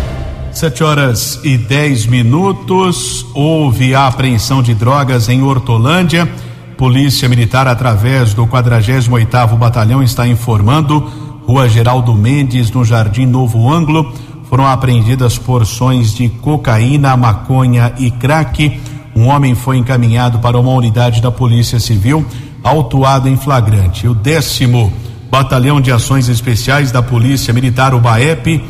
Sete 0.55 0.85
horas 0.85 1.41
e 1.43 1.57
dez 1.57 2.07
minutos. 2.07 3.27
Houve 3.35 3.95
a 3.95 4.07
apreensão 4.07 4.63
de 4.63 4.75
drogas 4.75 5.29
em 5.29 5.43
Hortolândia. 5.43 6.31
Polícia 6.77 7.29
Militar, 7.29 7.67
através 7.67 8.35
do 8.35 8.47
48º 8.47 9.57
Batalhão, 9.57 10.03
está 10.03 10.27
informando. 10.27 11.01
Rua 11.47 11.69
Geraldo 11.69 12.15
Mendes, 12.15 12.71
no 12.71 12.85
Jardim 12.85 13.27
Novo 13.27 13.73
Ângulo, 13.73 14.13
foram 14.49 14.67
apreendidas 14.67 15.39
porções 15.39 16.15
de 16.15 16.29
cocaína, 16.29 17.17
maconha 17.17 17.95
e 17.99 18.11
crack. 18.11 18.79
Um 19.17 19.29
homem 19.29 19.55
foi 19.55 19.79
encaminhado 19.79 20.39
para 20.39 20.59
uma 20.59 20.73
unidade 20.73 21.21
da 21.23 21.31
Polícia 21.31 21.81
Civil 21.81 22.25
autuado 22.63 23.29
em 23.29 23.37
flagrante. 23.37 24.07
O 24.07 24.15
décimo 24.15 24.93
Batalhão 25.31 25.81
de 25.81 25.91
Ações 25.91 26.29
Especiais 26.29 26.93
da 26.93 27.03
Polícia 27.03 27.53
Militar, 27.55 27.95
o 27.95 27.99
BAEP, 27.99 28.63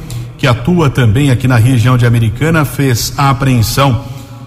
que 0.43 0.47
atua 0.49 0.91
também 0.91 1.31
aqui 1.31 1.47
na 1.47 1.55
região 1.55 1.97
de 1.97 2.05
Americana, 2.05 2.65
fez 2.65 3.15
a 3.17 3.31
apreensão 3.31 4.03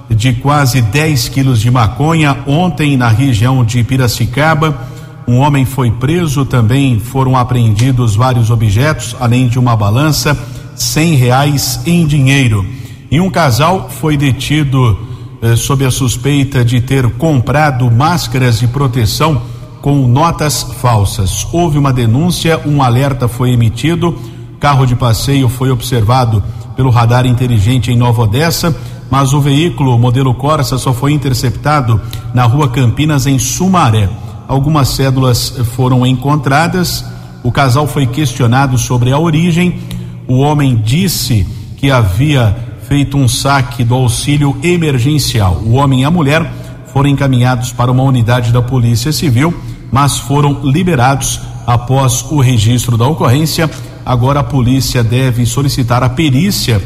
de 0.09 0.33
quase 0.33 0.81
10 0.81 1.29
quilos 1.29 1.61
de 1.61 1.71
maconha 1.71 2.35
ontem 2.45 2.97
na 2.97 3.07
região 3.07 3.63
de 3.63 3.81
Piracicaba. 3.81 4.77
Um 5.25 5.37
homem 5.37 5.63
foi 5.63 5.89
preso, 5.91 6.43
também 6.43 6.99
foram 6.99 7.37
apreendidos 7.37 8.13
vários 8.13 8.51
objetos, 8.51 9.15
além 9.21 9.47
de 9.47 9.57
uma 9.57 9.73
balança, 9.73 10.37
cem 10.75 11.15
reais 11.15 11.79
em 11.85 12.05
dinheiro. 12.05 12.65
E 13.09 13.21
um 13.21 13.29
casal 13.29 13.89
foi 13.89 14.17
detido 14.17 14.99
eh, 15.41 15.55
sob 15.55 15.85
a 15.85 15.91
suspeita 15.91 16.65
de 16.65 16.81
ter 16.81 17.09
comprado 17.11 17.89
máscaras 17.89 18.59
de 18.59 18.67
proteção 18.67 19.41
com 19.81 20.05
notas 20.09 20.61
falsas. 20.81 21.47
Houve 21.53 21.77
uma 21.77 21.93
denúncia, 21.93 22.59
um 22.65 22.83
alerta 22.83 23.29
foi 23.29 23.51
emitido, 23.51 24.34
carro 24.59 24.85
de 24.85 24.95
passeio 24.95 25.47
foi 25.49 25.71
observado 25.71 26.43
pelo 26.75 26.89
radar 26.89 27.25
inteligente 27.25 27.91
em 27.91 27.95
Nova 27.97 28.23
Odessa, 28.23 28.75
mas 29.09 29.33
o 29.33 29.39
veículo 29.39 29.97
modelo 29.97 30.33
Corsa 30.33 30.77
só 30.77 30.93
foi 30.93 31.13
interceptado 31.13 32.01
na 32.33 32.43
rua 32.43 32.69
Campinas, 32.69 33.27
em 33.27 33.37
Sumaré. 33.39 34.09
Algumas 34.47 34.89
cédulas 34.89 35.55
foram 35.75 36.05
encontradas, 36.05 37.05
o 37.43 37.51
casal 37.51 37.87
foi 37.87 38.05
questionado 38.05 38.77
sobre 38.77 39.11
a 39.11 39.19
origem, 39.19 39.79
o 40.27 40.39
homem 40.39 40.75
disse 40.75 41.47
que 41.77 41.91
havia 41.91 42.55
feito 42.87 43.17
um 43.17 43.27
saque 43.27 43.83
do 43.83 43.95
auxílio 43.95 44.55
emergencial. 44.63 45.61
O 45.65 45.73
homem 45.73 46.01
e 46.01 46.05
a 46.05 46.11
mulher 46.11 46.51
foram 46.87 47.09
encaminhados 47.09 47.71
para 47.71 47.91
uma 47.91 48.03
unidade 48.03 48.51
da 48.51 48.61
Polícia 48.61 49.11
Civil, 49.11 49.53
mas 49.91 50.17
foram 50.17 50.61
liberados 50.63 51.41
após 51.65 52.25
o 52.29 52.39
registro 52.39 52.97
da 52.97 53.07
ocorrência. 53.07 53.69
Agora 54.05 54.41
a 54.41 54.43
polícia 54.43 55.03
deve 55.03 55.45
solicitar 55.45 56.03
a 56.03 56.09
perícia 56.09 56.81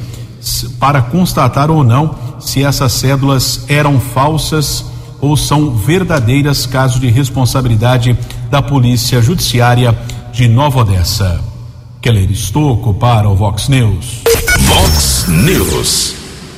para 0.79 1.01
constatar 1.01 1.69
ou 1.69 1.83
não 1.83 2.15
se 2.39 2.63
essas 2.63 2.93
cédulas 2.93 3.65
eram 3.67 3.99
falsas 3.99 4.85
ou 5.19 5.35
são 5.35 5.71
verdadeiras, 5.71 6.65
caso 6.65 6.99
de 6.99 7.09
responsabilidade 7.09 8.17
da 8.49 8.61
Polícia 8.61 9.21
Judiciária 9.21 9.97
de 10.31 10.47
Nova 10.47 10.79
Odessa. 10.79 11.41
Keller 12.01 12.31
Estocco 12.31 12.93
para 12.93 13.27
o 13.27 13.35
Vox 13.35 13.67
News. 13.67 14.21
Vox 14.61 15.25
News. 15.27 16.15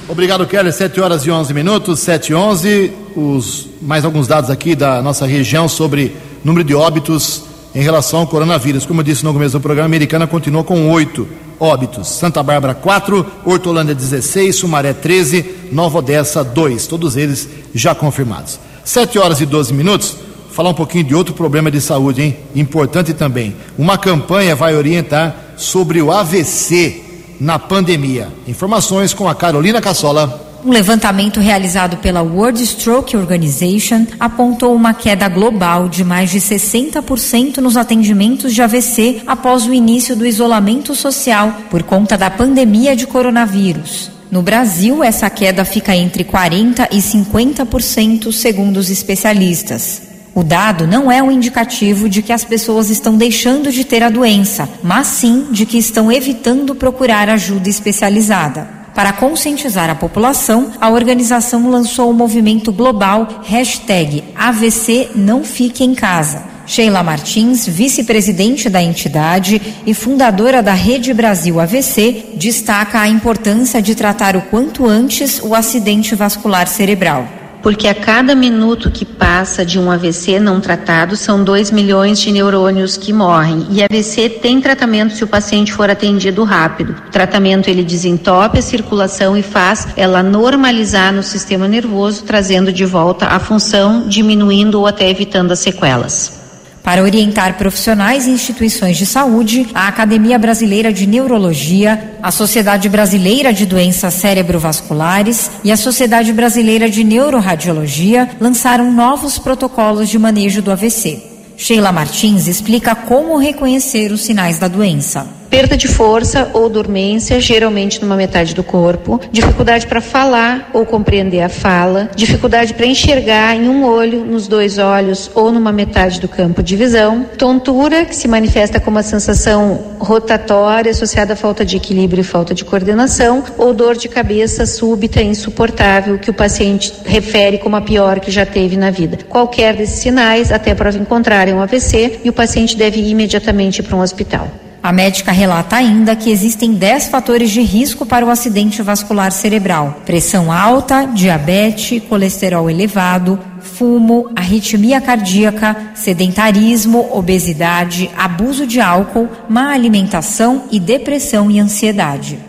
Obrigado, 0.07 0.45
Keller. 0.45 0.71
7 0.71 1.01
horas 1.01 1.25
e 1.25 1.31
11 1.31 1.53
minutos, 1.53 1.99
7 2.01 2.29
e 2.29 2.35
11. 2.35 2.93
Os, 3.15 3.67
mais 3.81 4.05
alguns 4.05 4.27
dados 4.27 4.51
aqui 4.51 4.75
da 4.75 5.01
nossa 5.01 5.25
região 5.25 5.67
sobre 5.67 6.15
número 6.43 6.63
de 6.63 6.75
óbitos 6.75 7.45
em 7.73 7.81
relação 7.81 8.19
ao 8.19 8.27
coronavírus. 8.27 8.85
Como 8.85 9.01
eu 9.01 9.03
disse 9.05 9.23
no 9.23 9.33
começo 9.33 9.57
do 9.57 9.61
programa, 9.61 9.85
a 9.85 9.89
americana 9.89 10.27
continua 10.27 10.63
com 10.63 10.89
oito 10.91 11.27
óbitos. 11.59 12.07
Santa 12.07 12.41
Bárbara, 12.41 12.73
4, 12.73 13.25
Hortolândia, 13.45 13.93
16, 13.93 14.55
Sumaré, 14.55 14.93
13, 14.93 15.69
Nova 15.71 15.99
Odessa, 15.99 16.43
2. 16.43 16.87
Todos 16.87 17.15
eles 17.15 17.47
já 17.73 17.93
confirmados. 17.93 18.59
7 18.83 19.19
horas 19.19 19.41
e 19.41 19.45
12 19.45 19.73
minutos 19.73 20.17
falar 20.51 20.69
um 20.69 20.73
pouquinho 20.73 21.03
de 21.03 21.15
outro 21.15 21.33
problema 21.33 21.71
de 21.71 21.79
saúde, 21.79 22.21
hein? 22.21 22.37
Importante 22.53 23.13
também. 23.13 23.55
Uma 23.77 23.97
campanha 23.97 24.55
vai 24.55 24.75
orientar 24.75 25.53
sobre 25.55 26.01
o 26.01 26.11
AVC 26.11 27.03
na 27.39 27.57
pandemia. 27.57 28.27
Informações 28.47 29.13
com 29.13 29.27
a 29.27 29.35
Carolina 29.35 29.81
Cassola. 29.81 30.50
Um 30.63 30.69
levantamento 30.69 31.39
realizado 31.39 31.97
pela 31.97 32.21
World 32.21 32.61
Stroke 32.63 33.17
Organization 33.17 34.05
apontou 34.19 34.75
uma 34.75 34.93
queda 34.93 35.27
global 35.27 35.89
de 35.89 36.03
mais 36.03 36.29
de 36.29 36.39
60% 36.39 37.57
nos 37.57 37.75
atendimentos 37.75 38.53
de 38.53 38.61
AVC 38.61 39.23
após 39.25 39.65
o 39.65 39.73
início 39.73 40.15
do 40.15 40.23
isolamento 40.23 40.93
social 40.93 41.51
por 41.71 41.81
conta 41.81 42.15
da 42.15 42.29
pandemia 42.29 42.95
de 42.95 43.07
coronavírus. 43.07 44.11
No 44.29 44.43
Brasil, 44.43 45.03
essa 45.03 45.27
queda 45.31 45.65
fica 45.65 45.95
entre 45.95 46.23
40% 46.23 46.89
e 46.91 46.97
50%, 46.97 48.31
segundo 48.31 48.77
os 48.77 48.91
especialistas. 48.91 50.03
O 50.33 50.43
dado 50.43 50.85
não 50.85 51.11
é 51.11 51.23
um 51.23 51.31
indicativo 51.31 52.07
de 52.07 52.21
que 52.21 52.31
as 52.31 52.45
pessoas 52.45 52.91
estão 52.91 53.17
deixando 53.17 53.71
de 53.71 53.83
ter 53.83 54.03
a 54.03 54.09
doença, 54.09 54.69
mas 54.83 55.07
sim 55.07 55.47
de 55.51 55.65
que 55.65 55.79
estão 55.79 56.11
evitando 56.11 56.75
procurar 56.75 57.29
ajuda 57.29 57.67
especializada. 57.67 58.80
Para 58.93 59.13
conscientizar 59.13 59.89
a 59.89 59.95
população, 59.95 60.71
a 60.79 60.89
organização 60.89 61.69
lançou 61.69 62.09
o 62.09 62.13
movimento 62.13 62.71
global 62.73 63.41
hashtag 63.43 64.23
AVC 64.35 65.11
Não 65.15 65.43
Fique 65.43 65.83
em 65.83 65.95
Casa. 65.95 66.43
Sheila 66.65 67.01
Martins, 67.01 67.67
vice-presidente 67.67 68.69
da 68.69 68.81
entidade 68.81 69.61
e 69.85 69.93
fundadora 69.93 70.61
da 70.61 70.73
Rede 70.73 71.13
Brasil 71.13 71.59
AVC, 71.59 72.33
destaca 72.35 72.99
a 72.99 73.09
importância 73.09 73.81
de 73.81 73.95
tratar 73.95 74.35
o 74.35 74.41
quanto 74.43 74.87
antes 74.87 75.41
o 75.41 75.55
acidente 75.55 76.13
vascular 76.13 76.67
cerebral 76.67 77.40
porque 77.61 77.87
a 77.87 77.95
cada 77.95 78.35
minuto 78.35 78.89
que 78.89 79.05
passa 79.05 79.65
de 79.65 79.79
um 79.79 79.91
AVC 79.91 80.39
não 80.39 80.59
tratado, 80.59 81.15
são 81.15 81.43
2 81.43 81.71
milhões 81.71 82.19
de 82.19 82.31
neurônios 82.31 82.97
que 82.97 83.13
morrem. 83.13 83.67
E 83.69 83.83
AVC 83.83 84.29
tem 84.29 84.59
tratamento 84.59 85.13
se 85.13 85.23
o 85.23 85.27
paciente 85.27 85.71
for 85.71 85.89
atendido 85.89 86.43
rápido. 86.43 86.95
O 87.07 87.11
tratamento 87.11 87.69
ele 87.69 87.83
desentope 87.83 88.59
a 88.59 88.61
circulação 88.61 89.37
e 89.37 89.43
faz 89.43 89.87
ela 89.95 90.23
normalizar 90.23 91.13
no 91.13 91.23
sistema 91.23 91.67
nervoso, 91.67 92.23
trazendo 92.23 92.73
de 92.73 92.85
volta 92.85 93.27
a 93.27 93.39
função, 93.39 94.07
diminuindo 94.07 94.79
ou 94.79 94.87
até 94.87 95.09
evitando 95.09 95.51
as 95.51 95.59
sequelas. 95.59 96.40
Para 96.83 97.03
orientar 97.03 97.57
profissionais 97.57 98.25
e 98.25 98.31
instituições 98.31 98.97
de 98.97 99.05
saúde, 99.05 99.67
a 99.73 99.87
Academia 99.87 100.39
Brasileira 100.39 100.91
de 100.91 101.05
Neurologia, 101.05 102.15
a 102.23 102.31
Sociedade 102.31 102.89
Brasileira 102.89 103.53
de 103.53 103.65
Doenças 103.65 104.15
Cerebrovasculares 104.15 105.51
e 105.63 105.71
a 105.71 105.77
Sociedade 105.77 106.33
Brasileira 106.33 106.89
de 106.89 107.03
Neuroradiologia 107.03 108.29
lançaram 108.39 108.91
novos 108.91 109.37
protocolos 109.37 110.09
de 110.09 110.17
manejo 110.17 110.61
do 110.61 110.71
AVC. 110.71 111.21
Sheila 111.55 111.91
Martins 111.91 112.47
explica 112.47 112.95
como 112.95 113.37
reconhecer 113.37 114.11
os 114.11 114.21
sinais 114.21 114.57
da 114.57 114.67
doença 114.67 115.40
perda 115.51 115.75
de 115.75 115.89
força 115.89 116.49
ou 116.53 116.69
dormência, 116.69 117.41
geralmente 117.41 118.01
numa 118.01 118.15
metade 118.15 118.55
do 118.55 118.63
corpo, 118.63 119.19
dificuldade 119.33 119.85
para 119.85 119.99
falar 119.99 120.69
ou 120.73 120.85
compreender 120.85 121.41
a 121.41 121.49
fala, 121.49 122.09
dificuldade 122.15 122.73
para 122.73 122.85
enxergar 122.85 123.53
em 123.57 123.67
um 123.67 123.83
olho, 123.83 124.23
nos 124.23 124.47
dois 124.47 124.77
olhos 124.77 125.29
ou 125.35 125.51
numa 125.51 125.73
metade 125.73 126.21
do 126.21 126.27
campo 126.29 126.63
de 126.63 126.77
visão, 126.77 127.25
tontura, 127.37 128.05
que 128.05 128.15
se 128.15 128.29
manifesta 128.29 128.79
como 128.79 128.95
uma 128.95 129.03
sensação 129.03 129.97
rotatória 129.99 130.91
associada 130.91 131.33
à 131.33 131.35
falta 131.35 131.65
de 131.65 131.75
equilíbrio 131.75 132.21
e 132.21 132.23
falta 132.23 132.53
de 132.53 132.63
coordenação, 132.63 133.43
ou 133.57 133.73
dor 133.73 133.97
de 133.97 134.07
cabeça 134.07 134.65
súbita 134.65 135.21
e 135.21 135.27
insuportável, 135.27 136.17
que 136.17 136.29
o 136.29 136.33
paciente 136.33 136.93
refere 137.05 137.57
como 137.57 137.75
a 137.75 137.81
pior 137.81 138.21
que 138.21 138.31
já 138.31 138.45
teve 138.45 138.77
na 138.77 138.89
vida. 138.89 139.19
Qualquer 139.27 139.75
desses 139.75 139.99
sinais, 139.99 140.49
até 140.49 140.73
para 140.73 140.91
encontrarem 140.91 141.53
um 141.53 141.61
AVC, 141.61 142.21
e 142.23 142.29
o 142.29 142.33
paciente 142.33 142.77
deve 142.77 143.01
ir 143.01 143.09
imediatamente 143.09 143.83
para 143.83 143.97
um 143.97 143.99
hospital. 143.99 144.47
A 144.83 144.91
médica 144.91 145.31
relata 145.31 145.75
ainda 145.75 146.15
que 146.15 146.31
existem 146.31 146.73
10 146.73 147.09
fatores 147.09 147.51
de 147.51 147.61
risco 147.61 148.03
para 148.03 148.25
o 148.25 148.31
acidente 148.31 148.81
vascular 148.81 149.31
cerebral: 149.31 150.01
pressão 150.07 150.51
alta, 150.51 151.05
diabetes, 151.05 152.01
colesterol 152.09 152.67
elevado, 152.67 153.39
fumo, 153.59 154.31
arritmia 154.35 154.99
cardíaca, 154.99 155.91
sedentarismo, 155.93 157.09
obesidade, 157.11 158.09
abuso 158.17 158.65
de 158.65 158.81
álcool, 158.81 159.29
má 159.47 159.71
alimentação 159.71 160.63
e 160.71 160.79
depressão 160.79 161.51
e 161.51 161.59
ansiedade. 161.59 162.39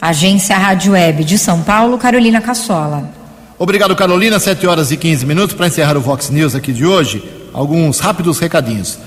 Agência 0.00 0.58
Rádio 0.58 0.92
Web 0.92 1.22
de 1.22 1.38
São 1.38 1.62
Paulo, 1.62 1.98
Carolina 1.98 2.40
Cassola. 2.40 3.10
Obrigado, 3.58 3.94
Carolina. 3.94 4.38
7 4.40 4.66
horas 4.66 4.90
e 4.90 4.96
15 4.96 5.24
minutos 5.24 5.56
para 5.56 5.68
encerrar 5.68 5.96
o 5.96 6.00
Vox 6.00 6.30
News 6.30 6.54
aqui 6.54 6.72
de 6.72 6.84
hoje. 6.84 7.24
Alguns 7.54 8.00
rápidos 8.00 8.38
recadinhos. 8.38 8.98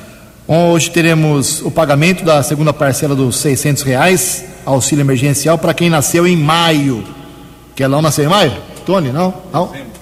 Hoje 0.52 0.90
teremos 0.90 1.62
o 1.62 1.70
pagamento 1.70 2.26
da 2.26 2.42
segunda 2.42 2.74
parcela 2.74 3.14
dos 3.14 3.38
600 3.38 3.84
reais, 3.84 4.44
auxílio 4.66 5.04
emergencial 5.04 5.60
para 5.60 5.76
quem 5.76 5.92
nasceu 5.92 6.26
em 6.26 6.36
maio. 6.36 7.04
Quer 7.76 7.88
lá 7.88 8.02
nasceu 8.02 8.26
em 8.26 8.30
maio? 8.30 8.54
Tony, 8.84 9.12
não? 9.12 9.32
Não? 9.54 9.72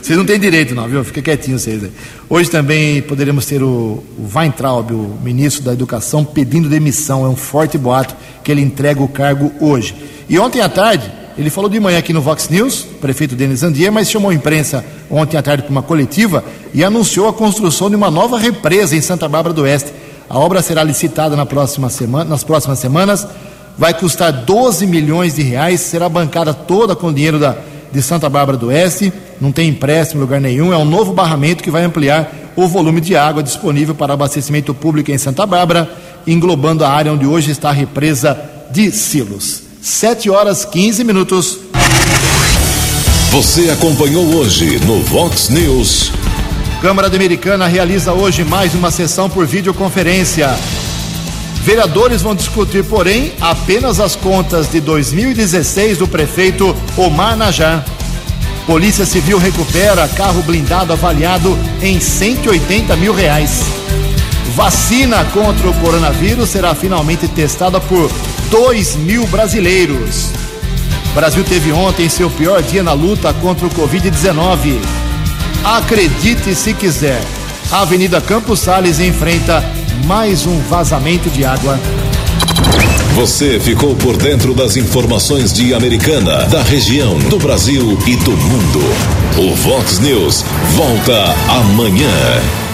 Vocês 0.00 0.16
não 0.16 0.24
têm 0.24 0.40
direito, 0.40 0.74
não, 0.74 0.88
viu? 0.88 1.04
Fica 1.04 1.20
quietinho 1.20 1.58
vocês 1.58 1.84
aí. 1.84 1.92
Hoje 2.30 2.48
também 2.48 3.02
poderemos 3.02 3.44
ter 3.44 3.62
o, 3.62 4.02
o 4.16 4.30
Weintraub, 4.34 4.90
o 4.90 5.18
ministro 5.22 5.62
da 5.62 5.74
Educação, 5.74 6.24
pedindo 6.24 6.66
demissão. 6.66 7.26
É 7.26 7.28
um 7.28 7.36
forte 7.36 7.76
boato 7.76 8.16
que 8.42 8.50
ele 8.50 8.62
entrega 8.62 9.02
o 9.02 9.08
cargo 9.08 9.52
hoje. 9.60 9.94
E 10.30 10.38
ontem 10.38 10.62
à 10.62 10.68
tarde, 10.70 11.12
ele 11.38 11.50
falou 11.50 11.70
de 11.70 11.78
manhã 11.78 11.98
aqui 11.98 12.12
no 12.12 12.20
Vox 12.20 12.48
News, 12.48 12.84
prefeito 13.00 13.36
Denis 13.36 13.62
Andier, 13.62 13.92
mas 13.92 14.10
chamou 14.10 14.32
a 14.32 14.34
imprensa 14.34 14.84
ontem 15.08 15.36
à 15.36 15.42
tarde 15.42 15.62
para 15.62 15.70
uma 15.70 15.82
coletiva 15.82 16.42
e 16.74 16.82
anunciou 16.82 17.28
a 17.28 17.32
construção 17.32 17.88
de 17.88 17.94
uma 17.94 18.10
nova 18.10 18.36
represa 18.36 18.96
em 18.96 19.00
Santa 19.00 19.28
Bárbara 19.28 19.54
do 19.54 19.62
Oeste. 19.62 19.92
A 20.28 20.36
obra 20.36 20.60
será 20.60 20.82
licitada 20.82 21.36
na 21.36 21.46
próxima 21.46 21.88
semana, 21.90 22.28
nas 22.28 22.42
próximas 22.42 22.80
semanas, 22.80 23.24
vai 23.78 23.94
custar 23.94 24.32
12 24.32 24.84
milhões 24.88 25.36
de 25.36 25.42
reais, 25.42 25.80
será 25.80 26.08
bancada 26.08 26.52
toda 26.52 26.96
com 26.96 27.12
dinheiro 27.12 27.38
da, 27.38 27.56
de 27.92 28.02
Santa 28.02 28.28
Bárbara 28.28 28.58
do 28.58 28.66
Oeste, 28.66 29.12
não 29.40 29.52
tem 29.52 29.68
empréstimo 29.68 30.20
em 30.20 30.24
lugar 30.24 30.40
nenhum, 30.40 30.72
é 30.72 30.76
um 30.76 30.84
novo 30.84 31.12
barramento 31.12 31.62
que 31.62 31.70
vai 31.70 31.84
ampliar 31.84 32.32
o 32.56 32.66
volume 32.66 33.00
de 33.00 33.16
água 33.16 33.44
disponível 33.44 33.94
para 33.94 34.12
abastecimento 34.12 34.74
público 34.74 35.12
em 35.12 35.18
Santa 35.18 35.46
Bárbara, 35.46 35.88
englobando 36.26 36.84
a 36.84 36.90
área 36.90 37.12
onde 37.12 37.26
hoje 37.26 37.52
está 37.52 37.68
a 37.68 37.72
represa 37.72 38.36
de 38.72 38.90
Silos. 38.90 39.67
7 39.88 40.28
horas 40.28 40.66
15 40.66 41.02
minutos. 41.02 41.58
Você 43.30 43.70
acompanhou 43.70 44.36
hoje 44.36 44.78
no 44.84 45.02
Vox 45.02 45.48
News. 45.48 46.12
Câmara 46.82 47.08
Americana 47.08 47.66
realiza 47.66 48.12
hoje 48.12 48.44
mais 48.44 48.74
uma 48.74 48.90
sessão 48.90 49.30
por 49.30 49.46
videoconferência. 49.46 50.54
Vereadores 51.62 52.22
vão 52.22 52.34
discutir, 52.34 52.84
porém, 52.84 53.32
apenas 53.40 53.98
as 53.98 54.14
contas 54.14 54.70
de 54.70 54.78
2016 54.78 55.98
do 55.98 56.06
prefeito 56.06 56.76
Omar 56.96 57.34
Najar. 57.34 57.84
Polícia 58.66 59.06
Civil 59.06 59.38
recupera 59.38 60.06
carro 60.08 60.42
blindado 60.42 60.92
avaliado 60.92 61.58
em 61.82 61.98
180 61.98 62.94
mil 62.96 63.14
reais. 63.14 63.62
Vacina 64.58 65.24
contra 65.26 65.70
o 65.70 65.74
coronavírus 65.74 66.48
será 66.48 66.74
finalmente 66.74 67.28
testada 67.28 67.78
por 67.80 68.10
2 68.50 68.96
mil 68.96 69.24
brasileiros. 69.28 70.32
O 71.12 71.14
Brasil 71.14 71.44
teve 71.44 71.70
ontem 71.70 72.08
seu 72.08 72.28
pior 72.28 72.60
dia 72.60 72.82
na 72.82 72.92
luta 72.92 73.32
contra 73.34 73.68
o 73.68 73.70
Covid-19. 73.70 74.80
Acredite 75.62 76.56
se 76.56 76.74
quiser, 76.74 77.22
a 77.70 77.82
Avenida 77.82 78.20
Campos 78.20 78.58
Sales 78.58 78.98
enfrenta 78.98 79.62
mais 80.06 80.44
um 80.44 80.58
vazamento 80.62 81.30
de 81.30 81.44
água. 81.44 81.78
Você 83.14 83.60
ficou 83.60 83.94
por 83.94 84.16
dentro 84.16 84.54
das 84.54 84.76
informações 84.76 85.52
de 85.52 85.72
Americana, 85.72 86.46
da 86.46 86.64
região, 86.64 87.16
do 87.16 87.38
Brasil 87.38 87.96
e 88.04 88.16
do 88.16 88.32
mundo. 88.32 88.80
O 89.38 89.54
Vox 89.54 90.00
News 90.00 90.44
volta 90.74 91.32
amanhã. 91.48 92.67